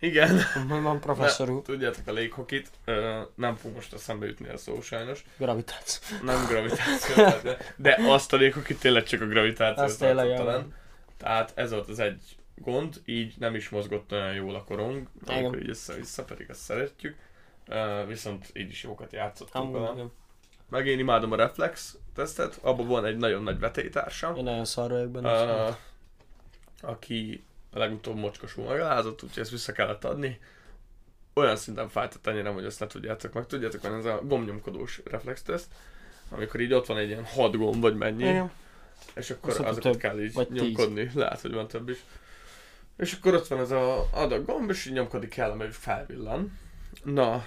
Igen. 0.00 0.40
Hogy 0.68 0.82
van 0.82 1.00
professzor 1.00 1.50
úr, 1.50 1.62
Tudjátok 1.62 2.06
a 2.06 2.12
léghokit, 2.12 2.70
nem 3.34 3.56
fog 3.56 3.74
most 3.74 3.92
eszembe 3.92 4.26
jutni 4.26 4.48
a 4.48 4.56
szó 4.56 4.80
sajnos. 4.80 5.24
gravitáció. 5.36 6.16
Nem 6.22 6.46
gravitáció, 6.46 7.14
de, 7.42 7.56
de 7.76 7.98
azt 8.00 8.32
a 8.32 8.36
léghokit 8.36 8.80
tényleg 8.80 9.04
csak 9.04 9.20
a 9.20 9.26
gravitáció 9.26 9.84
Az 9.84 10.00
jó. 10.00 10.44
len. 10.44 10.74
Tehát 11.16 11.52
ez 11.54 11.70
volt 11.70 11.88
az 11.88 11.98
egy 11.98 12.22
gond, 12.56 13.02
így 13.04 13.34
nem 13.38 13.54
is 13.54 13.68
mozgott 13.68 14.12
olyan 14.12 14.34
jól 14.34 14.54
a 14.54 14.64
korong, 14.64 15.08
amikor 15.26 15.58
így 15.58 15.68
össze-vissza, 15.68 16.24
pedig 16.24 16.46
ezt 16.50 16.60
szeretjük. 16.60 17.16
Uh, 17.68 18.06
viszont 18.06 18.50
így 18.54 18.68
is 18.68 18.82
jókat 18.82 19.12
játszottunk 19.12 19.72
vele. 19.72 20.04
Meg 20.70 20.86
én 20.86 20.98
imádom 20.98 21.32
a 21.32 21.36
reflex 21.36 21.96
tesztet, 22.14 22.58
abban 22.62 22.86
van 22.86 23.04
egy 23.04 23.16
nagyon 23.16 23.42
nagy 23.42 23.58
vetélytársam, 23.58 24.36
Én 24.36 24.42
nagyon 24.44 24.64
szar 24.64 24.90
vagyok 24.90 25.08
benne. 25.10 25.68
uh, 25.68 25.74
aki 26.80 27.42
a 27.72 27.78
legutóbb 27.78 28.16
mocskosul 28.16 28.64
megalázott, 28.64 29.22
úgyhogy 29.22 29.42
ezt 29.42 29.50
vissza 29.50 29.72
kellett 29.72 30.04
adni. 30.04 30.38
Olyan 31.34 31.56
szinten 31.56 31.88
fájtott 31.88 32.26
annyira, 32.26 32.52
hogy 32.52 32.64
ezt 32.64 32.80
ne 32.80 32.86
tudjátok 32.86 33.32
meg. 33.32 33.46
Tudjátok, 33.46 33.82
van 33.82 33.94
ez 33.94 34.04
a 34.04 34.20
gombnyomkodós 34.24 35.00
reflex 35.04 35.42
teszt, 35.42 35.66
amikor 36.28 36.60
így 36.60 36.72
ott 36.72 36.86
van 36.86 36.96
egy 36.98 37.08
ilyen 37.08 37.24
hat 37.24 37.56
gomb, 37.56 37.80
vagy 37.80 37.96
mennyi, 37.96 38.22
Igen. 38.22 38.50
és 39.14 39.30
akkor 39.30 39.50
mondta, 39.50 39.68
azokat 39.68 39.92
több, 39.92 40.00
kell 40.00 40.20
így 40.20 40.32
vagy 40.32 40.48
tíz. 40.48 40.60
nyomkodni. 40.60 41.10
Lehet, 41.14 41.40
hogy 41.40 41.52
van 41.52 41.68
több 41.68 41.88
is. 41.88 42.04
És 42.96 43.12
akkor 43.12 43.34
ott 43.34 43.46
van 43.46 43.58
ez 43.60 43.70
a 43.70 44.08
adag 44.12 44.44
gomb, 44.44 44.70
és 44.70 44.86
így 44.86 44.92
nyomkodik 44.92 45.28
kell, 45.30 45.54
mert 45.54 45.74
felvillan. 45.74 46.58
Na, 47.04 47.44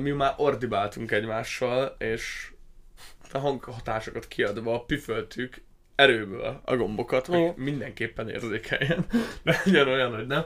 mi 0.00 0.10
már 0.10 0.34
ordibáltunk 0.36 1.10
egymással, 1.10 1.94
és 1.98 2.52
a 3.34 3.38
hanghatásokat 3.38 4.28
kiadva 4.28 4.84
püföltük 4.84 5.62
erőből 5.94 6.60
a 6.64 6.76
gombokat, 6.76 7.26
hogy 7.26 7.38
Igen. 7.38 7.54
mindenképpen 7.56 8.28
érzékeljen. 8.28 9.06
Legyen 9.42 9.88
olyan, 9.88 10.14
hogy 10.14 10.26
nem. 10.26 10.44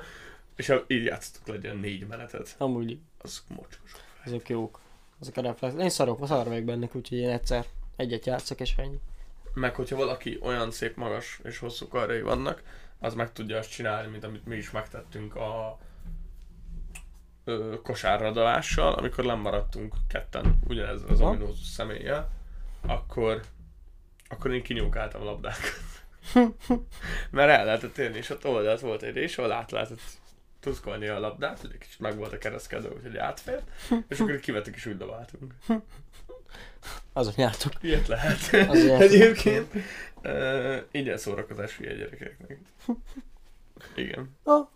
És 0.57 0.73
így 0.87 1.05
játszottuk 1.05 1.47
legyen 1.47 1.77
négy 1.77 2.07
menetet, 2.07 2.55
Amúgy 2.59 2.99
az 3.19 3.43
mocskos. 3.49 3.93
azok 4.25 4.49
jók. 4.49 4.81
Azok 5.21 5.37
a 5.37 5.41
reflex. 5.41 5.75
Én 5.79 5.89
szarok, 5.91 6.27
szar 6.27 6.47
vagyok 6.47 6.65
bennük, 6.65 6.95
úgyhogy 6.95 7.19
én 7.19 7.31
egyszer 7.31 7.65
egyet 7.97 8.27
játszok 8.27 8.61
és 8.61 8.75
ennyi. 8.77 9.01
Meg 9.55 9.75
hogyha 9.75 9.97
valaki 9.97 10.39
olyan 10.43 10.71
szép 10.71 10.97
magas 10.97 11.41
és 11.45 11.59
hosszú 11.59 11.89
karjai 11.89 12.23
vannak, 12.23 12.63
az 12.99 13.15
meg 13.15 13.33
tudja 13.33 13.59
azt 13.59 13.71
csinálni, 13.71 14.11
mint 14.11 14.25
amit 14.25 14.47
mi 14.47 14.57
is 14.57 14.71
megtettünk 14.71 15.37
a 15.37 15.79
ö, 17.45 17.75
kosárradalással, 17.83 18.93
amikor 18.93 19.25
lemaradtunk 19.25 19.95
ketten 20.09 20.59
ugyanezzel 20.69 21.09
az 21.09 21.21
Ha. 21.21 21.27
ominózus 21.27 21.67
személlyel, 21.67 22.31
akkor, 22.87 23.41
akkor 24.29 24.53
én 24.53 24.63
kinyúkáltam 24.63 25.21
a 25.21 25.25
labdákat. 25.25 25.81
Mert 27.31 27.51
el 27.51 27.65
lehetett 27.65 27.99
érni, 27.99 28.17
és 28.17 28.31
ott 28.31 28.47
oldalt 28.47 28.81
volt 28.81 29.03
egy 29.03 29.15
rés, 29.15 29.39
ahol 29.39 29.53
át 29.53 29.71
lehetett 29.71 30.01
tuszkolni 30.61 31.07
a 31.07 31.21
labdát, 31.21 31.61
hogy 31.61 31.71
egy 31.73 31.79
kicsit 31.79 32.01
meg 32.01 32.17
volt 32.17 32.33
a 32.33 32.39
kereszkedő, 32.39 32.89
úgyhogy 32.97 33.17
átfért, 33.17 33.71
és 34.09 34.21
akkor 34.21 34.41
kivettük 34.41 34.75
és 34.75 34.87
úgy 34.87 34.97
dobáltunk. 34.97 35.55
Azok 37.13 37.35
nyártok. 37.37 37.73
Ilyet 37.81 38.07
lehet. 38.07 38.69
Azért. 38.69 39.01
Egyébként. 39.11 39.75
Uh, 40.23 40.77
igen, 40.91 41.17
szórakozás 41.17 41.77
hülye 41.77 41.95
gyerekeknek. 41.95 42.59
Igen. 43.95 44.37
Na. 44.45 44.71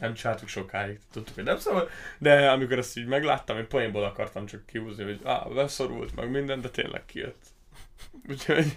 Nem 0.00 0.14
csináltuk 0.14 0.48
sokáig, 0.48 1.00
tudtuk, 1.12 1.34
hogy 1.34 1.44
nem 1.44 1.58
szabad, 1.58 1.88
de 2.18 2.50
amikor 2.50 2.78
ezt 2.78 2.96
így 2.96 3.06
megláttam, 3.06 3.56
én 3.56 3.68
poénból 3.68 4.04
akartam 4.04 4.46
csak 4.46 4.66
kihúzni, 4.66 5.04
hogy 5.04 5.20
á, 5.24 5.42
beszorult 5.54 6.14
meg 6.14 6.30
minden, 6.30 6.60
de 6.60 6.68
tényleg 6.68 7.04
kijött. 7.04 7.42
Úgyhogy, 8.30 8.76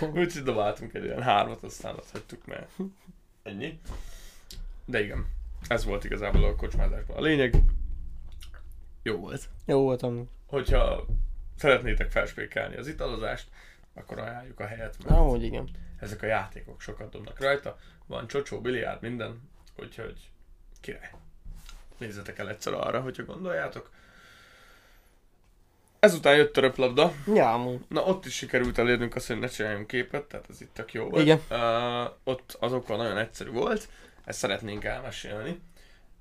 úgyhogy 0.00 0.42
dobáltunk 0.42 0.94
egy 0.94 1.04
olyan 1.04 1.22
hármat, 1.22 1.62
aztán 1.62 1.94
azt 1.94 2.10
hagytuk, 2.10 2.46
mert 2.46 2.70
ennyi. 3.42 3.78
De 4.84 5.02
igen, 5.02 5.26
ez 5.68 5.84
volt 5.84 6.04
igazából 6.04 6.44
a 6.44 6.56
kocsmázásban 6.56 7.16
a 7.16 7.20
lényeg. 7.20 7.54
Jó 9.02 9.16
volt 9.16 9.48
Jó 9.64 9.82
voltam. 9.82 10.28
hogyha 10.46 11.06
szeretnétek 11.56 12.10
felspékelni 12.10 12.76
az 12.76 12.86
italozást, 12.88 13.48
akkor 13.94 14.18
ajánljuk 14.18 14.60
a 14.60 14.66
helyet, 14.66 14.96
mert 14.98 15.10
Na, 15.10 15.16
hogy 15.16 15.42
igen. 15.42 15.68
ezek 16.00 16.22
a 16.22 16.26
játékok 16.26 16.80
sokat 16.80 17.10
dobnak 17.10 17.40
rajta. 17.40 17.78
Van 18.06 18.26
csocsó, 18.26 18.60
biliárd, 18.60 19.02
minden, 19.02 19.40
úgyhogy 19.76 20.30
király. 20.80 21.10
Nézzetek 21.98 22.38
el 22.38 22.48
egyszer 22.48 22.72
arra, 22.72 23.00
hogyha 23.00 23.24
gondoljátok. 23.24 23.90
Ezután 25.98 26.36
jött 26.36 26.56
a 26.56 26.60
röplabda. 26.60 27.12
Ja, 27.34 27.52
amúgy. 27.52 27.80
Na 27.88 28.02
ott 28.02 28.24
is 28.24 28.34
sikerült 28.34 28.78
elérnünk 28.78 29.14
azt, 29.14 29.26
hogy 29.26 29.38
ne 29.38 29.46
csináljunk 29.46 29.86
képet, 29.86 30.24
tehát 30.24 30.46
ez 30.50 30.60
itt 30.60 30.74
tök 30.74 30.92
jó 30.92 31.08
volt. 31.08 31.22
Igen. 31.22 31.40
Uh, 31.50 32.10
ott 32.24 32.56
azokkal 32.60 32.96
nagyon 32.96 33.18
egyszerű 33.18 33.50
volt, 33.50 33.88
ezt 34.24 34.38
szeretnénk 34.38 34.84
elmesélni. 34.84 35.60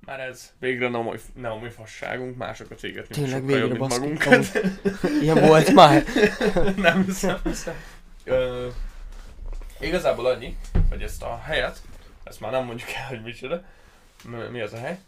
Már 0.06 0.20
ez 0.20 0.54
végre 0.60 0.90
nem 0.90 1.08
a, 1.08 1.14
nem 1.34 1.52
a 1.52 1.60
mi 1.60 1.70
fasságunk, 1.70 2.38
másokat 2.38 2.84
égetni 2.84 3.16
Tényleg 3.16 3.42
sokkal 3.42 3.58
jobb, 3.58 3.70
végre, 3.70 3.80
mint 3.80 4.00
magunkat. 4.00 4.46
Ilyen 5.22 5.48
volt 5.48 5.74
már. 5.74 6.04
nem 6.76 7.04
hiszem. 7.04 7.38
Ö, 8.24 8.68
igazából 9.80 10.26
annyi, 10.26 10.58
hogy 10.90 11.02
ezt 11.02 11.24
a 11.24 11.40
helyet, 11.44 11.82
ezt 12.26 12.40
már 12.40 12.52
nem 12.52 12.66
mondjuk 12.66 12.90
el, 12.92 13.08
hogy 13.08 13.22
micsoda, 13.24 13.64
mi- 14.52 14.62
az 14.62 14.74
a 14.74 14.78
hely. 14.78 15.00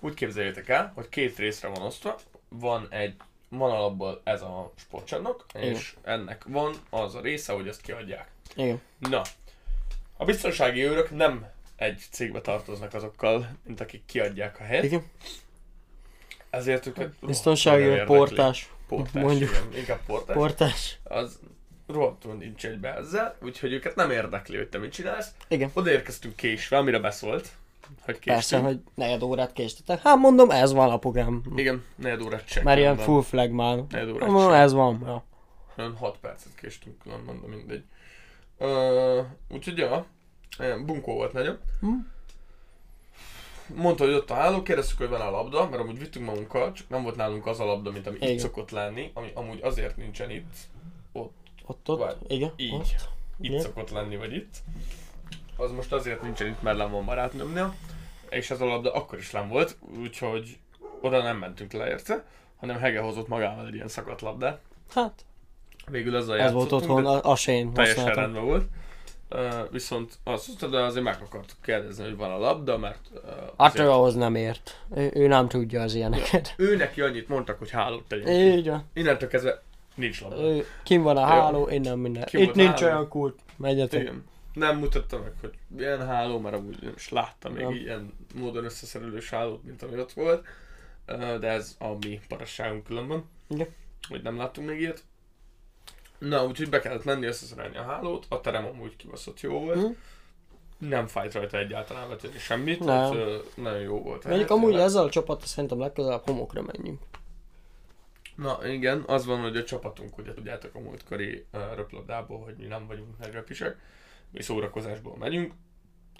Úgy 0.00 0.14
képzeljétek 0.14 0.68
el, 0.68 0.92
hogy 0.94 1.08
két 1.08 1.38
részre 1.38 1.68
van 1.68 1.82
osztva, 1.82 2.18
van 2.48 2.86
egy, 2.90 3.14
van 3.48 3.70
alapból 3.70 4.20
ez 4.24 4.42
a 4.42 4.72
sportcsarnok, 4.76 5.46
és 5.54 5.94
ennek 6.02 6.44
van 6.46 6.74
az 6.90 7.14
a 7.14 7.20
része, 7.20 7.52
hogy 7.52 7.68
ezt 7.68 7.80
kiadják. 7.80 8.28
Igen. 8.56 8.80
Na, 8.98 9.22
a 10.16 10.24
biztonsági 10.24 10.82
őrök 10.84 11.10
nem 11.10 11.46
egy 11.76 12.02
cégbe 12.10 12.40
tartoznak 12.40 12.94
azokkal, 12.94 13.48
mint 13.62 13.80
akik 13.80 14.02
kiadják 14.06 14.60
a 14.60 14.62
helyet, 14.62 14.84
Igen. 14.84 15.10
ezért 16.50 16.86
őket 16.86 17.12
Biztonsági 17.20 17.82
érdekli. 17.82 18.04
portás. 18.16 18.70
portás, 18.88 19.22
mondjuk. 19.22 19.50
igen, 19.50 19.78
inkább 19.78 20.00
portás 20.06 20.36
Portás. 20.36 20.98
az 21.02 21.38
rohadtul 21.86 22.34
nincs 22.34 22.66
egybe 22.66 22.94
ezzel, 22.94 23.36
úgyhogy 23.42 23.72
őket 23.72 23.94
nem 23.94 24.10
érdekli, 24.10 24.56
hogy 24.56 24.68
te 24.68 24.78
mit 24.78 24.92
csinálsz. 24.92 25.34
Igen. 25.48 25.70
Odaérkeztünk 25.72 26.36
késve, 26.36 26.76
amire 26.76 26.98
beszólt, 26.98 27.50
hogy 28.04 28.18
késtünk. 28.18 28.36
Persze, 28.36 28.58
hogy 28.58 28.80
negyed 28.94 29.22
órát 29.22 29.52
késtetek. 29.52 30.02
Hát 30.02 30.16
mondom, 30.16 30.50
ez 30.50 30.72
van 30.72 30.90
a 30.90 30.98
program. 30.98 31.42
Igen, 31.56 31.84
negyed 31.96 32.20
órát 32.20 32.44
check. 32.46 32.64
Mert 32.64 32.78
ilyen 32.78 32.96
full 32.96 33.22
flag 33.22 33.50
már. 33.50 33.78
Negyed 33.88 34.08
órát 34.08 34.28
Mondom, 34.28 34.52
ez 34.52 34.72
van. 34.72 35.02
Ja. 35.04 35.24
Olyan 35.78 35.96
6 35.96 36.18
percet 36.20 36.54
késtünk 36.54 36.98
különben, 36.98 37.40
de 37.40 37.46
mindegy. 37.56 37.82
Ö, 38.58 39.20
úgyhogy 39.48 39.78
ja, 39.78 40.06
bunkó 40.86 41.14
volt 41.14 41.32
nagyon. 41.32 41.58
Hm. 41.80 41.86
Mondta, 43.74 44.04
hogy 44.04 44.12
ott 44.12 44.30
a 44.30 44.34
háló, 44.34 44.62
kérdeztük, 44.62 44.98
hogy 44.98 45.08
van 45.08 45.20
a 45.20 45.30
labda, 45.30 45.68
mert 45.68 45.82
amúgy 45.82 45.98
vittünk 45.98 46.26
magunkkal, 46.26 46.72
csak 46.72 46.88
nem 46.88 47.02
volt 47.02 47.16
nálunk 47.16 47.46
az 47.46 47.60
a 47.60 47.64
labda, 47.64 47.90
mint 47.90 48.06
ami 48.06 48.16
Igen. 48.16 48.30
itt 48.30 48.38
szokott 48.38 48.70
lenni, 48.70 49.10
ami 49.14 49.30
amúgy 49.34 49.60
azért 49.62 49.96
nincsen 49.96 50.30
itt, 50.30 50.54
Ott, 51.66 51.88
ott. 51.88 51.98
Várj, 51.98 52.16
Igen. 52.26 52.52
így. 52.56 52.72
Ott. 52.74 53.08
itt 53.38 53.50
Igen. 53.50 53.60
szokott 53.60 53.90
lenni, 53.90 54.16
vagy 54.16 54.32
itt. 54.34 54.54
Az 55.56 55.70
most 55.70 55.92
azért 55.92 56.22
nincsen 56.22 56.46
itt, 56.46 56.62
mert 56.62 56.76
len 56.76 56.90
van 56.90 57.04
barátnőmnél, 57.04 57.74
és 58.28 58.50
ez 58.50 58.60
a 58.60 58.64
labda 58.64 58.92
akkor 58.92 59.18
is 59.18 59.30
len 59.30 59.48
volt, 59.48 59.76
úgyhogy 60.00 60.58
oda 61.00 61.22
nem 61.22 61.36
mentünk 61.36 61.72
le 61.72 61.88
érte, 61.88 62.24
hanem 62.56 62.78
Hege 62.78 63.00
hozott 63.00 63.28
magával 63.28 63.66
egy 63.66 63.74
ilyen 63.74 63.88
szakadt 63.88 64.20
labdát. 64.20 64.60
Hát, 64.90 65.24
Végül 65.90 66.16
ezzel 66.16 66.38
ez 66.38 66.52
volt 66.52 66.72
otthon, 66.72 67.06
a, 67.06 67.30
a 67.30 67.36
sén 67.36 67.72
teljesen 67.72 68.04
használtam. 68.04 68.22
rendben 68.22 68.44
volt. 68.44 68.68
Uh, 69.30 69.70
viszont 69.70 70.18
azt 70.24 70.70
de 70.70 70.78
azért 70.80 71.04
meg 71.04 71.18
akartuk 71.22 71.56
kérdezni, 71.62 72.04
hogy 72.04 72.16
van 72.16 72.30
a 72.30 72.38
labda, 72.38 72.78
mert 72.78 73.00
uh, 73.14 73.20
Hát 73.58 73.78
ő 73.78 73.90
ahhoz 73.90 74.14
nem 74.14 74.34
ért. 74.34 74.84
Ő, 74.94 75.10
ő 75.14 75.26
nem 75.26 75.48
tudja 75.48 75.82
az 75.82 75.94
ilyeneket. 75.94 76.54
ő 76.56 76.76
neki 76.76 77.00
annyit 77.00 77.28
mondtak, 77.28 77.58
hogy 77.58 77.70
hálót 77.70 78.04
tegyünk. 78.08 78.28
Így 78.56 78.68
van. 78.68 78.90
Innentől 78.92 79.28
kezdve 79.28 79.62
nincs 79.94 80.20
labda. 80.20 80.62
Kim 80.82 81.02
van 81.02 81.16
a 81.16 81.24
háló, 81.24 81.68
innen 81.68 81.98
minden. 81.98 82.24
Ki 82.24 82.42
Itt 82.42 82.54
nincs 82.54 82.80
háló? 82.80 82.92
olyan 82.94 83.08
kult. 83.08 83.38
Megyetek. 83.56 84.00
Igen. 84.00 84.24
Nem 84.52 84.78
mutatta 84.78 85.18
meg, 85.18 85.32
hogy 85.40 85.52
milyen 85.68 86.06
háló, 86.06 86.38
mert 86.38 86.56
amúgy 86.56 86.76
nem 86.82 86.92
is 86.96 87.08
láttam 87.08 87.52
még 87.52 87.62
Nem. 87.62 87.72
ilyen 87.72 88.12
módon 88.34 88.64
összeszerelős 88.64 89.30
hálót, 89.30 89.64
mint 89.64 89.82
ami 89.82 89.98
ott 90.00 90.12
volt. 90.12 90.46
De 91.40 91.46
ez 91.48 91.76
a 91.78 91.88
mi 92.00 92.20
parasságunk 92.28 92.84
különben. 92.84 93.24
Igen. 93.48 93.66
Hogy 94.08 94.22
nem 94.22 94.36
láttunk 94.36 94.68
még 94.68 94.80
ilyet. 94.80 95.04
Na, 96.18 96.46
úgyhogy 96.46 96.68
be 96.68 96.80
kellett 96.80 97.04
menni 97.04 97.26
összeszerelni 97.26 97.76
a 97.76 97.82
hálót. 97.82 98.26
A 98.28 98.40
terem 98.40 98.64
amúgy 98.66 98.96
kibaszott 98.96 99.40
jó 99.40 99.58
volt. 99.60 99.76
Mhm. 99.76 99.90
Nem 100.78 101.06
fájt 101.06 101.34
rajta 101.34 101.58
egyáltalán 101.58 102.08
vetődni 102.08 102.38
semmit. 102.38 102.78
Nem. 102.78 102.86
Tehát, 102.86 103.42
nagyon 103.56 103.80
jó 103.80 104.02
volt. 104.02 104.24
a 104.24 104.28
Mondjuk 104.28 104.50
amúgy 104.50 104.74
ezzel 104.74 105.02
a 105.04 105.10
csapattal 105.10 105.46
szerintem 105.46 105.78
legközelebb 105.78 106.22
homokra 106.24 106.62
menjünk. 106.62 107.00
Na 108.34 108.66
igen, 108.66 109.02
az 109.06 109.26
van, 109.26 109.40
hogy 109.40 109.56
a 109.56 109.64
csapatunk, 109.64 110.18
ugye 110.18 110.34
tudjátok 110.34 110.74
a 110.74 110.80
múltkori 110.80 111.44
uh, 111.52 111.60
röplabdából, 111.74 112.44
hogy 112.44 112.54
mi 112.56 112.64
nem 112.64 112.86
vagyunk 112.86 113.18
nagy 113.18 113.32
röpisek. 113.32 113.76
Mi 114.30 114.42
szórakozásból 114.42 115.16
megyünk. 115.16 115.52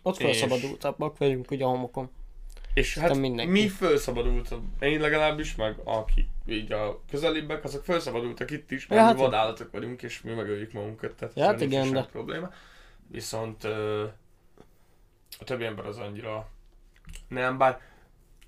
Ott 0.03 0.17
felszabadultabbak 0.17 1.19
vagyunk 1.19 1.51
ugye 1.51 1.65
a 1.65 1.69
homokon. 1.69 2.11
És 2.75 2.99
hát 2.99 3.17
mindenki. 3.17 3.53
mi 3.53 3.69
felszabadult, 3.69 4.55
én 4.81 5.01
legalábbis, 5.01 5.55
meg 5.55 5.77
aki 5.85 6.29
így 6.47 6.73
a 6.73 7.01
közelibbek, 7.11 7.65
azok 7.65 7.85
felszabadultak 7.85 8.51
itt 8.51 8.71
is, 8.71 8.87
mert 8.87 9.01
Ja, 9.01 9.07
hát 9.07 9.17
mi 9.17 9.21
vadállatok 9.21 9.71
vagyunk, 9.71 10.03
és 10.03 10.23
mi 10.23 10.33
megöljük 10.33 10.73
magunkat, 10.73 11.15
tehát 11.15 11.35
Ja, 11.37 11.45
hát 11.45 11.61
igen, 11.61 11.93
de- 11.93 12.09
probléma. 12.13 12.51
Viszont 13.07 13.65
ö, 13.65 14.05
a 15.39 15.45
többi 15.45 15.65
ember 15.65 15.87
az 15.87 15.99
annyira 15.99 16.49
nem, 17.29 17.59
bár 17.59 17.81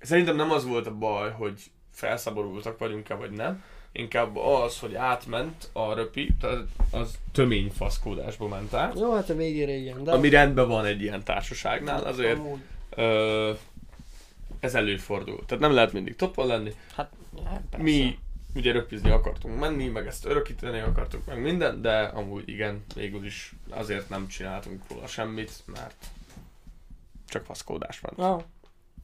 szerintem 0.01 0.35
nem 0.35 0.51
az 0.51 0.65
volt 0.65 0.87
a 0.87 0.97
baj, 0.97 1.31
hogy 1.31 1.71
felszabadultak 1.97 2.77
vagyunk-e 2.77 3.13
vagy 3.13 3.31
nem, 3.31 3.63
inkább 3.91 4.37
az, 4.37 4.79
hogy 4.79 4.95
átment 4.95 5.69
a 5.73 5.93
röpi, 5.93 6.29
tehát 6.39 6.63
az 6.91 7.17
tömény 7.31 7.71
faszkódásba 7.71 8.47
ment 8.47 8.73
át, 8.73 8.99
Jó, 8.99 9.13
hát 9.13 9.29
a 9.29 9.35
végére 9.35 9.71
igen, 9.71 10.03
de... 10.03 10.11
ami 10.11 10.29
rendben 10.29 10.67
van 10.67 10.85
egy 10.85 11.01
ilyen 11.01 11.23
társaságnál, 11.23 12.03
azért 12.03 12.37
Amúgy, 12.37 12.59
Ö, 12.89 13.51
ez 14.59 14.75
előfordul. 14.75 15.45
Tehát 15.45 15.63
nem 15.63 15.73
lehet 15.73 15.93
mindig 15.93 16.15
topon 16.15 16.47
lenni. 16.47 16.73
hát, 16.95 17.11
ja, 17.35 17.61
persze. 17.69 17.83
Mi 17.83 18.17
ugye 18.55 18.71
röpizni 18.71 19.09
akartunk 19.09 19.59
menni, 19.59 19.87
meg 19.87 20.07
ezt 20.07 20.25
örökíteni 20.25 20.79
akartuk, 20.79 21.25
meg 21.25 21.41
minden, 21.41 21.81
de 21.81 21.99
amúgy 21.99 22.49
igen, 22.49 22.83
végül 22.95 23.25
is 23.25 23.53
azért 23.69 24.09
nem 24.09 24.27
csináltunk 24.27 24.83
róla 24.89 25.07
semmit, 25.07 25.51
mert 25.65 26.05
csak 27.27 27.45
faszkódás 27.45 28.01
ment. 28.01 28.19
Ah, 28.19 28.43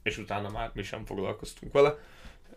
És 0.02 0.18
utána 0.18 0.50
már 0.50 0.70
mi 0.74 0.82
sem 0.82 1.04
foglalkoztunk 1.04 1.72
vele. 1.72 1.94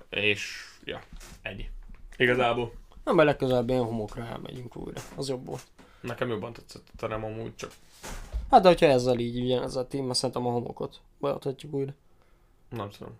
És 0.09 0.63
ja, 0.83 1.01
ennyi. 1.41 1.69
Igazából 2.17 2.71
nem, 3.03 3.15
mert 3.15 3.27
legközelebb 3.27 3.69
ilyen 3.69 3.83
homokra 3.83 4.25
elmegyünk 4.25 4.75
újra. 4.75 5.01
Az 5.15 5.29
jobb 5.29 5.45
volt. 5.45 5.63
nekem 6.01 6.29
jobban 6.29 6.53
tetszett 6.53 6.87
a 6.87 6.97
terem 6.97 7.23
amúgy, 7.23 7.55
csak 7.55 7.71
Hát 8.51 8.61
de 8.61 8.67
hogyha 8.67 8.85
ezzel 8.85 9.19
így 9.19 9.39
ugyan 9.41 9.63
ez 9.63 9.75
a 9.75 9.87
tím, 9.87 10.09
azt 10.09 10.19
szerintem 10.19 10.45
a 10.45 10.51
homokot 10.51 11.01
beadhatjuk 11.19 11.73
újra. 11.73 11.93
nem 12.69 12.89
tudom. 12.89 13.13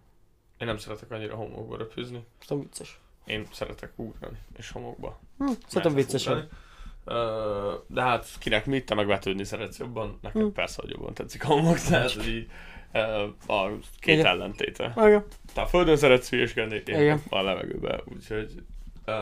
Én 0.58 0.67
nem 0.67 0.78
szeretek 0.78 1.12
annyira 1.12 1.36
homokba 1.36 1.78
röpizni. 1.78 2.26
Szerintem 2.39 2.60
vicces. 2.69 3.00
Én 3.26 3.47
szeretek 3.54 3.91
ugrani, 3.95 4.38
és 4.58 4.71
homokba. 4.71 5.19
Hm, 5.38 5.52
szerintem 5.67 5.93
vicces. 5.93 6.30
De 7.88 8.02
hát 8.02 8.26
kinek 8.39 8.65
mit, 8.65 8.86
te 8.86 8.95
meg 8.95 9.08
vetődni 9.08 9.43
szeretsz 9.43 9.78
jobban, 9.80 10.19
nekem 10.21 10.41
Hm. 10.41 10.47
persze, 10.47 10.82
hogy 10.82 10.91
jobban 10.91 11.13
tetszik 11.13 11.43
a 11.43 11.47
homok, 11.47 11.80
tehát 11.80 12.15
így 12.26 12.50
a 13.47 13.67
két 14.00 14.13
Igen. 14.13 14.26
ellentéte. 14.26 14.93
Igen. 14.97 15.26
Te 15.54 15.62
a 15.62 15.65
földön 15.65 15.97
szeretsz 15.97 16.30
hülyeskedni, 16.30 16.82
én 16.86 17.00
Igen. 17.00 17.21
a 17.30 17.41
levegőbe, 17.41 18.02
úgyhogy 18.06 18.63
ö, 19.06 19.13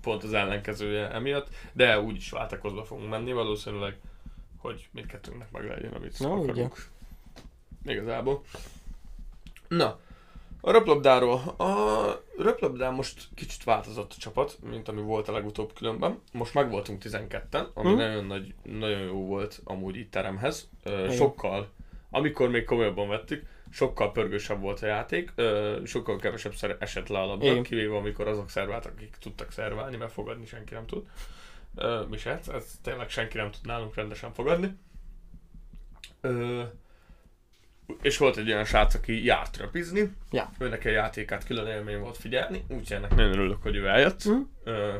pont 0.00 0.22
az 0.22 0.32
ellenkezője 0.32 1.10
emiatt, 1.10 1.48
de 1.72 2.00
úgyis 2.00 2.30
váltakozva 2.30 2.84
fogunk 2.84 3.08
menni 3.08 3.32
valószínűleg, 3.32 3.96
hogy 4.58 4.88
mindkettőnknek 4.90 5.50
meg 5.50 5.68
legyen, 5.68 5.92
amit 5.92 6.18
Na, 6.18 6.32
akarunk. 6.32 6.86
Igazából. 7.84 8.42
Na, 9.68 9.98
a 10.60 10.70
röplabdáról. 10.70 11.34
A 11.58 12.22
röplabdán 12.38 12.94
most 12.94 13.28
kicsit 13.34 13.64
változott 13.64 14.12
a 14.12 14.18
csapat, 14.18 14.58
mint 14.70 14.88
ami 14.88 15.00
volt 15.00 15.28
a 15.28 15.32
legutóbb 15.32 15.72
különben. 15.74 16.18
Most 16.32 16.54
meg 16.54 16.70
voltunk 16.70 17.02
12-en, 17.04 17.72
ami 17.74 17.90
Hm. 17.90 17.96
nagyon, 17.96 18.24
nagy, 18.24 18.54
nagyon 18.62 19.00
jó 19.00 19.26
volt 19.26 19.60
amúgy 19.64 19.96
itt 19.96 20.10
teremhez. 20.10 20.68
Ö, 20.82 21.12
sokkal, 21.12 21.68
amikor 22.14 22.48
még 22.48 22.64
komolyabban 22.64 23.08
vettük, 23.08 23.46
sokkal 23.70 24.12
pörgősebb 24.12 24.60
volt 24.60 24.82
a 24.82 24.86
játék, 24.86 25.32
ö, 25.34 25.80
sokkal 25.84 26.18
kevesebb 26.18 26.54
szer 26.54 26.76
esett 26.80 27.08
le 27.08 27.18
a 27.18 27.38
Igen. 27.40 27.62
kivéve 27.62 27.96
amikor 27.96 28.28
azok 28.28 28.50
szerváltak, 28.50 28.92
akik 28.96 29.16
tudtak 29.20 29.52
szerválni, 29.52 29.96
mert 29.96 30.12
fogadni 30.12 30.46
senki 30.46 30.74
nem 30.74 30.86
tud. 30.86 31.06
Ö, 31.74 32.02
mi 32.08 32.16
se, 32.16 32.40
ez 32.52 32.78
tényleg 32.82 33.10
senki 33.10 33.36
nem 33.36 33.50
tud 33.50 33.66
nálunk 33.66 33.94
rendesen 33.94 34.32
fogadni. 34.32 34.76
Ö, 36.20 36.62
és 38.02 38.18
volt 38.18 38.36
egy 38.36 38.50
olyan 38.50 38.64
srác, 38.64 38.94
aki 38.94 39.24
járt 39.24 39.56
röpizni. 39.56 40.12
Ja. 40.30 40.50
Őnek 40.58 40.84
a 40.84 40.88
játékát 40.88 41.44
külön 41.44 41.66
élmény 41.66 41.98
volt 41.98 42.16
figyelni, 42.16 42.64
úgyhogy 42.68 42.96
ennek 42.96 43.14
nagyon 43.14 43.32
örülök, 43.32 43.62
hogy 43.62 43.76
ő 43.76 43.86
eljött. 43.86 44.22
Hm? 44.22 44.40
Ö, 44.64 44.96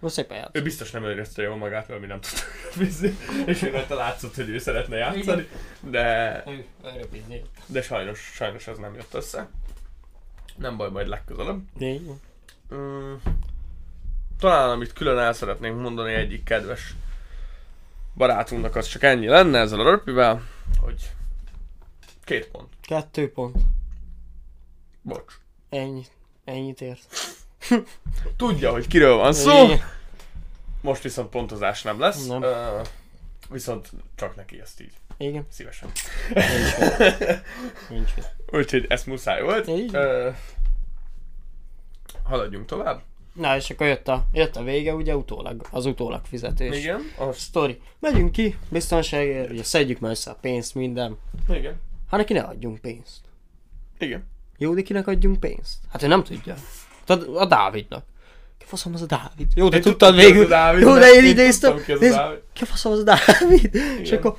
Most 0.00 0.14
szépen 0.14 0.36
játsz. 0.36 0.50
ő 0.52 0.62
biztos 0.62 0.90
nem 0.90 1.04
érezte 1.04 1.42
jól 1.42 1.56
magát, 1.56 1.88
mert 1.88 2.00
mi 2.00 2.06
nem 2.06 2.20
tudtuk 2.20 2.48
röpizni, 2.74 3.16
és 3.46 3.62
ő 3.62 3.70
rajta 3.70 3.94
látszott, 3.94 4.34
hogy 4.34 4.48
ő 4.48 4.58
szeretne 4.58 4.96
játszani, 4.96 5.48
de, 5.80 6.44
de 7.66 7.82
sajnos, 7.82 8.18
sajnos 8.34 8.66
ez 8.66 8.78
nem 8.78 8.94
jött 8.94 9.14
össze. 9.14 9.48
Nem 10.56 10.76
baj, 10.76 10.90
majd 10.90 11.08
legközelebb. 11.08 11.60
Mm, 12.74 13.14
talán 14.38 14.70
amit 14.70 14.92
külön 14.92 15.18
el 15.18 15.32
szeretnénk 15.32 15.80
mondani 15.80 16.12
egyik 16.12 16.44
kedves 16.44 16.94
barátunknak 18.14 18.76
az 18.76 18.86
csak 18.86 19.02
ennyi 19.02 19.26
lenne 19.26 19.58
ezzel 19.58 19.80
a 19.80 19.90
röpivel, 19.90 20.42
hogy 20.80 21.10
két 22.24 22.48
pont. 22.48 22.68
Kettő 22.80 23.32
pont. 23.32 23.56
Bocs. 25.02 25.34
Ennyi. 25.68 26.04
Ennyit 26.44 26.80
ért. 26.80 27.34
Tudja, 28.36 28.70
hogy 28.72 28.86
kiről 28.86 29.16
van 29.16 29.32
szó. 29.32 29.66
Most 30.80 31.02
viszont 31.02 31.28
pontozás 31.28 31.82
nem 31.82 32.00
lesz. 32.00 32.26
Nem. 32.26 32.42
Ö, 32.42 32.80
viszont 33.50 33.90
csak 34.14 34.36
neki 34.36 34.60
ezt 34.60 34.80
így. 34.80 34.92
Igen. 35.16 35.46
Szívesen. 35.50 35.90
Nincs. 37.88 38.10
Úgyhogy 38.52 38.86
ez 38.88 39.04
muszáj 39.04 39.42
volt. 39.42 39.68
Ö, 39.92 40.30
haladjunk 42.22 42.66
tovább. 42.66 43.02
Na 43.32 43.56
és 43.56 43.70
akkor 43.70 43.86
jött 43.86 44.08
a, 44.08 44.26
jött 44.32 44.56
a 44.56 44.62
vége, 44.62 44.94
ugye 44.94 45.16
utólag, 45.16 45.66
az 45.70 45.86
utólag 45.86 46.20
fizetés. 46.24 46.78
Igen. 46.78 47.00
Az, 47.18 47.38
Sztori. 47.38 47.80
Megyünk 47.98 48.32
ki, 48.32 48.56
biztonságért, 48.68 49.50
ugye 49.50 49.62
szedjük 49.62 49.98
már 50.00 50.10
össze 50.10 50.30
a 50.30 50.34
pénzt, 50.40 50.74
minden. 50.74 51.18
igen. 51.48 51.80
Hát 52.10 52.20
neki 52.20 52.32
ne 52.32 52.40
adjunk 52.40 52.78
pénzt. 52.78 53.20
Igen. 53.98 54.26
Jó, 54.58 54.74
de 54.74 54.82
kinek 54.82 55.06
adjunk 55.06 55.40
pénzt? 55.40 55.78
Hát 55.90 56.02
ő 56.02 56.06
nem 56.06 56.24
tudja. 56.24 56.54
Tehát 57.06 57.22
a 57.22 57.46
Dávidnak. 57.46 58.04
Ki 58.58 58.64
faszom 58.68 58.94
az 58.94 59.02
a 59.02 59.06
Dávid? 59.06 59.46
Jó, 59.54 59.68
de 59.68 59.76
Én 59.76 59.82
tudtad 59.82 60.14
végül. 60.14 60.44
a 60.44 60.48
Dávid, 60.48 60.82
Jó, 60.82 60.94
de 60.94 61.12
én 61.12 61.24
idéztem. 61.24 61.76
ki 62.52 62.64
faszom 62.64 62.92
az 62.92 62.98
a 62.98 63.02
Dávid? 63.02 63.74
És 64.00 64.08
Igen. 64.08 64.18
akkor 64.18 64.36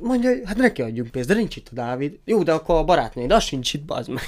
mondja, 0.00 0.30
hogy 0.30 0.42
hát 0.44 0.56
neki 0.56 0.82
adjunk 0.82 1.10
pénzt, 1.10 1.28
de 1.28 1.34
nincs 1.34 1.56
itt 1.56 1.68
a 1.70 1.74
Dávid. 1.74 2.18
Jó, 2.24 2.42
de 2.42 2.52
akkor 2.52 2.74
a 2.78 2.84
barátnéd, 2.84 3.30
az 3.32 3.42
sincs 3.44 3.72
itt, 3.74 3.82
bazd 3.84 4.08
meg. 4.10 4.22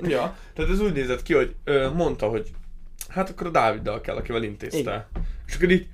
Ja, 0.00 0.36
tehát 0.54 0.70
ez 0.70 0.80
úgy 0.80 0.92
nézett 0.92 1.22
ki, 1.22 1.34
hogy 1.34 1.54
ö, 1.64 1.90
mondta, 1.90 2.28
hogy 2.28 2.50
hát 3.08 3.30
akkor 3.30 3.46
a 3.46 3.50
Dáviddal 3.50 4.00
kell, 4.00 4.16
akivel 4.16 4.42
intézte. 4.42 4.78
Igen. 4.78 5.04
És 5.46 5.54
akkor 5.54 5.70
így, 5.70 5.86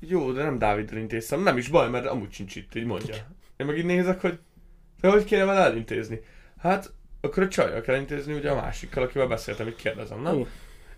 jó, 0.00 0.32
de 0.32 0.42
nem 0.42 0.58
Dáviddal 0.58 0.98
intéztem, 0.98 1.42
nem 1.42 1.56
is 1.56 1.68
baj, 1.68 1.88
mert 1.90 2.06
amúgy 2.06 2.32
sincs 2.32 2.56
itt, 2.56 2.74
így 2.74 2.84
mondja. 2.84 3.14
Én 3.56 3.66
meg 3.66 3.78
így 3.78 3.84
nézek, 3.84 4.20
hogy 4.20 4.38
de 5.00 5.08
hogy 5.08 5.24
kéne 5.24 5.44
vele 5.44 5.60
elintézni? 5.60 6.20
Hát, 6.58 6.92
akkor 7.20 7.42
a 7.42 7.48
csajjal 7.48 7.80
kell 7.80 7.96
intézni, 7.96 8.32
ugye 8.32 8.50
a 8.50 8.54
másikkal, 8.54 9.02
akivel 9.02 9.26
beszéltem, 9.26 9.66
így 9.66 9.76
kérdezem, 9.76 10.22
nem? 10.22 10.34
Igen. 10.34 10.48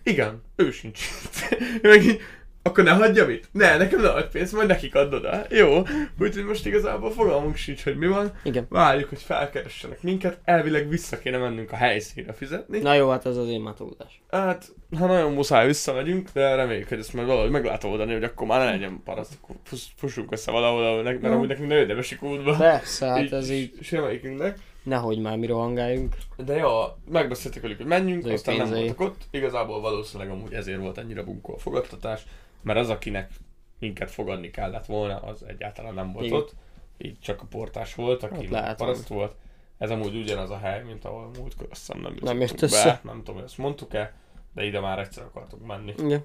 Igen, 0.03 0.43
ő 0.55 0.71
sincs 0.71 0.99
itt. 1.23 1.59
Én 1.59 1.89
meg 1.91 2.03
így, 2.03 2.21
akkor 2.61 2.83
ne 2.83 2.91
hagyjam 2.91 3.29
itt? 3.29 3.47
Ne, 3.51 3.77
nekem 3.77 4.01
ne 4.01 4.09
adj 4.09 4.27
pénzt, 4.31 4.53
majd 4.53 4.67
nekik 4.67 4.95
add 4.95 5.13
oda. 5.13 5.45
Jó, 5.49 5.81
úgyhogy 6.19 6.43
most 6.45 6.65
igazából 6.65 7.11
fogalmunk 7.11 7.55
sincs, 7.55 7.83
hogy 7.83 7.97
mi 7.97 8.07
van. 8.07 8.31
Igen. 8.43 8.65
Várjuk, 8.69 9.09
hogy 9.09 9.21
felkeressenek 9.21 10.01
minket, 10.01 10.39
elvileg 10.43 10.89
vissza 10.89 11.17
kéne 11.19 11.37
mennünk 11.37 11.71
a 11.71 11.75
helyszínre 11.75 12.33
fizetni. 12.33 12.79
Na 12.79 12.93
jó, 12.93 13.09
hát 13.09 13.25
ez 13.25 13.37
az 13.37 13.47
én 13.47 13.61
már 13.61 13.73
túlzás. 13.73 14.21
Hát, 14.29 14.65
ha 14.97 15.05
nagyon 15.05 15.33
muszáj 15.33 15.65
visszamegyünk, 15.65 16.29
de 16.33 16.55
reméljük, 16.55 16.87
hogy 16.89 16.99
ezt 16.99 17.13
majd 17.13 17.27
valahogy 17.27 17.51
meg 17.51 17.65
lehet 17.65 17.83
oldani, 17.83 18.13
hogy 18.13 18.23
akkor 18.23 18.47
már 18.47 18.59
ne 18.59 18.71
legyen 18.71 19.01
paraszt, 19.03 19.37
akkor 19.41 19.55
fuss- 19.63 19.91
fussunk 19.95 20.31
össze 20.31 20.51
valahol, 20.51 21.03
mert 21.03 21.23
amúgy 21.23 21.47
nekünk 21.47 21.67
ne 21.67 21.75
jöjjön 21.75 21.97
esik 21.97 22.23
útba. 22.23 22.55
Persze, 22.55 23.05
hát 23.05 23.31
ez 23.31 23.49
így, 23.49 23.73
Semmelyikünknek. 23.81 24.57
Nehogy 24.89 25.19
már 25.19 25.37
mi 25.37 25.45
rohangáljunk. 25.45 26.17
De 26.37 26.55
ja, 26.55 26.97
megbeszéltük 27.11 27.61
velük, 27.61 27.77
hogy 27.77 27.85
menjünk, 27.85 28.25
ő 28.25 28.31
aztán 28.31 28.55
nem 28.55 28.65
pénzei. 28.65 28.85
voltak 28.85 29.07
ott. 29.07 29.21
Igazából 29.31 29.81
valószínűleg 29.81 30.31
amúgy 30.31 30.53
ezért 30.53 30.79
volt 30.79 30.97
ennyire 30.97 31.23
bunkó 31.23 31.53
a 31.53 31.57
fogadtatás, 31.57 32.25
mert 32.61 32.79
az, 32.79 32.89
akinek 32.89 33.31
minket 33.79 34.11
fogadni 34.11 34.49
kellett 34.49 34.85
volna, 34.85 35.19
az 35.19 35.43
egyáltalán 35.47 35.93
nem 35.93 36.11
volt 36.11 36.25
Igen. 36.25 36.37
ott. 36.37 36.55
Így 36.97 37.19
csak 37.19 37.41
a 37.41 37.45
portás 37.49 37.95
volt, 37.95 38.23
aki 38.23 38.47
Hát 38.55 38.77
paraszt 38.77 39.07
volt. 39.07 39.35
Ez 39.77 39.91
amúgy 39.91 40.15
ugyanaz 40.15 40.49
a 40.49 40.57
hely, 40.57 40.83
mint 40.83 41.05
ahol 41.05 41.29
múltkor 41.39 41.67
azt 41.71 41.79
hiszem 41.79 42.01
nem, 42.01 42.17
Nem 42.21 42.39
jött 42.39 42.61
össze. 42.61 42.83
Be. 42.83 42.99
Nem 43.03 43.17
tudom, 43.17 43.35
hogy 43.35 43.43
ezt 43.43 43.57
mondtuk-e, 43.57 44.13
de 44.53 44.63
ide 44.65 44.79
már 44.79 44.99
egyszer 44.99 45.23
akartunk 45.23 45.65
menni. 45.65 45.93
Igen. 45.97 46.23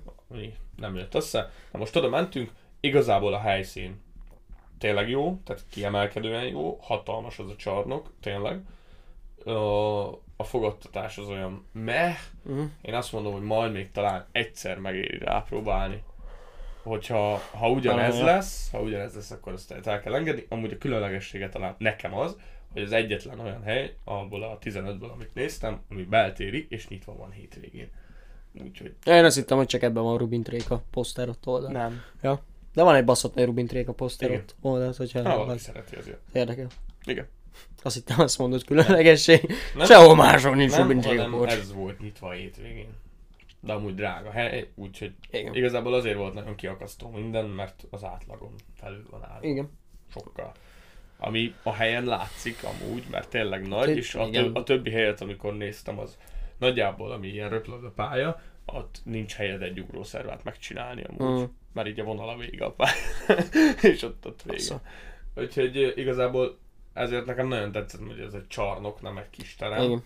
Nem 0.77 0.94
jött 0.96 1.14
össze. 1.14 1.50
Na 1.72 1.79
most 1.79 1.96
oda 1.96 2.09
mentünk, 2.09 2.50
igazából 2.81 3.35
a 3.35 3.38
helyszín 3.38 4.03
tényleg 4.85 5.09
jó, 5.09 5.38
tehát 5.44 5.64
kiemelkedően 5.70 6.44
jó, 6.44 6.79
hatalmas 6.81 7.38
az 7.38 7.51
a 7.51 7.57
csarnok, 7.57 8.11
tényleg. 8.20 8.61
A, 9.44 9.51
a 10.37 10.44
fogadtatás 10.44 11.18
az 11.18 11.29
olyan 11.29 11.66
meh, 11.73 12.16
Uh-huh. 12.47 12.64
én 12.83 12.94
azt 12.94 13.12
mondom, 13.12 13.33
hogy 13.33 13.42
majd 13.42 13.73
még 13.73 13.90
talán 13.90 14.27
egyszer 14.33 14.79
megéri 14.79 15.18
rápróbálni. 15.18 16.03
Hogyha 16.83 17.40
ha 17.51 17.70
ugyanez 17.70 18.20
lesz, 18.20 18.70
ha 18.70 18.81
ugyanez 18.81 19.14
lesz, 19.14 19.31
akkor 19.31 19.53
azt 19.53 19.73
el 19.87 20.01
kell 20.01 20.14
engedni. 20.14 20.47
Amúgy 20.49 20.73
a 20.73 20.79
különlegessége 20.79 21.49
talán 21.49 21.75
nekem 21.79 22.14
az, 22.14 22.37
hogy 22.73 22.83
az 22.83 22.92
egyetlen 22.92 23.40
olyan 23.40 23.62
hely, 23.62 23.94
abból 24.05 24.42
a 24.42 24.59
15-ből, 24.62 25.12
amit 25.12 25.35
néztem, 25.35 25.81
ami 25.90 26.03
beltéri, 26.03 26.66
és 26.70 26.88
nyitva 26.88 27.16
van 27.16 27.31
hétvégén. 27.31 27.90
Úgyhogy 28.62 28.94
Én 29.05 29.25
azt 29.25 29.37
hittem, 29.37 29.57
hogy 29.57 29.66
csak 29.66 29.83
ebben 29.83 30.03
van 30.03 30.18
Rubin 30.18 30.42
Tréka 30.42 30.83
poszter 30.90 31.29
ott 31.29 31.47
oldal. 31.47 31.70
nem. 31.70 32.03
Ja. 32.23 32.42
De 32.74 32.82
van 32.82 32.94
egy 32.94 33.04
baszott 33.04 33.34
nagy 33.34 33.44
Rubin 33.44 33.66
Tréka 33.66 33.92
poszter 33.92 34.28
Igen. 34.28 34.40
ott 34.40 34.54
oldalt, 34.60 34.96
hogyha 34.96 35.28
Ha 35.28 35.37
valaki 35.37 35.58
szereti 35.58 35.96
azért. 35.96 36.18
érdekel. 36.32 36.66
Igen. 37.04 37.28
Azt 37.82 37.94
hittem, 37.94 38.20
azt 38.20 38.38
mondod 38.38 38.64
különlegesség. 38.64 39.52
Nem? 39.74 39.87
Sehol 39.87 40.14
máshol 40.14 40.54
nincs 40.54 40.70
Nem, 40.72 40.80
Rubin 40.82 41.00
Tréka 41.00 41.46
ez 41.46 41.72
volt 41.72 42.00
nyitva 42.00 42.28
a 42.28 42.32
hétvégén. 42.32 42.88
De 43.60 43.72
amúgy 43.72 43.94
drága 43.94 44.30
hely, 44.30 44.68
úgyhogy 44.74 45.12
igazából 45.30 45.94
azért 45.94 46.16
volt 46.16 46.34
nagyon 46.34 46.54
kiakasztó 46.54 47.08
minden, 47.10 47.44
mert 47.44 47.87
az 47.90 48.04
átlagon 48.04 48.54
felül 48.74 49.06
van 49.10 49.24
állva. 49.24 49.46
Igen. 49.46 49.70
Sokkal. 50.12 50.52
Ami 51.18 51.54
a 51.62 51.72
helyen 51.72 52.04
látszik 52.04 52.56
amúgy, 52.62 53.04
mert 53.10 53.28
tényleg 53.28 53.68
nagy, 53.68 53.87
Té- 53.87 53.96
és 53.96 54.14
a, 54.14 54.26
igen. 54.26 54.44
tö- 54.44 54.56
a 54.56 54.62
többi 54.62 54.90
helyet, 54.90 55.20
amikor 55.20 55.56
néztem, 55.56 55.98
az 55.98 56.16
nagyjából, 56.58 57.12
ami 57.12 57.28
ilyen 57.28 57.48
röplöd 57.48 57.84
a 57.84 57.90
pálya, 57.90 58.40
ott 58.66 59.00
nincs 59.04 59.34
helyed 59.34 59.62
egy 59.62 59.80
ugrószervát 59.80 60.44
megcsinálni 60.44 61.02
amúgy. 61.04 61.40
Mm. 61.40 61.44
Mert 61.74 61.88
így 61.88 62.00
a 62.00 62.04
vonal 62.04 62.28
a 62.28 62.37
vége 62.37 62.64
a 62.64 62.72
pálya. 62.72 62.94
és 63.92 64.02
ott, 64.02 64.26
ott 64.26 64.42
vége. 64.42 64.56
Persze. 64.56 64.80
Úgyhogy 65.37 65.92
igazából 65.96 66.58
ezért 66.92 67.24
nekem 67.26 67.48
nagyon 67.48 67.72
tetszett, 67.72 68.00
hogy 68.06 68.18
ez 68.20 68.32
egy 68.34 68.46
csarnok, 68.48 69.00
nem 69.02 69.16
egy 69.18 69.30
kis 69.30 69.54
terem. 69.54 69.82
Igen. 69.82 70.04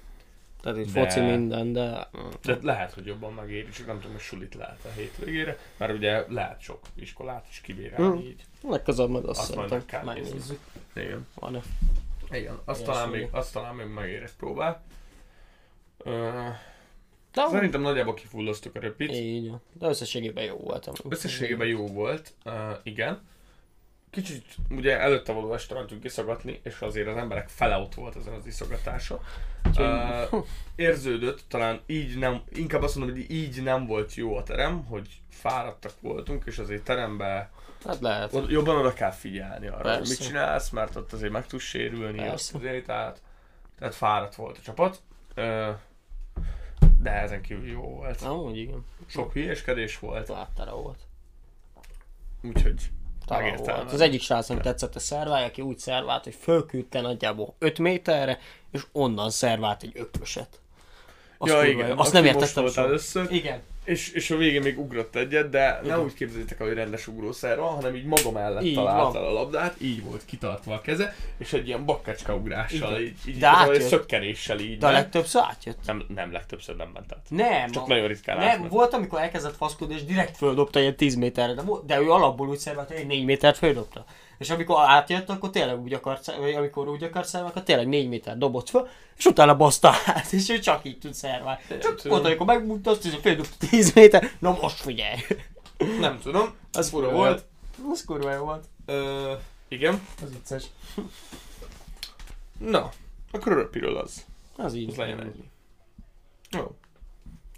Tehát 0.62 0.78
itt 0.78 0.92
De- 0.92 1.00
foci 1.00 1.20
minden, 1.20 1.72
de... 1.72 2.08
De 2.42 2.58
lehet, 2.62 2.92
hogy 2.92 3.06
jobban 3.06 3.32
megéri, 3.32 3.68
csak 3.70 3.86
nem 3.86 3.96
tudom, 3.96 4.12
hogy 4.12 4.20
sulit 4.20 4.54
lehet 4.54 4.84
a 4.84 4.88
hétvégére, 4.96 5.58
mert 5.76 5.92
ugye 5.92 6.24
lehet 6.28 6.60
sok 6.60 6.80
iskolát 6.94 7.46
is 7.50 7.60
kibérelni 7.60 8.20
Hm. 8.20 8.26
így. 8.26 8.44
Legközelebb 8.62 9.10
majd 9.10 9.24
azt 9.24 9.40
Azt 9.40 9.56
meg 9.56 9.68
szerintem 9.68 10.04
megnézzük. 10.04 10.60
Igen. 10.94 11.26
Van-e? 11.34 11.60
Igen, 12.30 12.58
azt 12.64 12.80
Igen, 12.80 12.92
talán, 12.92 13.08
még, 13.08 13.28
azt 13.30 13.52
talán 13.52 13.74
még 13.74 13.86
megér 13.86 14.22
egy 14.22 14.34
próbát. 14.38 14.80
De 17.44 17.48
szerintem 17.50 17.80
nagyjából 17.80 18.14
kifulloztuk 18.14 18.74
a 18.74 18.80
röpit. 18.80 19.12
Így. 19.12 19.52
De 19.72 19.86
összességében 19.88 20.44
jó 20.44 20.56
volt. 20.56 20.86
amúgy. 20.86 21.00
Összességében 21.08 21.66
jó 21.66 21.86
volt, 21.86 22.34
uh, 22.44 22.52
igen. 22.82 23.20
Kicsit 24.10 24.44
ugye 24.70 24.98
előtte 25.00 25.32
való 25.32 25.54
este 25.54 25.74
mentünk 25.74 26.04
iszogatni, 26.04 26.60
és 26.62 26.80
azért 26.80 27.08
az 27.08 27.16
emberek 27.16 27.48
fele 27.48 27.76
ott 27.76 27.94
volt 27.94 28.16
ezen 28.16 28.32
az 28.34 28.46
iszogatása. 28.46 29.20
Uh, 29.78 30.44
érződött, 30.76 31.40
talán 31.48 31.80
így 31.86 32.18
nem, 32.18 32.42
inkább 32.52 32.82
azt 32.82 32.96
mondom, 32.96 33.16
hogy 33.16 33.30
így 33.30 33.62
nem 33.62 33.86
volt 33.86 34.14
jó 34.14 34.36
a 34.36 34.42
terem, 34.42 34.84
hogy 34.84 35.08
fáradtak 35.30 35.92
voltunk, 36.00 36.42
és 36.46 36.58
azért 36.58 36.82
terembe 36.82 37.50
Hát 37.84 38.00
lehet. 38.00 38.34
Oda- 38.34 38.50
jobban 38.50 38.76
oda 38.76 38.92
kell 38.92 39.10
figyelni 39.10 39.66
arra, 39.66 39.76
hogy 39.76 39.96
Persze. 39.98 40.14
mit 40.18 40.28
csinálsz, 40.28 40.70
mert 40.70 40.96
ott 40.96 41.12
azért 41.12 41.32
meg 41.32 41.46
tudsz 41.46 41.62
sérülni, 41.62 42.28
azért, 42.28 42.86
tehát, 42.86 43.20
tehát 43.78 43.94
fáradt 43.94 44.34
volt 44.34 44.58
a 44.58 44.60
csapat. 44.60 45.00
Ö, 45.34 45.70
de 47.02 47.10
ezen 47.10 47.42
kívül 47.42 47.68
jó 47.68 47.80
volt. 47.80 48.22
Amúgy 48.22 48.56
igen. 48.56 48.84
Sok 49.06 49.32
hülyeskedés 49.32 49.98
volt, 49.98 50.28
Láttára 50.28 50.76
volt. 50.76 50.98
úgyhogy 52.42 52.90
volt. 53.28 53.92
Az 53.92 54.00
egyik 54.00 54.22
srácnak 54.22 54.60
tetszett 54.60 54.94
a 54.94 54.98
szervály, 54.98 55.44
aki 55.44 55.62
úgy 55.62 55.78
szervált, 55.78 56.24
hogy 56.24 56.34
fölküldte 56.34 57.00
nagyjából 57.00 57.54
5 57.58 57.78
méterre, 57.78 58.38
és 58.70 58.82
onnan 58.92 59.30
szervált 59.30 59.82
egy 59.82 59.92
öklöset. 59.94 60.60
Azt, 61.38 61.52
ja, 61.52 61.64
igen, 61.64 61.98
azt 61.98 62.12
nem 62.12 62.22
most 62.24 62.34
értettem 62.34 62.62
volt 62.62 62.74
soha. 62.74 62.86
először, 62.86 63.32
Igen. 63.32 63.60
És, 63.88 64.10
és 64.12 64.30
a 64.30 64.36
végén 64.36 64.62
még 64.62 64.78
ugrott 64.78 65.16
egyet, 65.16 65.48
de 65.50 65.70
nem 65.74 65.84
Igen. 65.84 65.98
úgy 66.00 66.14
képzeljétek 66.14 66.60
el, 66.60 66.66
hogy 66.66 66.76
rendes 66.76 67.06
ugrószer 67.06 67.58
van, 67.58 67.74
hanem 67.74 67.94
így 67.94 68.04
maga 68.04 68.30
mellett 68.30 68.62
Így 68.62 68.74
találta 68.74 69.20
van. 69.20 69.28
a 69.28 69.32
labdát, 69.32 69.74
így 69.80 70.02
volt 70.04 70.24
kitartva 70.24 70.74
a 70.74 70.80
keze, 70.80 71.14
és 71.38 71.52
egy 71.52 71.66
ilyen 71.66 71.84
bakkecska 71.84 72.34
ugrással, 72.34 72.90
Igen. 72.90 73.00
így, 73.02 73.16
így 73.26 73.38
De 73.38 73.80
szökkenéssel 73.80 74.58
így. 74.58 74.78
De 74.78 74.86
ment. 74.86 74.98
legtöbbször 74.98 75.42
átjött. 75.48 75.78
nem, 75.86 76.04
nem 76.14 76.32
legtöbbször 76.32 76.76
nem 76.76 76.90
ment 76.94 77.12
át. 77.12 77.26
Nem, 77.28 77.70
Csak 77.70 77.82
a- 77.82 77.86
nagyon 77.86 78.06
ritkán 78.06 78.36
nem, 78.38 78.48
átment. 78.48 78.70
volt, 78.72 78.92
amikor 78.92 79.20
elkezdett 79.20 79.56
faszkodni, 79.56 79.94
és 79.94 80.04
direkt 80.04 80.36
földobta 80.36 80.80
ilyen 80.80 80.96
10 80.96 81.14
méterre, 81.14 81.54
de, 81.54 81.62
de 81.86 82.00
ő 82.00 82.10
alapból 82.10 82.48
úgy 82.48 82.58
szervált, 82.58 82.88
hogy 82.88 82.96
egy 82.96 83.06
4 83.06 83.24
métert 83.24 83.56
földobta. 83.56 84.04
És 84.38 84.50
amikor 84.50 84.76
átjött, 84.86 85.28
akkor 85.28 85.50
tényleg 85.50 85.80
úgy 85.80 85.92
akart, 85.92 86.36
vagy 86.36 86.54
amikor 86.54 86.88
úgy 86.88 87.02
akart 87.02 87.28
szerválni, 87.28 87.50
akkor 87.50 87.62
tényleg 87.66 87.88
4 87.88 88.08
méter 88.08 88.38
dobott 88.38 88.68
föl, 88.68 88.88
és 89.16 89.24
utána 89.24 89.56
baszta 89.56 89.94
át, 90.06 90.32
és 90.32 90.48
ő 90.48 90.58
csak 90.58 90.84
így 90.84 90.98
tud 90.98 91.14
szerválni. 91.14 91.60
Csak 91.80 92.00
tudom. 92.00 92.18
ott, 92.18 92.24
amikor 92.24 92.78
azt 92.84 93.02
hiszem, 93.02 93.20
földobta 93.20 93.66
10 93.70 93.92
méter, 93.92 94.30
na 94.38 94.58
most 94.60 94.80
figyelj! 94.80 95.18
Nem 96.00 96.18
tudom, 96.20 96.54
Az 96.72 96.88
fura 96.88 97.06
fura 97.06 97.16
volt. 97.16 97.44
Az 97.90 98.04
kurva 98.04 98.32
jó 98.32 98.44
volt. 98.44 98.64
Ö, 98.86 99.32
igen. 99.68 100.06
Az 100.22 100.32
vicces. 100.32 100.64
Na, 102.58 102.90
akkor 103.30 103.52
röpiről 103.52 103.96
az. 103.96 104.24
Az 104.56 104.74
így. 104.74 104.90
Az 104.90 104.96
legyen 104.96 105.20
ennyi. 105.20 105.50
Jó. 106.50 106.76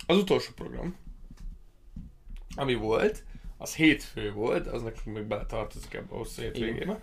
Az 0.07 0.17
utolsó 0.17 0.51
program, 0.55 0.97
ami 2.57 2.75
volt, 2.75 3.23
az 3.61 3.75
hétfő 3.75 4.33
volt, 4.33 4.67
az 4.67 4.83
nekünk 4.83 5.17
még 5.17 5.25
beletartozik 5.25 5.95
ebbe 5.95 6.15
a 6.15 6.17
hosszú 6.17 6.43
hétvégébe. 6.43 7.01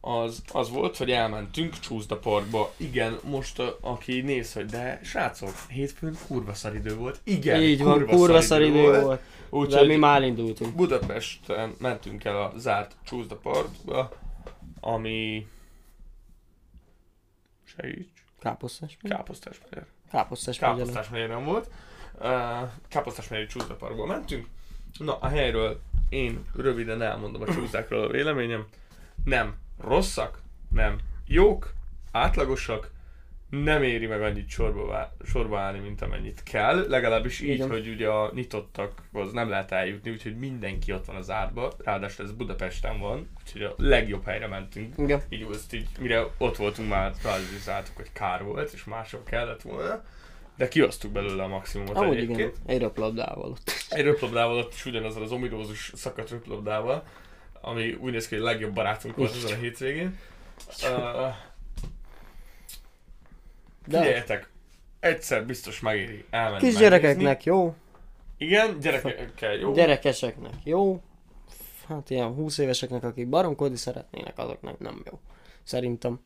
Az, 0.00 0.42
az 0.52 0.70
volt, 0.70 0.96
hogy 0.96 1.10
elmentünk 1.10 1.78
Csúszda 1.78 2.18
Parkba. 2.18 2.72
Igen, 2.76 3.18
most 3.24 3.62
aki 3.80 4.20
néz, 4.20 4.52
hogy 4.52 4.66
de 4.66 5.00
srácok, 5.02 5.54
hétfőn 5.68 6.16
kurva 6.26 6.54
szaridő 6.54 6.96
volt. 6.96 7.20
Igen, 7.24 7.62
Így 7.62 7.82
van, 7.82 8.06
kurva 8.06 8.40
szar 8.40 8.62
idő 8.62 8.82
volt. 8.82 9.02
volt. 9.02 9.20
Úgyhogy 9.50 9.86
mi 9.86 9.96
már 9.96 10.22
indultunk. 10.22 10.74
Budapesten 10.74 11.74
mentünk 11.78 12.24
el 12.24 12.42
a 12.42 12.52
zárt 12.56 12.96
Csúszda 13.04 13.36
Parkba, 13.36 14.12
ami... 14.80 15.46
Segíts. 17.64 18.08
Káposztás. 18.38 18.96
Káposztás 19.02 19.60
megyer. 19.64 19.86
Káposztás 20.10 20.58
megyer. 20.58 20.76
Káposztás 20.76 21.08
megyer 21.08 21.28
nem 21.28 21.44
volt. 21.44 21.70
Uh, 22.18 22.68
Káposztás 22.88 23.46
Csúszda 23.48 23.74
Parkba 23.74 24.06
mentünk. 24.06 24.46
Na, 24.98 25.18
a 25.18 25.28
helyről 25.28 25.80
én 26.08 26.44
röviden 26.54 27.02
elmondom 27.02 27.42
a 27.42 27.52
csúszdákról 27.52 28.02
a 28.02 28.08
véleményem. 28.10 28.66
Nem 29.24 29.54
rosszak, 29.80 30.38
nem 30.68 30.98
jók, 31.26 31.72
átlagosak, 32.12 32.90
nem 33.50 33.82
éri 33.82 34.06
meg 34.06 34.22
annyit 34.22 34.48
sorba, 34.48 34.86
vá- 34.86 35.12
sorba 35.24 35.58
állni, 35.58 35.78
mint 35.78 36.02
amennyit 36.02 36.42
kell. 36.42 36.86
Legalábbis 36.88 37.40
így, 37.40 37.48
Igen. 37.48 37.68
hogy 37.68 37.88
ugye 37.88 38.08
a 38.08 38.30
nyitottakhoz 38.34 39.32
nem 39.32 39.48
lehet 39.48 39.72
eljutni, 39.72 40.10
úgyhogy 40.10 40.38
mindenki 40.38 40.92
ott 40.92 41.04
van 41.04 41.16
az 41.16 41.30
árba. 41.30 41.72
Ráadásul 41.84 42.24
ez 42.24 42.32
Budapesten 42.32 42.98
van, 42.98 43.28
úgyhogy 43.44 43.62
a 43.62 43.74
legjobb 43.76 44.24
helyre 44.24 44.46
mentünk. 44.46 44.94
Igen. 44.98 45.22
Így 45.28 45.46
azt 45.50 45.72
így, 45.74 45.88
mire 46.00 46.26
ott 46.38 46.56
voltunk 46.56 46.88
már 46.88 47.12
realizáltuk, 47.22 47.96
hogy 47.96 48.12
kár 48.12 48.42
volt, 48.44 48.72
és 48.72 48.84
máshol 48.84 49.22
kellett 49.22 49.62
volna. 49.62 50.04
De 50.60 50.68
kihoztuk 50.68 51.12
belőle 51.12 51.42
a 51.42 51.48
maximumot 51.48 51.96
Amúgy 51.96 52.16
egyébként. 52.16 52.38
igen, 52.38 52.52
egy 52.66 52.78
röplabdával 52.80 53.50
ott. 53.50 53.72
Egy 53.88 54.04
röplabdával 54.04 54.58
ott 54.58 54.72
is 54.72 54.86
ugyanazzal 54.86 55.22
az 55.22 55.32
ominózus 55.32 55.92
szakadt 55.94 56.30
röplabdával, 56.30 57.04
ami 57.60 57.92
úgy 57.92 58.12
néz 58.12 58.28
ki, 58.28 58.34
hogy 58.34 58.44
a 58.44 58.46
legjobb 58.46 58.74
barátunk 58.74 59.16
volt 59.16 59.34
ezen 59.34 59.58
a 59.58 59.60
hétvégén. 59.60 60.18
Uh, 60.82 61.34
figyeljetek, 63.82 64.50
egyszer 65.00 65.46
biztos 65.46 65.80
megéri 65.80 66.24
elmenni 66.30 66.62
kisgyerekeknek 66.62 67.44
jó, 67.44 67.74
Igen, 68.36 68.78
gyerekekkel 68.80 69.54
jó. 69.54 69.72
gyerekeseknek 69.72 70.54
jó, 70.64 71.02
hát 71.88 72.10
ilyen 72.10 72.28
20 72.34 72.58
éveseknek, 72.58 73.04
akik 73.04 73.28
baromkodni 73.28 73.76
szeretnének, 73.76 74.38
azoknak 74.38 74.78
nem 74.78 75.02
jó. 75.10 75.18
Szerintem. 75.62 76.20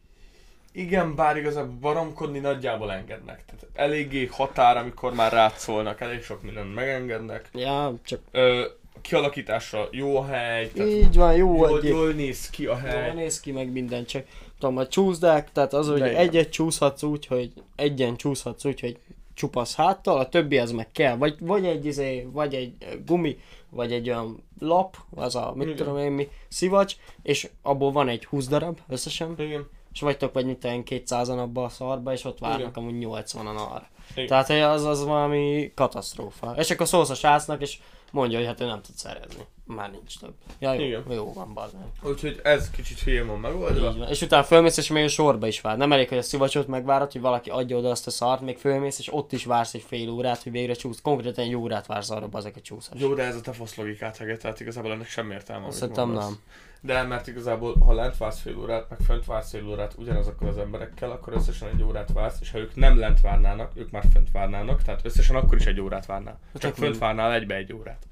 Igen, 0.76 1.14
bár 1.14 1.36
igazából 1.36 1.76
baromkodni 1.80 2.38
nagyjából 2.38 2.92
engednek. 2.92 3.44
Tehát 3.44 3.66
eléggé 3.74 4.26
határ, 4.26 4.76
amikor 4.76 5.14
már 5.14 5.32
rátszolnak, 5.32 6.00
elég 6.00 6.22
sok 6.22 6.42
mindent 6.42 6.74
megengednek. 6.74 7.48
Ja, 7.52 7.94
csak 8.04 8.20
Ö, 8.30 8.64
kialakításra 9.00 9.88
jó 9.90 10.16
a 10.16 10.24
hely, 10.24 10.70
tehát 10.70 10.90
így 10.90 11.16
van, 11.16 11.36
jó 11.36 11.56
jól, 11.56 11.78
egy 11.78 11.84
jól 11.84 12.12
néz 12.12 12.50
ki 12.50 12.66
a 12.66 12.76
hely. 12.76 13.06
Jól 13.06 13.14
néz 13.14 13.40
ki 13.40 13.52
meg 13.52 13.72
minden, 13.72 14.04
csak 14.04 14.24
tudom, 14.58 14.76
a 14.76 14.86
csúszdák, 14.86 15.52
tehát 15.52 15.72
az, 15.72 15.88
hogy 15.88 15.98
De 15.98 16.16
egyet 16.16 16.50
csúszhatsz 16.50 17.02
úgy, 17.02 17.26
hogy 17.26 17.52
egyen 17.76 18.16
csúszhatsz 18.16 18.64
úgy, 18.64 18.80
hogy 18.80 18.98
csupasz 19.34 19.74
háttal, 19.74 20.18
a 20.18 20.28
többi 20.28 20.58
az 20.58 20.70
meg 20.70 20.92
kell, 20.92 21.16
vagy, 21.16 21.36
vagy 21.40 21.66
egy 21.66 21.86
izé, 21.86 22.28
vagy 22.32 22.54
egy 22.54 22.74
gumi, 23.06 23.38
vagy 23.70 23.92
egy 23.92 24.08
olyan 24.08 24.42
lap, 24.58 24.96
az 25.14 25.34
a, 25.34 25.52
mit 25.54 25.66
Igen. 25.66 25.76
tudom 25.76 25.98
én 25.98 26.12
mi, 26.12 26.28
szivacs, 26.48 26.96
és 27.22 27.48
abból 27.62 27.92
van 27.92 28.08
egy 28.08 28.24
20 28.24 28.46
darab 28.46 28.78
összesen, 28.88 29.34
Igen. 29.38 29.66
És 29.94 30.00
vagytok 30.00 30.32
vagy 30.32 30.46
mit 30.46 30.64
olyan 30.64 30.82
200-an 30.86 31.38
abba 31.38 31.64
a 31.64 31.68
szarba, 31.68 32.12
és 32.12 32.24
ott 32.24 32.38
várnak 32.38 32.76
Igen. 32.76 32.84
amúgy 32.84 33.06
80-an 33.06 33.56
arra. 33.56 33.88
Igen. 34.14 34.26
Tehát 34.26 34.46
hogy 34.46 34.58
az, 34.58 34.84
az 34.84 35.04
valami 35.04 35.72
katasztrófa. 35.74 36.54
És 36.56 36.70
akkor 36.70 36.88
szólsz 36.88 37.10
a 37.10 37.14
srácnak, 37.14 37.60
és 37.60 37.78
mondja, 38.10 38.38
hogy 38.38 38.46
hát 38.46 38.60
ő 38.60 38.66
nem 38.66 38.82
tud 38.82 38.96
szerezni. 38.96 39.46
Már 39.66 39.90
nincs 39.90 40.18
több. 40.18 40.34
Ja, 40.58 40.72
jó, 40.72 40.80
Igen. 40.84 41.02
jó 41.08 41.32
van, 41.32 41.54
bazd 41.54 41.74
meg. 41.74 42.12
Úgyhogy 42.12 42.40
ez 42.42 42.70
kicsit 42.70 43.00
hülyén 43.00 43.26
van 43.26 43.40
megoldva. 43.40 43.90
Így 43.90 43.98
van. 43.98 44.08
És 44.08 44.22
utána 44.22 44.42
fölmész, 44.44 44.76
és 44.76 44.88
még 44.88 45.04
a 45.04 45.08
sorba 45.08 45.46
is 45.46 45.60
vár. 45.60 45.76
Nem 45.76 45.92
elég, 45.92 46.08
hogy 46.08 46.18
a 46.18 46.22
szivacsot 46.22 46.66
megvárod, 46.66 47.12
hogy 47.12 47.20
valaki 47.20 47.50
adja 47.50 47.76
oda 47.76 47.90
azt 47.90 48.06
a 48.06 48.10
szart, 48.10 48.40
még 48.40 48.58
fölmész, 48.58 48.98
és 48.98 49.12
ott 49.12 49.32
is 49.32 49.44
vársz 49.44 49.74
egy 49.74 49.84
fél 49.86 50.10
órát, 50.10 50.42
hogy 50.42 50.52
végre 50.52 50.74
csúsz. 50.74 51.00
Konkrétan 51.00 51.44
egy 51.44 51.54
órát 51.54 51.86
vársz 51.86 52.10
arra, 52.10 52.28
azok 52.32 52.56
a 52.56 52.60
csúszás. 52.60 53.00
Jó, 53.00 53.14
de 53.14 53.22
ez 53.22 53.36
a 53.36 53.40
te 53.40 53.52
fasz 53.52 53.76
logikát 53.76 54.16
heget, 54.16 54.40
tehát 54.40 54.60
igazából 54.60 54.92
ennek 54.92 55.08
semmi 55.08 55.32
értelme. 55.32 55.70
Szerintem 55.70 56.10
nem. 56.10 56.38
De 56.80 57.02
mert 57.02 57.26
igazából, 57.26 57.74
ha 57.78 57.92
lent 57.92 58.16
vársz 58.16 58.40
fél 58.40 58.58
órát, 58.58 58.88
meg 58.88 58.98
fönt 59.06 59.24
vársz 59.24 59.50
fél 59.50 59.68
órát 59.68 59.94
ugyanazokkal 59.98 60.48
az 60.48 60.58
emberekkel, 60.58 61.10
akkor 61.10 61.32
összesen 61.32 61.68
egy 61.68 61.82
órát 61.82 62.12
vársz, 62.12 62.38
és 62.40 62.50
ha 62.50 62.58
ők 62.58 62.74
nem 62.74 62.98
lent 62.98 63.20
várnának, 63.20 63.72
ők 63.74 63.90
már 63.90 64.04
fönt 64.12 64.30
várnának, 64.32 64.82
tehát 64.82 65.04
összesen 65.04 65.36
akkor 65.36 65.58
is 65.58 65.66
egy 65.66 65.80
órát 65.80 66.06
várnál. 66.06 66.38
Csak 66.54 66.74
fönt 66.74 66.98
várnál 66.98 67.32
egybe 67.32 67.54
egy 67.54 67.72
órát. 67.72 68.06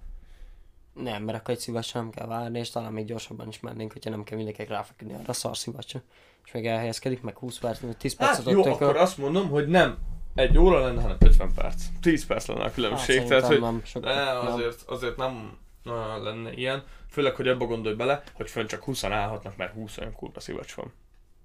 Nem, 0.92 1.22
mert 1.22 1.38
akkor 1.38 1.54
egy 1.54 1.60
szivacsra 1.60 2.00
nem 2.00 2.10
kell 2.10 2.26
várni, 2.26 2.58
és 2.58 2.70
talán 2.70 2.92
még 2.92 3.04
gyorsabban 3.04 3.48
is 3.48 3.60
mennénk, 3.60 3.92
hogyha 3.92 4.10
nem 4.10 4.24
kell 4.24 4.36
mindenkinek 4.36 4.70
ráfeküdni 4.70 5.14
arra 5.14 5.24
a 5.26 5.32
szar 5.32 5.56
szivacsra. 5.56 6.02
És 6.44 6.52
még 6.52 6.66
elhelyezkedik, 6.66 7.22
meg 7.22 7.36
20 7.38 7.58
perc, 7.58 7.78
vagy 7.78 7.96
10 7.96 8.14
percet 8.14 8.44
Hát 8.44 8.54
jó, 8.54 8.62
tököl. 8.62 8.88
akkor 8.88 8.96
azt 8.96 9.18
mondom, 9.18 9.48
hogy 9.48 9.68
nem 9.68 9.98
egy 10.34 10.58
óra 10.58 10.80
lenne, 10.80 11.00
hanem 11.00 11.16
50 11.20 11.52
perc. 11.54 11.84
10 12.00 12.26
perc 12.26 12.46
lenne 12.46 12.60
a 12.60 12.62
Hát, 12.62 12.74
különbség, 12.74 13.06
szerintem 13.06 13.28
tehát 13.40 13.46
hogy 13.52 13.60
nem 13.60 13.82
sok. 13.84 14.02
de 14.04 14.14
nem. 14.14 14.46
azért, 14.46 14.82
azért 14.82 15.16
nem 15.16 15.58
uh, 15.84 16.22
lenne 16.22 16.52
ilyen. 16.52 16.84
Főleg, 17.10 17.34
hogy 17.34 17.48
abba 17.48 17.66
gondolj 17.66 17.94
bele, 17.94 18.22
hogy 18.34 18.50
fönn 18.50 18.66
csak 18.66 18.82
20 18.84 19.04
állhatnak, 19.04 19.56
mert 19.56 19.72
20 19.72 19.98
olyan 19.98 20.12
kurva 20.12 20.40
szivacs 20.40 20.74
van. 20.74 20.92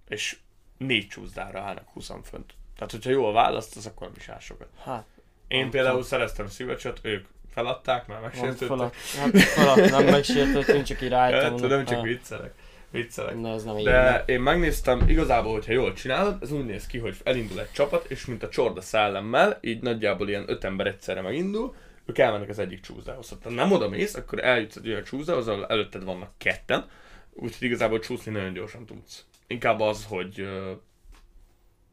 És 0.07 0.37
négy 0.77 1.07
csúszdára 1.07 1.59
állnak 1.61 1.87
20 1.93 2.11
fönt. 2.23 2.53
Tehát, 2.75 2.91
hogyha 2.91 3.09
jól 3.09 3.33
választasz, 3.33 3.85
akkor 3.85 4.07
nem 4.07 4.15
is 4.17 4.29
áll 4.29 4.39
sokat. 4.39 4.67
Hát, 4.83 5.05
Én 5.47 5.69
például 5.69 6.03
szereztem 6.03 6.47
szivacsot, 6.47 6.99
ők 7.01 7.27
feladták, 7.57 8.07
már 8.07 8.21
megsértődtek. 8.21 8.67
faladt, 8.73 8.95
hát 8.95 9.37
faladt, 9.37 9.89
nem 9.89 10.05
megsértődtünk, 10.05 10.83
csak 10.83 11.01
így 11.01 11.09
rájöttem. 11.09 11.51
Mondom, 11.51 11.69
tudom, 11.69 11.85
csak 11.85 11.95
hát, 11.95 12.03
viccelek. 12.03 12.53
Viccelek. 12.91 13.41
De 13.41 13.49
ez 13.49 13.63
nem 13.63 13.77
így. 13.77 13.83
De 13.83 14.23
én 14.27 14.39
megnéztem, 14.39 15.09
igazából, 15.09 15.53
hogyha 15.53 15.71
jól 15.71 15.93
csinálod, 15.93 16.37
ez 16.41 16.51
úgy 16.51 16.65
néz 16.65 16.87
ki, 16.87 16.97
hogy 16.97 17.15
elindul 17.23 17.59
egy 17.59 17.71
csapat, 17.71 18.05
és 18.09 18.25
mint 18.25 18.43
a 18.43 18.49
csorda 18.49 18.81
szellemmel, 18.81 19.57
így 19.61 19.81
nagyjából 19.81 20.29
ilyen 20.29 20.43
öt 20.47 20.63
ember 20.63 20.87
egyszerre 20.87 21.21
megindul, 21.21 21.75
ők 22.05 22.17
elmennek 22.17 22.49
az 22.49 22.59
egyik 22.59 22.81
csúszdához. 22.81 23.37
Ha 23.43 23.49
nem 23.49 23.71
oda 23.71 23.89
mész, 23.89 24.15
akkor 24.15 24.43
eljutsz 24.43 24.75
egy 24.75 24.87
olyan 24.87 25.03
csúszdához, 25.03 25.47
ahol 25.47 25.67
előtted 25.67 26.03
vannak 26.03 26.31
ketten, 26.37 26.89
úgyhogy 27.33 27.67
igazából 27.67 27.99
csúszni 27.99 28.31
nagyon 28.31 28.53
gyorsan 28.53 28.85
tudsz. 28.85 29.25
Inkább 29.47 29.79
az, 29.79 30.05
hogy 30.09 30.39
ö, 30.39 30.71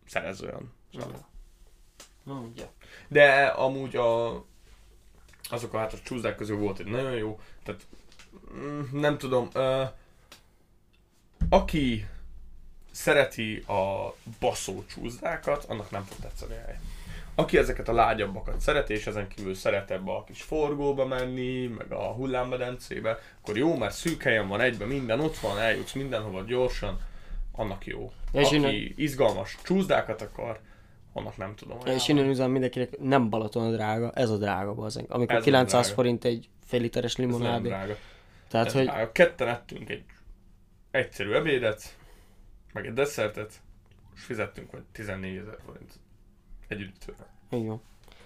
szerez 0.07 0.43
olyan. 0.43 0.73
Nem, 2.25 2.51
ugye. 2.53 2.65
De 3.09 3.45
amúgy 3.45 3.97
a, 3.97 4.45
azok 5.55 5.75
a 5.75 5.79
hát 5.79 5.93
a 5.93 5.97
csúzdák 6.05 6.37
közül 6.37 6.57
volt 6.57 6.79
egy 6.79 6.87
nagyon 6.87 7.17
jó, 7.17 7.41
tehát 7.63 7.87
mm, 8.55 9.01
nem 9.01 9.19
tudom, 9.19 9.49
ö, 9.53 9.83
aki 11.49 12.07
szereti 12.91 13.57
a 13.57 14.15
baszó 14.41 14.85
csúzdákat, 14.87 15.65
annak 15.65 15.91
nem 15.91 16.05
fog 16.05 16.19
tetszeni 16.19 16.55
hely. 16.55 16.79
Aki 17.35 17.59
ezeket 17.59 17.89
a 17.89 17.93
lágyabbakat 17.93 18.61
szereti, 18.61 18.93
és 18.93 19.07
ezen 19.07 19.29
kívül 19.29 19.55
szeret 19.55 19.91
ebbe 19.91 20.13
a 20.13 20.25
kis 20.25 20.43
forgóba 20.43 21.07
menni, 21.07 21.67
meg 21.67 21.93
a 21.93 22.13
hullámmedencébe, 22.13 23.19
akkor 23.41 23.57
jó, 23.57 23.77
mert 23.77 23.95
szűk 23.95 24.23
helyen 24.23 24.49
van 24.49 24.61
egyben, 24.61 24.89
minden 24.89 25.21
ott 25.21 25.37
van, 25.37 25.59
eljutsz 25.59 25.93
mindenhova 25.93 26.43
gyorsan, 26.43 27.01
annak 27.53 27.87
jó. 27.87 28.13
És 28.33 28.47
Aki 28.47 28.57
innen- 28.57 28.99
izgalmas 28.99 29.59
csúzdákat 29.63 30.23
akar, 30.23 30.61
annak 31.17 31.37
nem 31.37 31.55
tudom. 31.55 31.77
És 31.79 31.85
ajánlani. 31.85 32.05
innen 32.09 32.29
üzenem 32.31 32.51
mindenkinek, 32.51 32.99
nem 33.01 33.31
Balaton 33.31 33.67
a 33.67 33.71
drága, 33.71 34.11
ez 34.13 34.31
a 34.31 34.37
drága 34.37 34.75
bazen. 34.75 35.05
Amikor 35.09 35.35
Ez 35.35 35.41
a 35.41 35.45
900 35.45 35.81
drága. 35.81 35.95
forint 35.95 36.25
egy 36.25 36.49
fél 36.67 36.81
literes 36.81 37.13
Ez 37.13 37.19
limonádé. 37.25 37.69
drága. 37.69 37.97
Tehát, 38.49 38.67
Ez 38.67 38.73
hogy 38.73 38.85
drága. 38.85 39.13
Ketten 39.13 39.49
ettünk 39.49 39.91
egy 39.91 40.05
egyszerű 40.91 41.33
ebédet, 41.33 41.97
meg 42.73 42.87
egy 42.87 42.93
desszertet, 42.93 43.53
és 44.15 44.23
fizettünk 44.23 44.71
vagy 44.73 44.83
14 44.93 45.37
ezer 45.37 45.57
forint 45.67 45.93
egy 46.69 46.81
üdítőre. 46.81 47.27
van. 47.51 47.81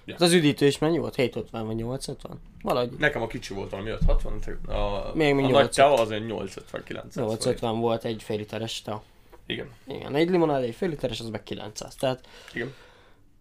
Ja. 0.04 0.14
Hát 0.14 0.22
az 0.22 0.32
üdítő 0.32 0.66
is 0.66 0.78
mennyi 0.78 0.98
volt? 0.98 1.14
750 1.14 1.66
vagy 1.66 1.74
850? 1.76 2.40
Valahogy 2.62 2.90
Nekem 2.98 3.22
a 3.22 3.26
kicsi 3.26 3.54
volt 3.54 3.70
valami 3.70 3.90
560, 3.90 4.40
a, 4.66 5.12
Még 5.14 5.34
mi 5.34 5.42
a 5.42 5.48
nagy 5.48 5.50
850. 5.52 5.84
tava 5.90 6.02
az 6.02 6.10
egy 6.10 6.26
850 6.26 6.82
900 6.84 7.12
forint. 7.14 7.30
850 7.30 7.80
volt 7.80 8.04
egy 8.04 8.22
fél 8.22 8.36
literes 8.36 8.82
te. 8.82 9.00
Igen, 9.48 9.70
Igen, 9.86 10.14
egy 10.14 10.30
limonádé, 10.30 10.66
egy 10.66 10.74
fél 10.74 10.88
literes, 10.88 11.20
az 11.20 11.28
meg 11.28 11.42
900. 11.42 11.94
Tehát 11.94 12.28
igen. 12.54 12.74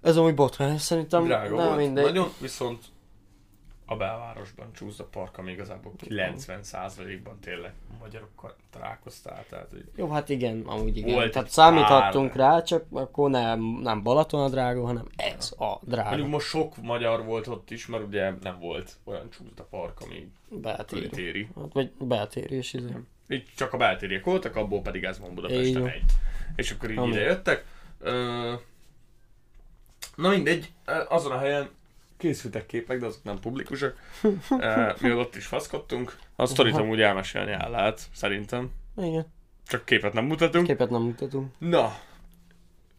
ez 0.01 0.17
amúgy 0.17 0.33
botrány, 0.33 0.77
szerintem 0.77 1.23
Drága 1.23 1.55
nem 1.55 1.65
volt. 1.65 1.77
mindegy. 1.77 2.03
Nagyon, 2.03 2.29
viszont 2.41 2.85
a 3.85 3.95
belvárosban 3.95 4.73
Csúszda 4.73 5.03
Park, 5.03 5.37
ami 5.37 5.51
igazából 5.51 5.93
90%-ban 5.99 7.39
tényleg 7.39 7.73
magyarokkal 7.99 8.55
találkoztál, 8.71 9.45
tehát 9.49 9.69
hogy 9.69 9.83
Jó, 9.95 10.09
hát 10.09 10.29
igen, 10.29 10.63
amúgy 10.65 10.97
igen. 10.97 11.13
Volt 11.13 11.31
Tehát 11.31 11.49
számíthattunk 11.49 12.31
pár. 12.31 12.37
rá, 12.37 12.61
csak 12.61 12.85
akkor 12.91 13.29
nem, 13.29 13.61
nem 13.61 14.03
Balaton 14.03 14.43
a 14.43 14.49
drága, 14.49 14.85
hanem 14.85 15.07
ez 15.15 15.53
a 15.57 15.79
drága. 15.81 16.09
Mondjuk 16.09 16.29
most 16.29 16.47
sok 16.47 16.77
magyar 16.81 17.25
volt 17.25 17.47
ott 17.47 17.71
is, 17.71 17.87
mert 17.87 18.03
ugye 18.03 18.33
nem 18.41 18.59
volt 18.59 18.97
olyan 19.03 19.29
Csúszda 19.29 19.63
Park, 19.63 20.01
ami. 20.01 20.31
Hát, 20.63 20.93
vagy 21.73 21.91
beltérés, 21.91 22.73
izé. 22.73 22.89
Így 23.27 23.47
csak 23.55 23.73
a 23.73 23.77
beltériek 23.77 24.23
voltak, 24.23 24.55
abból 24.55 24.81
pedig 24.81 25.03
ez 25.03 25.19
van 25.19 25.33
Budapesten 25.33 25.87
egy. 25.87 26.03
És 26.55 26.71
akkor 26.71 26.91
így 26.91 26.97
Ami. 26.97 27.11
ide 27.11 27.21
jöttek. 27.21 27.65
Ö, 27.99 28.53
na 30.15 30.29
mindegy, 30.29 30.71
azon 31.07 31.31
a 31.31 31.37
helyen 31.37 31.69
készültek 32.17 32.65
képek, 32.65 32.99
de 32.99 33.05
azok 33.05 33.23
nem 33.23 33.39
publikusak. 33.39 33.97
Mi 35.01 35.13
ott 35.13 35.35
is 35.35 35.45
faszkodtunk. 35.45 36.17
A 36.35 36.45
sztorit 36.45 36.75
amúgy 36.75 37.01
elmesélni 37.01 37.51
el 37.51 37.69
lehet, 37.69 38.01
szerintem. 38.13 38.71
Igen. 38.97 39.25
Csak 39.67 39.85
képet 39.85 40.13
nem 40.13 40.25
mutatunk. 40.25 40.65
Képet 40.65 40.89
nem 40.89 41.01
mutatunk. 41.01 41.51
Na, 41.57 41.99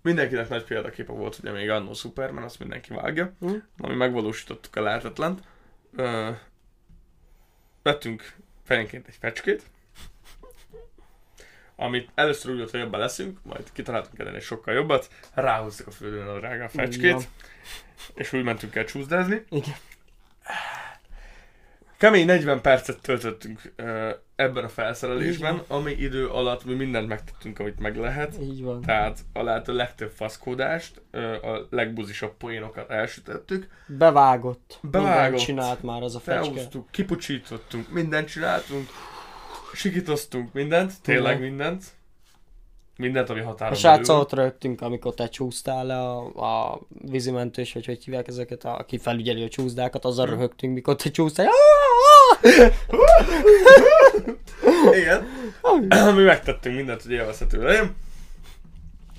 mindenkinek 0.03 0.49
nagy 0.49 0.65
példaképe 0.65 1.13
volt, 1.13 1.39
ugye 1.39 1.51
még 1.51 1.71
annó 1.71 1.93
Superman, 1.93 2.43
azt 2.43 2.59
mindenki 2.59 2.95
vágja. 2.95 3.33
Hm? 3.41 3.55
Ami 3.79 3.95
megvalósítottuk 3.95 4.77
a 4.77 4.81
lehetetlent. 4.81 5.41
Ö, 5.97 6.31
vettünk 7.83 8.35
fejenként 8.65 9.07
egy 9.09 9.17
fecskét, 9.21 9.63
amit 11.81 12.11
először 12.15 12.51
úgy 12.51 12.57
volt, 12.57 12.71
hogy 12.71 12.81
jobban 12.81 13.01
leszünk, 13.01 13.39
majd 13.43 13.73
kitaláltunk 13.73 14.19
ennél 14.19 14.35
egy 14.35 14.43
sokkal 14.43 14.75
jobbat, 14.75 15.09
ráhúztuk 15.35 15.87
a 15.87 15.91
földön 15.91 16.27
a 16.27 16.39
drága 16.39 16.69
fecskét, 16.69 17.29
és 18.15 18.33
úgy 18.33 18.43
mentünk 18.43 18.75
el 18.75 18.85
csúszdázni. 18.85 19.45
Igen. 19.49 19.75
Kemény 21.97 22.27
40 22.27 22.61
percet 22.61 23.01
töltöttünk 23.01 23.73
ebben 24.37 24.65
a 24.65 24.69
felszerelésben, 24.69 25.63
ami 25.67 25.93
idő 25.93 26.29
alatt 26.29 26.65
mi 26.65 26.75
mindent 26.75 27.09
megtettünk, 27.09 27.59
amit 27.59 27.79
meg 27.79 27.97
lehet. 27.97 28.37
Így 28.41 28.63
van. 28.63 28.81
Tehát 28.81 29.19
a 29.33 29.43
lehető 29.43 29.73
legtöbb 29.73 30.11
faszkódást, 30.11 31.03
ö, 31.11 31.33
a 31.35 31.67
legbuzisabb 31.71 32.37
poénokat 32.37 32.91
elsütöttük, 32.91 33.69
Bevágott. 33.87 34.79
Bevágott. 34.83 35.21
Mindent 35.21 35.45
csinált 35.45 35.83
már 35.83 36.03
az 36.03 36.15
a 36.15 36.21
fecske. 36.21 36.43
felhúztuk, 36.43 36.91
kipucsítottunk, 36.91 37.93
mindent 37.93 38.29
csináltunk, 38.29 38.89
sikítoztunk 39.75 40.53
mindent, 40.53 40.93
tényleg 41.03 41.37
Igen. 41.37 41.49
mindent. 41.49 41.85
Mindent, 42.97 43.31
ami 43.31 43.41
A 43.41 43.45
határon 43.45 43.75
sráccal 43.75 44.21
ott 44.21 44.33
rögtünk, 44.33 44.81
amikor 44.81 45.15
te 45.15 45.29
csúsztál 45.29 45.87
le 45.87 45.99
a, 46.01 46.17
a 46.71 46.81
vízimentős, 46.89 47.73
vagy 47.73 47.87
hogy 47.87 48.05
hívják 48.05 48.29
ezeket, 48.29 48.65
a, 48.65 48.79
aki 48.79 48.99
felügyeli 48.99 49.43
a 49.43 49.49
csúszdákat, 49.49 50.05
azzal 50.05 50.27
Hm. 50.27 50.33
röhögtünk, 50.33 50.75
mikor 50.75 50.97
te 50.97 51.11
csúsztál. 51.11 51.47
Igen. 55.01 55.27
Mi 56.17 56.23
megtettünk 56.23 56.77
mindent, 56.77 57.03
hogy 57.03 57.11
élvezhető 57.13 57.63
legyen. 57.63 57.97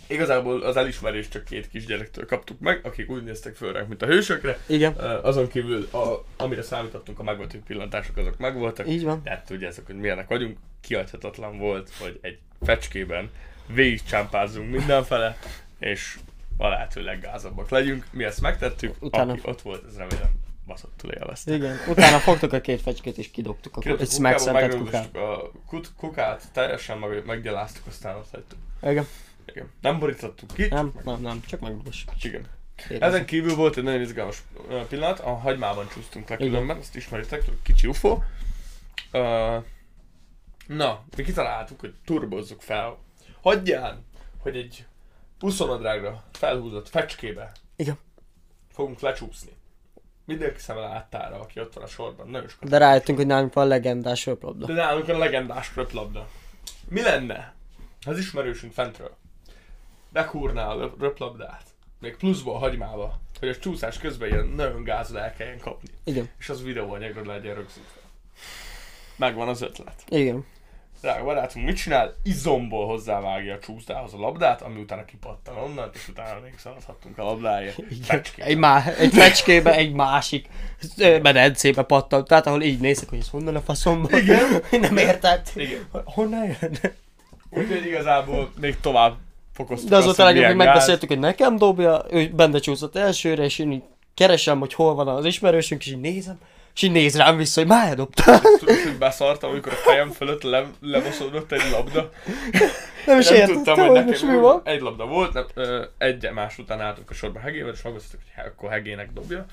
Igazából 0.10 0.62
az 0.62 0.78
elismerést 0.78 1.32
csak 1.32 1.44
két 1.44 1.70
kisgyerektől 1.70 2.26
kaptuk 2.26 2.60
meg, 2.60 2.80
akik 2.86 3.10
úgy 3.10 3.24
néztek 3.24 3.56
föl 3.56 3.74
ránk, 3.74 3.88
mint 3.88 4.02
a 4.02 4.06
hősökre. 4.06 4.58
Igen, 4.66 4.94
Azon 5.22 5.48
kívül, 5.48 5.88
a, 5.92 6.26
amire 6.38 6.62
számítottunk, 6.62 7.20
a 7.20 7.24
megvető 7.24 7.62
pillantások, 7.68 8.18
azok 8.18 8.38
megvoltak. 8.38 8.88
így 8.90 9.04
van. 9.04 9.22
De 9.24 9.30
hát 9.30 9.46
tudjátok, 9.46 9.86
hogy 9.86 9.96
milyenek 9.96 10.28
vagyunk. 10.28 10.58
Kiadhatatlan 10.82 11.58
volt, 11.58 11.92
hogy 12.00 12.20
egy 12.22 12.38
fecskében 12.62 13.30
végigcsámpázzunk 13.68 14.72
mindenfele, 14.72 15.38
és 15.80 16.20
a 16.58 16.68
lehető 16.68 17.02
leggázabbak 17.04 17.70
legyünk. 17.70 18.06
Mi 18.12 18.24
ezt 18.24 18.42
megtettük, 18.42 18.96
Utána- 19.00 19.32
aki 19.32 19.42
ott 19.44 19.62
volt, 19.62 19.84
ez 19.88 19.98
remélem 19.98 20.30
baszottul 20.66 21.12
élvezte. 21.12 21.54
Igen. 21.54 21.76
Utána 21.88 22.18
fogtuk 22.18 22.54
a 22.54 22.62
két 22.62 22.82
fecskét 22.82 23.18
és 23.18 23.32
kidobtuk 23.32 23.78
a 23.78 23.80
Kidobtuk 23.80 24.08
kukába, 24.08 24.30
megszentett 24.30 24.78
kukát. 24.78 25.16
a 25.16 25.52
kut- 25.68 25.92
kukát, 25.98 26.44
teljesen 26.54 26.98
meg, 26.98 27.26
meggyaláztuk, 27.26 27.88
aztán 27.88 28.16
ott 28.16 28.30
hagytuk. 28.32 28.58
Igen. 28.82 29.08
Igen. 29.54 29.72
Nem 29.82 30.00
borítottuk 30.00 30.54
ki. 30.54 30.68
Nem, 30.68 30.94
nem, 31.04 31.22
nem, 31.22 31.42
csak 31.48 31.60
megdobosjuk. 31.60 32.24
Igen. 32.24 32.48
Ezen 33.00 33.26
kívül 33.26 33.56
volt 33.56 33.78
egy 33.78 33.84
nagyon 33.84 34.02
izgalmas 34.02 34.44
pillanat, 34.90 35.20
a 35.20 35.36
hagymában 35.36 35.88
csúsztunk 35.88 36.30
le 36.30 36.36
Igen. 36.36 36.50
különben, 36.50 36.78
ezt 36.78 36.96
ismeritek, 36.96 37.44
kicsi 37.64 37.88
UFO. 37.88 38.20
Uh, 39.12 39.64
na, 40.68 41.04
mi 41.16 41.24
kitaláltuk, 41.24 41.80
hogy 41.80 41.94
turbozzuk 42.06 42.62
fel. 42.62 42.98
Hagyján, 43.42 44.06
hogy 44.38 44.58
egy 44.58 44.86
buszonadrágra 45.40 46.24
felhúzott 46.32 46.90
fecskébe 46.90 47.52
Igen. 47.76 47.98
fogunk 48.72 49.00
lecsúszni. 49.00 49.52
Mindenki 50.26 50.60
szeme 50.60 50.80
láttára, 50.80 51.40
aki 51.40 51.60
ott 51.60 51.74
van 51.74 51.84
a 51.84 51.88
sorban, 51.88 52.30
nagyon 52.30 52.48
sokat. 52.48 52.70
De 52.70 52.78
rájöttünk, 52.78 53.18
hogy 53.18 53.28
nálunk 53.28 53.54
van 53.54 53.68
legendás 53.68 54.26
röplabda. 54.26 54.66
De 54.66 54.74
nálunk 54.74 55.08
a 55.08 55.18
legendás 55.18 55.76
röplabda. 55.76 56.28
Mi 56.88 57.02
lenne, 57.02 57.54
ha 58.06 58.12
az 58.12 58.18
ismerősünk 58.18 58.74
fentről 58.74 59.18
bekúrná 60.10 60.68
a 60.68 60.94
röplabdát, 61.00 61.64
még 62.00 62.16
pluszba 62.16 62.56
a 62.56 62.58
hagymába, 62.58 63.20
hogy 63.40 63.50
a 63.50 63.58
csúszás 63.58 63.98
közben 63.98 64.30
ilyen 64.30 64.46
nagyon 64.46 64.84
gázol 64.84 65.20
el 65.20 65.34
kelljen 65.34 65.60
kapni, 65.60 65.90
Igen. 66.04 66.30
és 66.40 66.50
az 66.50 66.64
videóanyagra 66.64 67.26
legyen 67.26 67.56
rögzítve. 67.56 68.00
Megvan 69.16 69.48
az 69.48 69.62
ötlet. 69.62 70.04
Igen. 70.08 70.46
Drága 71.02 71.24
barátunk 71.24 71.66
mit 71.66 71.78
csinál? 71.78 72.16
Izomból 72.24 72.86
hozzávágja 72.86 73.54
a 73.54 73.60
csúszdához 73.60 74.14
a 74.14 74.18
labdát, 74.18 74.62
ami 74.62 74.80
utána 74.80 75.06
kipattan 75.06 75.58
onnan, 75.58 75.90
és 75.94 76.08
utána 76.08 76.40
még 76.40 76.54
szaladhattunk 76.58 77.18
a 77.18 77.24
labdáért. 77.24 77.80
Egy, 78.36 78.58
má- 78.58 78.98
egy 78.98 79.14
fecskébe 79.14 79.74
egy 79.76 79.94
másik 79.94 80.50
medencébe 80.98 81.84
pattant, 81.84 82.28
tehát 82.28 82.48
ahol 82.48 82.62
így 82.62 82.80
nézek, 82.80 83.10
hogy 83.10 83.20
ez 83.20 83.30
honnan 83.30 83.56
a 83.56 83.62
faszomban. 83.62 84.20
Igen. 84.20 84.62
Nem 84.82 84.98
érted? 84.98 85.52
Igen. 85.56 85.88
Honnan 85.92 86.46
jön? 86.46 86.78
Úgyhogy 87.50 87.86
igazából 87.86 88.52
még 88.60 88.80
tovább 88.80 89.18
fokoztuk 89.60 89.90
De 89.90 89.96
az 89.96 90.06
volt 90.06 90.20
a 90.20 90.24
legjobb, 90.24 90.46
hogy 90.46 90.56
megbeszéltük, 90.56 91.10
hogy 91.10 91.20
nekem 91.20 91.56
dobja, 91.56 92.06
ő 92.10 92.32
benne 92.36 92.60
csúszott 92.60 92.96
elsőre, 92.96 93.44
és 93.44 93.60
én 93.60 93.72
így 93.72 93.84
keresem, 94.14 94.60
hogy 94.60 94.74
hol 94.74 94.96
van 94.96 95.08
az 95.08 95.26
ismerősünk, 95.26 95.86
és 95.86 95.92
így 95.92 96.00
nézem, 96.00 96.38
és 96.76 96.82
így 96.82 96.92
néz 96.92 97.18
rám 97.18 97.38
vissza, 97.38 97.60
hogy 97.60 97.70
már 97.70 97.96
dobta. 97.96 98.40
Tudod, 98.60 98.76
hogy 98.84 98.98
beszartam, 98.98 99.50
amikor 99.50 99.72
a 99.72 99.76
fejem 99.76 100.10
fölött 100.10 100.44
le, 100.44 100.66
lemoszódott 100.82 101.52
egy 101.52 101.72
labda. 101.72 102.10
Nem 103.06 103.20
is 103.20 103.30
nem 103.30 103.36
értettem, 103.36 103.64
tudtam, 103.64 103.80
hogy 103.80 104.06
nekem 104.06 104.30
mi 104.30 104.38
van. 104.38 104.62
egy 104.64 104.82
labda 104.82 105.06
volt, 105.06 105.34
nem, 105.34 105.46
egy 105.98 106.30
más 106.34 106.58
után 106.58 106.82
álltunk 106.82 107.10
a 107.10 107.14
sorba 107.14 107.40
Hegével, 107.40 107.74
és 107.74 107.82
megbeszéltük, 107.82 108.20
hogy 108.36 108.46
akkor 108.46 108.70
Hegének 108.70 109.14
dobja. 109.14 109.46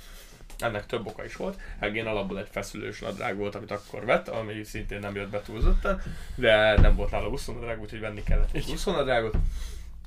Ennek 0.59 0.87
több 0.87 1.07
oka 1.07 1.25
is 1.25 1.37
volt. 1.37 1.57
Hegén 1.81 2.07
alapból 2.07 2.39
egy 2.39 2.49
feszülős 2.51 3.01
nadrág 3.01 3.37
volt, 3.37 3.55
amit 3.55 3.71
akkor 3.71 4.05
vett, 4.05 4.29
ami 4.29 4.65
szintén 4.65 4.99
nem 4.99 5.15
jött 5.15 5.31
be 5.31 5.43
túlzottan, 5.43 6.03
de 6.35 6.81
nem 6.81 6.97
volt 6.97 7.11
nála 7.11 7.31
buszonadrág, 7.31 7.81
úgyhogy 7.81 8.01
venni 8.01 8.23
kellett 8.23 8.49
egy 8.53 8.67
buszonadrágot. 8.71 9.35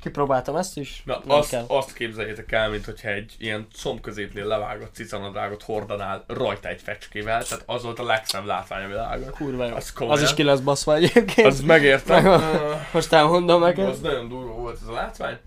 Kipróbáltam 0.02 0.56
ezt 0.56 0.78
is. 0.78 1.02
Na, 1.06 1.18
azt, 1.28 1.50
kell. 1.50 1.64
azt 1.68 1.94
képzeljétek 1.94 2.52
el, 2.52 2.70
mint 2.70 2.86
hogyha 2.86 3.10
egy 3.10 3.34
ilyen 3.38 3.68
comb 3.74 4.02
középnél 4.02 4.46
levágott 4.46 4.94
cicanadrágot 4.94 5.64
hordanál 5.64 6.24
rajta 6.28 6.68
egy 6.68 6.82
fecskével, 6.82 7.44
tehát 7.44 7.64
az 7.68 7.84
volt 7.84 8.00
a 8.00 8.04
legszebb 8.04 8.46
látvány 8.46 8.84
a 8.84 8.88
világon. 8.88 9.30
Kurva 9.32 9.66
jó. 9.66 9.76
Az 9.76 9.84
Az, 9.84 9.94
komolyan. 9.94 10.24
is 10.24 10.34
ki 10.34 10.44
lesz 10.44 10.60
baszva 10.60 10.96
egyébként. 10.96 11.48
Az 11.48 11.62
megértem. 11.62 12.24
Meg- 12.24 12.88
Most 12.94 13.14
elmondom 13.14 13.62
neked. 13.62 13.88
az 13.88 14.00
nagyon 14.00 14.28
durva 14.30 14.54
volt 14.54 14.80
ez 14.82 14.88
a 14.88 14.92
látvány. 14.94 15.38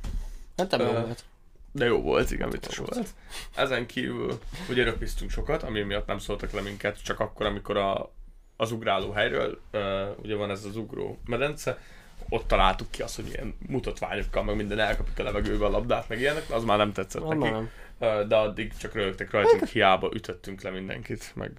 Hát 0.57 0.71
nem 0.71 0.87
volt. 0.93 1.25
De 1.73 1.85
jó 1.85 2.01
volt, 2.01 2.31
igen, 2.31 2.51
vicces 2.51 2.77
volt. 2.77 3.15
Ezen 3.55 3.87
kívül 3.87 4.39
ugye 4.69 4.85
röpiztünk 4.85 5.31
sokat, 5.31 5.63
ami 5.63 5.83
miatt 5.83 6.07
nem 6.07 6.19
szóltak 6.19 6.53
le 6.53 6.61
minket, 6.61 7.03
csak 7.03 7.21
akkor, 7.21 7.47
amikor 7.47 7.77
a, 7.77 8.13
az 8.57 8.73
ugráló 8.73 9.11
helyről, 9.13 9.61
uh, 9.73 9.81
ugye 10.23 10.35
van 10.37 10.51
ez 10.51 10.65
az 10.65 10.77
ugró 10.77 11.19
medence, 11.27 11.79
ott 12.29 12.47
találtuk 12.47 12.91
ki 12.91 13.03
azt, 13.03 13.17
hogy 13.17 13.29
ilyen 13.29 13.55
mutatványokkal, 13.69 14.43
meg 14.43 14.57
minden 14.57 14.79
elkapjuk 14.79 15.19
a 15.19 15.23
levegőbe 15.23 15.65
a 15.65 15.71
labdát, 15.71 16.09
meg 16.09 16.21
ilyenek, 16.21 16.51
az 16.51 16.65
már 16.65 16.79
nem 16.79 16.93
tetszett 16.93 17.29
Nem, 17.29 17.39
neki. 17.39 17.53
nem. 17.53 17.71
De 18.29 18.37
addig 18.37 18.77
csak 18.77 18.95
röhögtek 18.95 19.31
rajtunk, 19.31 19.67
hiába 19.67 20.11
ütöttünk 20.15 20.63
le 20.63 20.71
mindenkit, 20.71 21.33
meg 21.35 21.53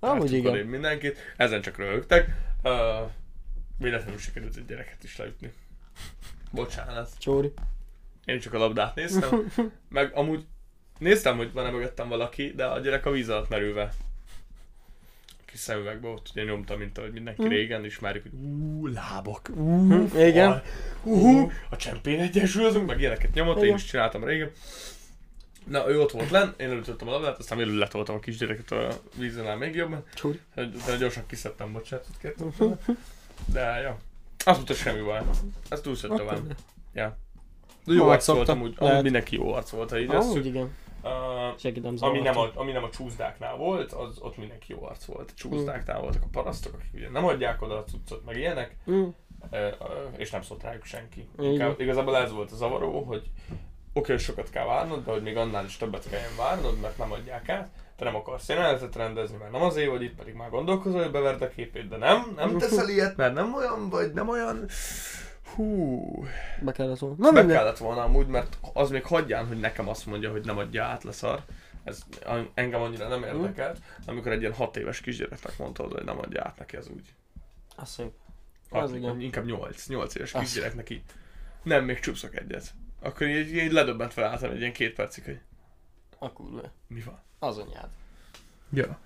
Amúgy 0.00 0.32
igen. 0.32 0.66
mindenkit, 0.66 1.18
ezen 1.36 1.60
csak 1.60 1.76
röhögtek. 1.76 2.28
Uh, 2.62 2.72
véletlenül 3.78 4.18
sikerült 4.18 4.56
egy 4.56 4.66
gyereket 4.66 5.04
is 5.04 5.16
leütni. 5.16 5.52
Bocsánat. 6.50 7.10
Csóri. 7.18 7.52
Én 8.24 8.40
csak 8.40 8.54
a 8.54 8.58
labdát 8.58 8.94
néztem, 8.94 9.52
meg 9.88 10.10
amúgy 10.14 10.46
néztem, 10.98 11.36
hogy 11.36 11.52
van-e 11.52 11.70
mögöttem 11.70 12.08
valaki, 12.08 12.52
de 12.56 12.66
a 12.66 12.78
gyerek 12.78 13.06
a 13.06 13.10
víz 13.10 13.28
alatt 13.28 13.48
merülve. 13.48 13.92
Kis 15.50 15.60
szemüvegbe 15.60 16.08
ott 16.08 16.28
ugye 16.32 16.42
nyomta, 16.44 16.76
mint 16.76 16.98
ahogy 16.98 17.12
mindenki 17.12 17.42
Hm. 17.42 17.48
régen, 17.48 17.84
ismerjük, 17.84 18.22
hogy 18.22 18.32
ú, 18.40 18.86
lábak, 18.86 19.50
ú, 19.56 19.92
Igen. 20.16 20.50
fal, 20.50 20.62
ú, 21.12 21.50
a 21.70 21.76
csempén 21.76 22.20
egyesülözünk, 22.20 22.86
meg 22.86 23.00
ilyeneket 23.00 23.34
nyomott, 23.34 23.56
én 23.58 23.64
Igen. 23.64 23.76
is 23.76 23.84
csináltam 23.84 24.24
régen. 24.24 24.50
Na, 25.66 25.90
ő 25.90 26.00
ott 26.00 26.10
volt 26.10 26.30
lenn, 26.30 26.48
én 26.56 26.70
elütöttem 26.70 27.08
a 27.08 27.10
labdát, 27.10 27.38
aztán 27.38 27.58
végül 27.58 27.74
letoltam 27.78 28.14
a 28.14 28.18
kisgyereket 28.18 28.70
a 28.70 28.88
vízenál 29.16 29.56
még 29.56 29.74
jobban. 29.74 30.04
Csóri. 30.14 30.40
De 30.54 30.96
gyorsan 30.98 31.22
kiszedtem, 31.26 31.72
bocsánatot 31.72 32.16
kértem. 32.20 32.52
De 33.52 33.60
ja. 33.60 33.98
Azt 34.44 34.56
mondta, 34.56 34.74
semmi 34.74 35.00
baj. 35.02 35.20
Ez 35.68 35.80
túlszött 35.80 36.16
tovább. 36.16 36.56
Ja. 36.94 37.18
De 37.84 37.92
jó 37.94 38.08
arc 38.08 38.26
volt, 38.26 38.38
szoktam. 38.38 38.58
amúgy, 38.58 38.74
Lehet. 38.78 39.02
mindenki 39.02 39.36
jó 39.36 39.52
arc 39.52 39.70
volt, 39.70 39.90
ha 39.90 39.98
így 39.98 40.06
vesszük. 40.08 40.44
igen. 40.44 40.70
Uh, 41.02 42.02
ami, 42.02 42.18
nem 42.18 42.38
a, 42.38 42.50
ami 42.54 42.72
nem 42.72 42.84
a 42.84 42.90
csúszdáknál 42.90 43.56
volt, 43.56 43.92
az 43.92 44.18
ott 44.20 44.36
mindenki 44.36 44.72
jó 44.72 44.84
arc 44.84 45.04
volt. 45.04 45.30
A 45.30 45.34
csúszdáknál 45.36 46.00
voltak 46.00 46.22
a 46.22 46.28
parasztok, 46.32 46.74
akik 46.74 46.94
ugye 46.94 47.10
nem 47.10 47.24
adják 47.24 47.62
oda 47.62 47.76
a 47.76 47.84
cuccot, 47.84 48.24
meg 48.24 48.36
ilyenek, 48.36 48.76
Mm. 48.90 49.08
és 50.16 50.30
nem 50.30 50.42
szólt 50.42 50.62
rájuk 50.62 50.84
senki. 50.84 51.28
Inkább, 51.38 51.80
igazából 51.80 52.16
ez 52.16 52.32
volt 52.32 52.52
a 52.52 52.56
zavaró, 52.56 53.02
hogy 53.02 53.22
oké, 53.92 54.12
hogy 54.12 54.20
sokat 54.20 54.50
kell 54.50 54.64
várnod, 54.66 55.04
de 55.04 55.10
hogy 55.12 55.22
még 55.22 55.36
annál 55.36 55.64
is 55.64 55.76
többet 55.76 56.08
kelljen 56.10 56.36
várnod, 56.36 56.80
mert 56.80 56.98
nem 56.98 57.12
adják 57.12 57.48
át. 57.48 57.68
Te 57.96 58.04
nem 58.04 58.16
akarsz 58.16 58.48
jelenetet 58.48 58.96
rendezni, 58.96 59.36
mert 59.36 59.52
nem 59.52 59.62
azért 59.62 59.90
vagy 59.90 60.02
itt, 60.02 60.14
pedig 60.14 60.34
már 60.34 60.50
gondolkozol, 60.50 61.02
hogy 61.02 61.10
beverd 61.10 61.42
a 61.42 61.48
képét, 61.48 61.88
de 61.88 61.96
nem, 61.96 62.32
nem 62.36 62.58
teszel 62.58 62.88
ilyet, 62.88 63.16
mert 63.16 63.34
nem 63.34 63.54
olyan 63.54 63.88
vagy, 63.88 64.12
nem 64.12 64.28
olyan... 64.28 64.68
Hú, 65.54 66.24
Be 66.60 66.72
kellett 66.72 66.98
volna. 66.98 67.16
Na, 67.18 67.32
be 67.32 67.38
minden. 67.38 67.56
kellett 67.56 67.78
volna 67.78 68.02
amúgy, 68.02 68.26
mert 68.26 68.58
az 68.72 68.90
még 68.90 69.04
hagyján, 69.04 69.46
hogy 69.46 69.58
nekem 69.60 69.88
azt 69.88 70.06
mondja, 70.06 70.30
hogy 70.30 70.44
nem 70.44 70.58
adja 70.58 70.84
át 70.84 71.02
leszar. 71.04 71.42
ez 71.84 72.02
engem 72.54 72.80
annyira 72.80 73.08
nem 73.08 73.22
érdekelt, 73.22 73.78
amikor 74.06 74.32
egy 74.32 74.40
ilyen 74.40 74.54
hat 74.54 74.76
éves 74.76 75.00
kisgyereknek 75.00 75.58
mondtad, 75.58 75.92
hogy 75.92 76.04
nem 76.04 76.18
adja 76.18 76.44
át 76.44 76.58
neki, 76.58 76.76
az 76.76 76.88
úgy. 76.88 77.14
Az 77.76 77.88
szép. 77.90 78.10
Az 78.70 78.92
igen. 78.92 79.20
Inkább 79.20 79.44
8, 79.44 79.86
8 79.86 80.14
éves 80.14 80.34
Az. 80.34 80.40
kisgyereknek 80.40 80.90
így. 80.90 81.02
Nem, 81.62 81.84
még 81.84 82.00
csúszok 82.00 82.36
egyet. 82.36 82.74
Akkor 83.02 83.26
így, 83.26 83.54
így 83.56 83.72
ledöbbentve 83.72 84.24
álltam 84.26 84.50
egy 84.50 84.60
ilyen 84.60 84.72
két 84.72 84.94
percig, 84.94 85.24
hogy 85.24 85.40
A 86.18 86.32
kurva. 86.32 86.60
mi 86.86 87.00
van. 87.00 87.18
Az 87.38 87.58
anyád. 87.58 87.88
Ja. 88.72 88.98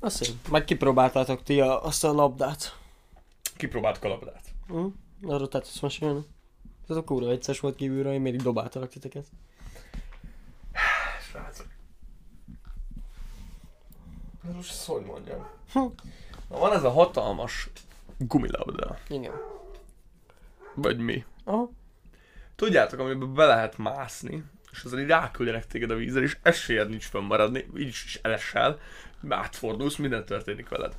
Az 0.00 0.14
szép. 0.14 0.48
Meg 0.50 0.64
kipróbáltátok 0.64 1.42
ti 1.42 1.60
a, 1.60 1.84
azt 1.84 2.04
a 2.04 2.12
labdát. 2.12 2.76
Kipróbáltuk 3.56 4.04
a 4.04 4.08
labdát. 4.08 4.42
Hm? 5.20 5.30
Arról 5.30 5.48
te 5.48 5.58
tudsz 5.58 5.80
mesélni? 5.80 6.20
Ez 6.88 6.96
a 6.96 7.04
kurva 7.04 7.30
vicces 7.30 7.60
volt 7.60 7.76
kívülről, 7.76 8.12
én 8.12 8.20
mindig 8.20 8.42
dobáltalak 8.42 8.88
titeket. 8.88 9.26
Srácok. 11.30 11.66
Ez 14.48 14.54
most 14.54 14.70
ezt 14.70 14.86
hogy 14.86 15.04
mondjam? 15.04 15.46
Hm. 15.72 15.78
Na, 16.48 16.58
van 16.58 16.72
ez 16.72 16.84
a 16.84 16.90
hatalmas 16.90 17.70
gumilabda. 18.18 18.98
Igen. 19.08 19.32
Vagy 20.74 20.98
mi? 20.98 21.24
Aha. 21.44 21.70
Tudjátok, 22.56 23.00
amiben 23.00 23.34
be 23.34 23.46
lehet 23.46 23.78
mászni, 23.78 24.44
és 24.72 24.84
azért 24.84 25.08
ráküldenek 25.08 25.66
téged 25.66 25.90
a 25.90 25.94
vízre, 25.94 26.22
és 26.22 26.38
esélyed 26.42 26.88
nincs 26.88 27.04
fönnmaradni, 27.04 27.66
így 27.76 27.88
is 27.88 28.18
elesel, 28.22 28.78
átfordulsz, 29.28 29.96
minden 29.96 30.24
történik 30.24 30.68
veled. 30.68 30.96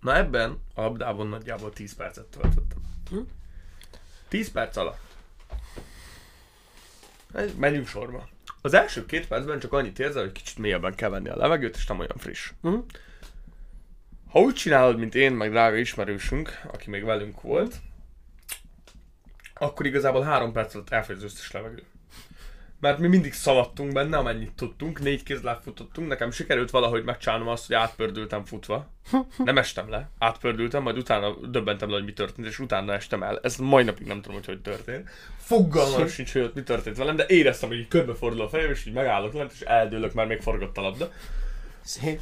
Na 0.00 0.16
ebben 0.16 0.58
a 0.74 0.80
labdában 0.80 1.26
nagyjából 1.26 1.72
10 1.72 1.94
percet 1.94 2.24
töltöttem. 2.24 2.80
Hm? 3.10 3.18
10 4.28 4.50
perc 4.50 4.76
alatt. 4.76 4.98
Menjünk 7.56 7.86
sorba. 7.86 8.28
Az 8.60 8.74
első 8.74 9.06
két 9.06 9.28
percben 9.28 9.58
csak 9.58 9.72
annyit 9.72 9.98
érzel, 9.98 10.22
hogy 10.22 10.32
kicsit 10.32 10.58
mélyebben 10.58 10.94
kell 10.94 11.08
venni 11.08 11.28
a 11.28 11.36
levegőt, 11.36 11.76
és 11.76 11.86
nem 11.86 11.98
olyan 11.98 12.16
friss. 12.16 12.52
Hm? 12.62 12.78
Ha 14.28 14.40
úgy 14.40 14.54
csinálod, 14.54 14.98
mint 14.98 15.14
én, 15.14 15.32
meg 15.32 15.50
drága 15.50 15.76
ismerősünk, 15.76 16.60
aki 16.72 16.90
még 16.90 17.04
velünk 17.04 17.40
volt, 17.40 17.76
akkor 19.54 19.86
igazából 19.86 20.22
három 20.22 20.52
perc 20.52 20.74
alatt 20.74 20.90
elfogy 20.90 21.16
az 21.16 21.22
összes 21.22 21.50
levegő. 21.50 21.82
Mert 22.80 22.98
mi 22.98 23.08
mindig 23.08 23.32
szaladtunk 23.32 23.92
benne, 23.92 24.16
amennyit 24.16 24.52
tudtunk, 24.52 25.00
négy 25.00 25.22
kézláb 25.22 25.62
futottunk, 25.62 26.08
nekem 26.08 26.30
sikerült 26.30 26.70
valahogy 26.70 27.04
megcsinálnom 27.04 27.48
azt, 27.48 27.66
hogy 27.66 27.76
átpördültem 27.76 28.44
futva. 28.44 28.90
Nem 29.44 29.58
estem 29.58 29.90
le, 29.90 30.10
átpördültem, 30.18 30.82
majd 30.82 30.96
utána 30.96 31.36
döbbentem 31.46 31.88
le, 31.88 31.94
hogy 31.94 32.04
mi 32.04 32.12
történt, 32.12 32.46
és 32.46 32.58
utána 32.58 32.92
estem 32.92 33.22
el. 33.22 33.40
Ez 33.42 33.56
mai 33.56 33.84
napig 33.84 34.06
nem 34.06 34.20
tudom, 34.20 34.36
hogy 34.36 34.46
hogy 34.46 34.60
történt. 34.60 35.10
Fogalmam 35.36 36.08
sincs, 36.16 36.32
hogy 36.32 36.42
ott 36.42 36.54
mi 36.54 36.62
történt 36.62 36.96
velem, 36.96 37.16
de 37.16 37.24
éreztem, 37.28 37.68
hogy 37.68 37.78
így 37.78 37.88
körbefordul 37.88 38.40
a 38.40 38.48
fejem, 38.48 38.70
és 38.70 38.86
így 38.86 38.92
megállok 38.94 39.32
lent, 39.32 39.52
és 39.52 39.60
eldőlök, 39.60 40.12
mert 40.12 40.28
még 40.28 40.40
forgott 40.40 40.76
a 40.76 40.80
labda. 40.80 41.12
Szép. 41.80 42.20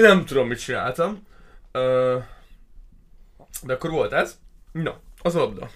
Nem 0.00 0.24
tudom, 0.24 0.48
mit 0.48 0.60
csináltam. 0.60 1.26
De 3.62 3.72
akkor 3.72 3.90
volt 3.90 4.12
ez. 4.12 4.38
Na, 4.72 5.00
az 5.22 5.34
a 5.34 5.38
labda. 5.38 5.70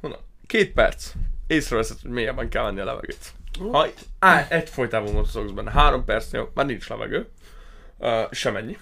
Na, 0.00 0.18
két 0.46 0.72
perc. 0.72 1.12
Észreveszed, 1.46 1.96
hogy 2.02 2.10
mélyebben 2.10 2.48
kell 2.48 2.62
venni 2.62 2.80
a 2.80 2.84
levegőt. 2.84 3.32
Ha 3.70 3.88
á, 4.18 4.46
egyfolytában 4.48 5.12
mozogsz 5.12 5.50
benne, 5.50 5.70
három 5.70 6.04
percnél 6.04 6.50
már 6.54 6.66
nincs 6.66 6.88
levegő. 6.88 7.28
Ö, 7.98 8.22
semennyi. 8.30 8.78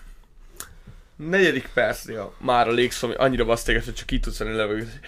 Negyedik 1.17 1.69
percnél 1.75 2.35
már 2.39 2.69
a 2.69 2.73
légszom 2.73 3.13
annyira 3.17 3.45
basz 3.45 3.63
téged, 3.63 3.85
hogy 3.85 3.95
csak 3.95 4.11
így 4.11 4.21
tudsz 4.21 4.39
venni 4.39 4.53
a 4.53 4.57
levegőt. 4.57 5.01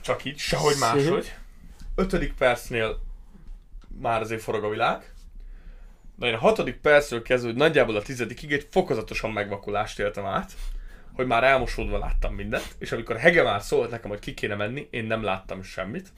Csak 0.00 0.24
így, 0.24 0.38
sehogy 0.38 0.76
máshogy. 0.80 1.34
Ötödik 1.94 2.34
percnél 2.34 3.00
már 4.00 4.20
azért 4.20 4.42
forog 4.42 4.64
a 4.64 4.68
világ. 4.68 5.12
De 6.16 6.26
én 6.26 6.34
a 6.34 6.38
hatodik 6.38 6.76
percről 6.76 7.22
kezdve, 7.22 7.48
hogy 7.48 7.58
nagyjából 7.58 7.96
a 7.96 8.02
tizedikig 8.02 8.52
egy 8.52 8.68
fokozatosan 8.70 9.30
megvakulást 9.30 9.98
éltem 9.98 10.24
át, 10.24 10.52
hogy 11.20 11.28
már 11.28 11.44
elmosódva 11.44 11.98
láttam 11.98 12.34
mindent, 12.34 12.74
és 12.78 12.92
amikor 12.92 13.16
Hege 13.16 13.42
már 13.42 13.62
szólt 13.62 13.90
nekem, 13.90 14.10
hogy 14.10 14.18
ki 14.18 14.34
kéne 14.34 14.54
menni, 14.54 14.88
én 14.90 15.04
nem 15.04 15.22
láttam 15.22 15.62
semmit. 15.62 16.08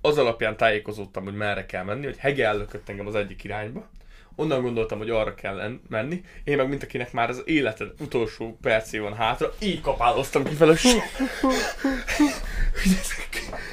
Az 0.00 0.18
alapján 0.18 0.56
tájékozódtam, 0.56 1.24
hogy 1.24 1.34
merre 1.34 1.66
kell 1.66 1.84
menni, 1.84 2.04
hogy 2.04 2.16
Hege 2.16 2.46
ellökött 2.46 2.88
engem 2.88 3.06
az 3.06 3.14
egyik 3.14 3.44
irányba. 3.44 3.88
Onnan 4.34 4.62
gondoltam, 4.62 4.98
hogy 4.98 5.10
arra 5.10 5.34
kell 5.34 5.60
en- 5.60 5.82
menni. 5.88 6.24
Én 6.44 6.56
meg, 6.56 6.68
mint 6.68 6.82
akinek 6.82 7.12
már 7.12 7.28
az 7.28 7.42
életed 7.44 7.90
utolsó 8.00 8.58
percé 8.62 8.98
van 8.98 9.14
hátra, 9.14 9.54
így 9.58 9.80
kapáloztam 9.80 10.44
kifelé. 10.44 10.74
Ki, 10.74 10.88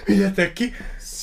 vigyetek 0.06 0.54
ki. 0.54 0.74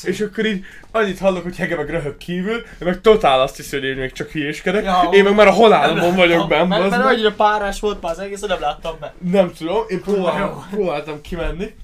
És 0.07 0.21
akkor 0.21 0.47
így 0.47 0.65
annyit 0.91 1.19
hallok, 1.19 1.43
hogy 1.43 1.57
Hege 1.57 1.77
meg 1.77 1.91
röhög 1.91 2.17
kívül, 2.17 2.63
ő 2.79 2.85
meg 2.85 3.01
totál 3.01 3.41
azt 3.41 3.57
hiszi, 3.57 3.77
hogy 3.77 3.85
én 3.85 3.97
még 3.97 4.13
csak 4.13 4.31
hülyéskedek. 4.31 4.85
Ja, 4.85 5.09
én 5.13 5.25
meg 5.25 5.35
már 5.35 5.47
a 5.47 5.53
halálomban 5.53 6.15
vagyok 6.15 6.49
benn, 6.49 6.69
Mert, 6.69 6.91
mert 6.91 7.05
annyira 7.05 7.33
párás 7.33 7.81
volt 7.81 8.03
már 8.03 8.13
az 8.13 8.19
egész, 8.19 8.41
nem 8.41 8.61
láttam 8.61 8.97
be. 9.01 9.15
Nem 9.19 9.53
tudom, 9.53 9.85
én 9.89 10.01
próbáltam, 10.01 10.67
próbáltam 10.71 11.21
kimenni. 11.21 11.75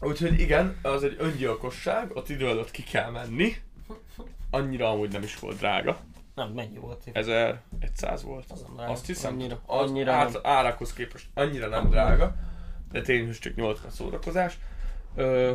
Úgyhogy 0.00 0.40
igen, 0.40 0.76
az 0.82 1.04
egy 1.04 1.16
öngyilkosság, 1.18 2.10
ott 2.16 2.28
idő 2.28 2.46
alatt 2.46 2.70
ki 2.70 2.82
kell 2.82 3.10
menni. 3.10 3.56
Annyira 4.50 4.90
amúgy 4.90 5.12
nem 5.12 5.22
is 5.22 5.38
volt 5.38 5.56
drága. 5.58 5.96
Nem, 6.34 6.48
mennyi 6.48 6.78
volt 6.78 7.02
itt? 7.06 7.16
1100 7.16 8.22
volt. 8.22 8.44
Az 8.48 8.62
nem 8.62 8.76
drága. 8.76 8.92
Azt 8.92 9.06
hiszem, 9.06 9.32
Annyira, 9.32 9.60
az 9.66 9.90
annyira 9.90 10.12
át, 10.12 10.32
nem. 10.32 10.40
árakhoz 10.44 10.92
képest 10.92 11.26
annyira 11.34 11.68
nem 11.68 11.90
drága, 11.90 12.34
de 12.92 13.00
tényleg 13.00 13.38
csak 13.38 13.54
80 13.54 13.90
szórakozás. 13.90 14.58
Ö, 15.16 15.52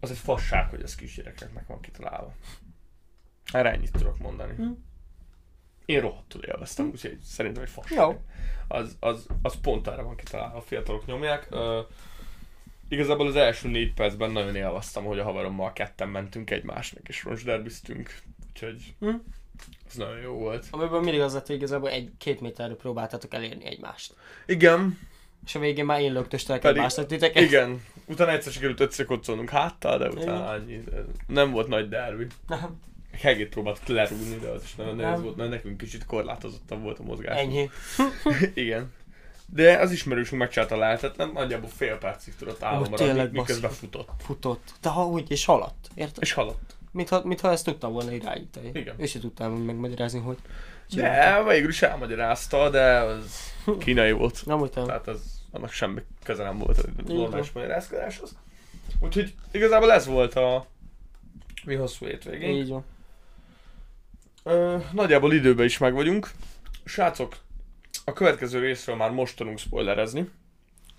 az 0.00 0.10
egy 0.10 0.16
fasság, 0.16 0.68
hogy 0.68 0.82
ez 0.82 0.94
kisgyerekeknek 0.94 1.66
van 1.66 1.80
kitalálva. 1.80 2.34
Erre 3.52 3.70
ennyit 3.70 3.92
tudok 3.92 4.18
mondani. 4.18 4.54
Hm. 4.54 4.70
Én 5.84 6.00
rohadtul 6.00 6.42
élveztem, 6.42 6.86
úgyhogy 6.86 7.18
szerintem 7.22 7.62
egy 7.62 7.68
fasság. 7.70 7.98
Jó. 7.98 8.20
Az, 8.68 8.96
az, 9.00 9.26
az 9.42 9.60
pont 9.60 9.86
erre 9.86 10.02
van 10.02 10.16
kitalálva, 10.16 10.56
a 10.56 10.60
fiatalok 10.60 11.06
nyomják. 11.06 11.46
Ö, 11.50 11.80
igazából 12.88 13.26
az 13.26 13.36
első 13.36 13.68
négy 13.68 13.94
percben 13.94 14.30
nagyon 14.30 14.56
élveztem, 14.56 15.04
hogy 15.04 15.18
a 15.18 15.24
haverommal 15.24 15.72
ketten 15.72 16.08
mentünk 16.08 16.50
egymásnak, 16.50 17.08
és 17.08 17.24
roncsderbiztünk, 17.24 18.22
úgyhogy 18.48 18.94
Hm. 19.00 19.14
ez 19.88 19.94
nagyon 19.94 20.20
jó 20.20 20.32
volt. 20.32 20.66
Amiből 20.70 21.00
mindig 21.00 21.20
az 21.20 21.34
lett, 21.34 21.46
hogy 21.46 21.56
igazából 21.56 21.90
egy-két 21.90 22.40
méterre 22.40 22.74
próbáltátok 22.74 23.34
elérni 23.34 23.64
egymást. 23.64 24.14
Igen, 24.46 24.98
És 25.48 25.54
a 25.54 25.58
végén 25.58 25.84
már 25.84 26.00
én 26.00 26.12
lögtöstelek 26.12 26.60
Pedig- 26.60 26.76
egymásnak 26.76 27.06
titeket. 27.06 27.42
Igen, 27.42 27.82
utána 28.06 28.30
egyszer 28.30 28.52
sikerült 28.52 28.80
ötször 28.80 29.06
kocsolnunk 29.06 29.50
háttal, 29.50 29.98
de 29.98 30.08
utána 30.08 30.48
annyi. 30.48 30.84
Nem 31.26 31.50
volt 31.50 31.68
nagy 31.68 31.88
derbi. 31.88 32.26
Nem, 32.48 32.80
Hegét 33.20 33.48
próbált 33.48 33.88
lerúgni, 33.88 34.36
de 34.36 34.48
az 34.48 34.62
is 34.62 34.74
nagyon 34.74 34.96
nehéz 34.96 35.12
Nem. 35.12 35.22
volt, 35.22 35.36
mert 35.36 35.50
nekünk 35.50 35.76
kicsit 35.76 36.04
korlátozottabb 36.06 36.82
volt 36.82 36.98
a 36.98 37.02
mozgás. 37.02 37.38
ennyi. 37.38 37.70
Igen. 38.54 38.92
De 39.46 39.78
az 39.78 39.90
ismerősünk 39.92 40.40
megcsinálta 40.40 40.74
a 40.74 40.78
lehetetlen, 40.78 41.30
nagyjából 41.34 41.68
fél 41.68 41.96
percig 41.98 42.34
tudott 42.36 42.62
állva 42.62 42.88
maradni, 42.88 43.28
miközben 43.32 43.60
basszus. 43.60 43.78
futott. 43.78 44.08
Futott. 44.18 44.72
De 44.80 44.88
ha 44.88 45.06
úgy, 45.06 45.30
és 45.30 45.44
haladt. 45.44 45.88
Érted? 45.94 46.22
És 46.22 46.32
halott. 46.32 46.76
Mintha, 46.92 47.22
mintha 47.24 47.50
ezt 47.50 47.64
tudtam 47.64 47.92
volna 47.92 48.12
irányítani. 48.12 48.70
Igen. 48.74 48.94
És 48.98 49.10
sem 49.10 49.20
tudtam 49.20 49.52
megmagyarázni, 49.52 50.18
hogy... 50.20 50.36
De 50.94 51.42
végül 51.48 51.68
is 51.68 51.82
elmagyarázta, 51.82 52.70
de 52.70 52.98
az 52.98 53.52
kínai 53.78 54.12
volt. 54.12 54.42
Nem 54.46 54.60
úgy. 54.60 54.70
Tehát 54.70 55.08
az, 55.08 55.37
annak 55.50 55.70
semmi 55.70 56.02
köze 56.22 56.42
nem 56.42 56.58
volt 56.58 56.78
a 56.78 56.82
Így 57.00 57.16
normális 57.16 57.52
magyarázkodáshoz. 57.52 58.36
Úgyhogy 59.00 59.34
igazából 59.50 59.92
ez 59.92 60.06
volt 60.06 60.34
a 60.34 60.66
mi 61.64 61.74
hosszú 61.74 62.06
hétvégén. 62.06 62.56
Így 62.56 62.68
van. 62.68 62.84
Ö, 64.42 64.76
nagyjából 64.92 65.32
időben 65.32 65.64
is 65.64 65.78
meg 65.78 65.92
vagyunk. 65.94 66.30
Srácok, 66.84 67.36
a 68.04 68.12
következő 68.12 68.60
részről 68.60 68.96
már 68.96 69.10
most 69.10 69.36
tudunk 69.36 69.58
spoilerezni, 69.58 70.30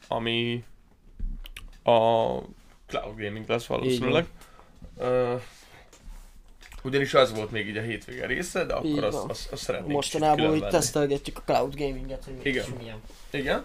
ami 0.07 0.63
a 1.83 1.91
Cloud 2.87 3.15
Gaming 3.17 3.47
lesz 3.47 3.65
valószínűleg. 3.65 4.25
Ö, 4.97 5.35
ugyanis 6.83 7.13
az 7.13 7.33
volt 7.33 7.51
még 7.51 7.67
így 7.67 7.77
a 7.77 7.81
hétvége 7.81 8.25
része, 8.25 8.65
de 8.65 8.79
Így 8.83 8.91
akkor 8.91 9.03
azt, 9.03 9.29
azt, 9.29 9.51
azt 9.51 9.81
úgy 9.87 10.09
külön 10.09 10.35
venni. 10.35 10.59
tesztelgetjük 10.69 11.37
a 11.37 11.41
cloud 11.41 11.75
gaminget, 11.75 12.23
hogy 12.23 12.45
Igen. 12.45 12.65
milyen. 12.77 13.01
Igen. 13.31 13.63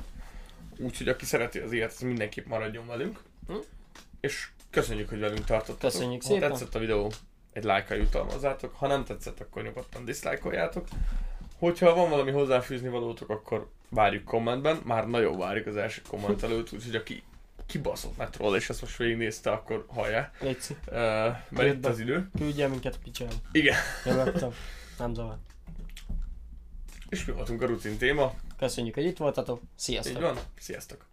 Úgyhogy 0.79 1.09
aki 1.09 1.25
szereti 1.25 1.59
az 1.59 1.73
ilyet, 1.73 1.93
az 1.93 2.01
mindenképp 2.01 2.47
maradjon 2.47 2.87
velünk. 2.87 3.19
Hm? 3.47 3.55
És 4.21 4.49
köszönjük, 4.71 5.09
hogy 5.09 5.19
velünk 5.21 5.45
tartottatok. 5.45 5.91
Köszönjük 5.91 6.23
ha 6.23 6.29
szépen. 6.29 6.51
tetszett 6.51 6.75
a 6.75 6.79
videó, 6.79 7.13
egy 7.53 7.65
lájkkal 7.65 7.97
jutalmazzátok. 7.97 8.75
Ha 8.77 8.87
nem 8.87 9.05
tetszett, 9.05 9.41
akkor 9.41 9.63
nyugodtan 9.63 10.05
diszlájkoljátok. 10.05 10.89
Hogyha 11.59 11.95
van 11.95 12.11
valami 12.11 12.31
hozzáfűzni 12.31 12.89
valótok, 12.89 13.31
akkor 13.31 13.71
várjuk 13.89 14.25
kommentben. 14.25 14.81
Már 14.85 15.07
nagyon 15.09 15.39
várjuk 15.39 15.67
az 15.67 15.77
első 15.77 16.03
komment 16.09 16.43
előtt, 16.43 16.73
úgyhogy 16.73 16.95
aki 16.95 17.23
kibaszott 17.67 18.17
metról, 18.17 18.57
és 18.57 18.69
ezt 18.71 18.81
most 18.81 18.97
végignézte, 18.97 19.51
akkor 19.51 19.85
hallja. 19.89 20.31
Léci, 20.41 20.77
Uh, 20.87 20.95
mert 21.49 21.75
itt 21.75 21.87
az 21.87 21.99
idő. 21.99 22.31
küldje 22.39 22.69
minket 22.69 22.95
a 22.95 22.99
picsába. 23.05 23.33
Igen. 23.53 23.77
Nyugodtan. 24.05 24.53
Nem 24.99 25.15
zavar. 25.15 25.37
És 27.09 27.25
mi 27.25 27.33
voltunk 27.33 27.63
a 27.63 27.67
rutin 27.67 27.99
téma. 27.99 28.35
Köszönjük, 28.57 28.95
hogy 28.95 29.05
itt 29.05 29.17
voltatok. 29.17 29.61
Sziasztok! 29.75 30.15
Így 30.17 30.21
van. 30.23 30.39
Sziasztok. 30.59 31.07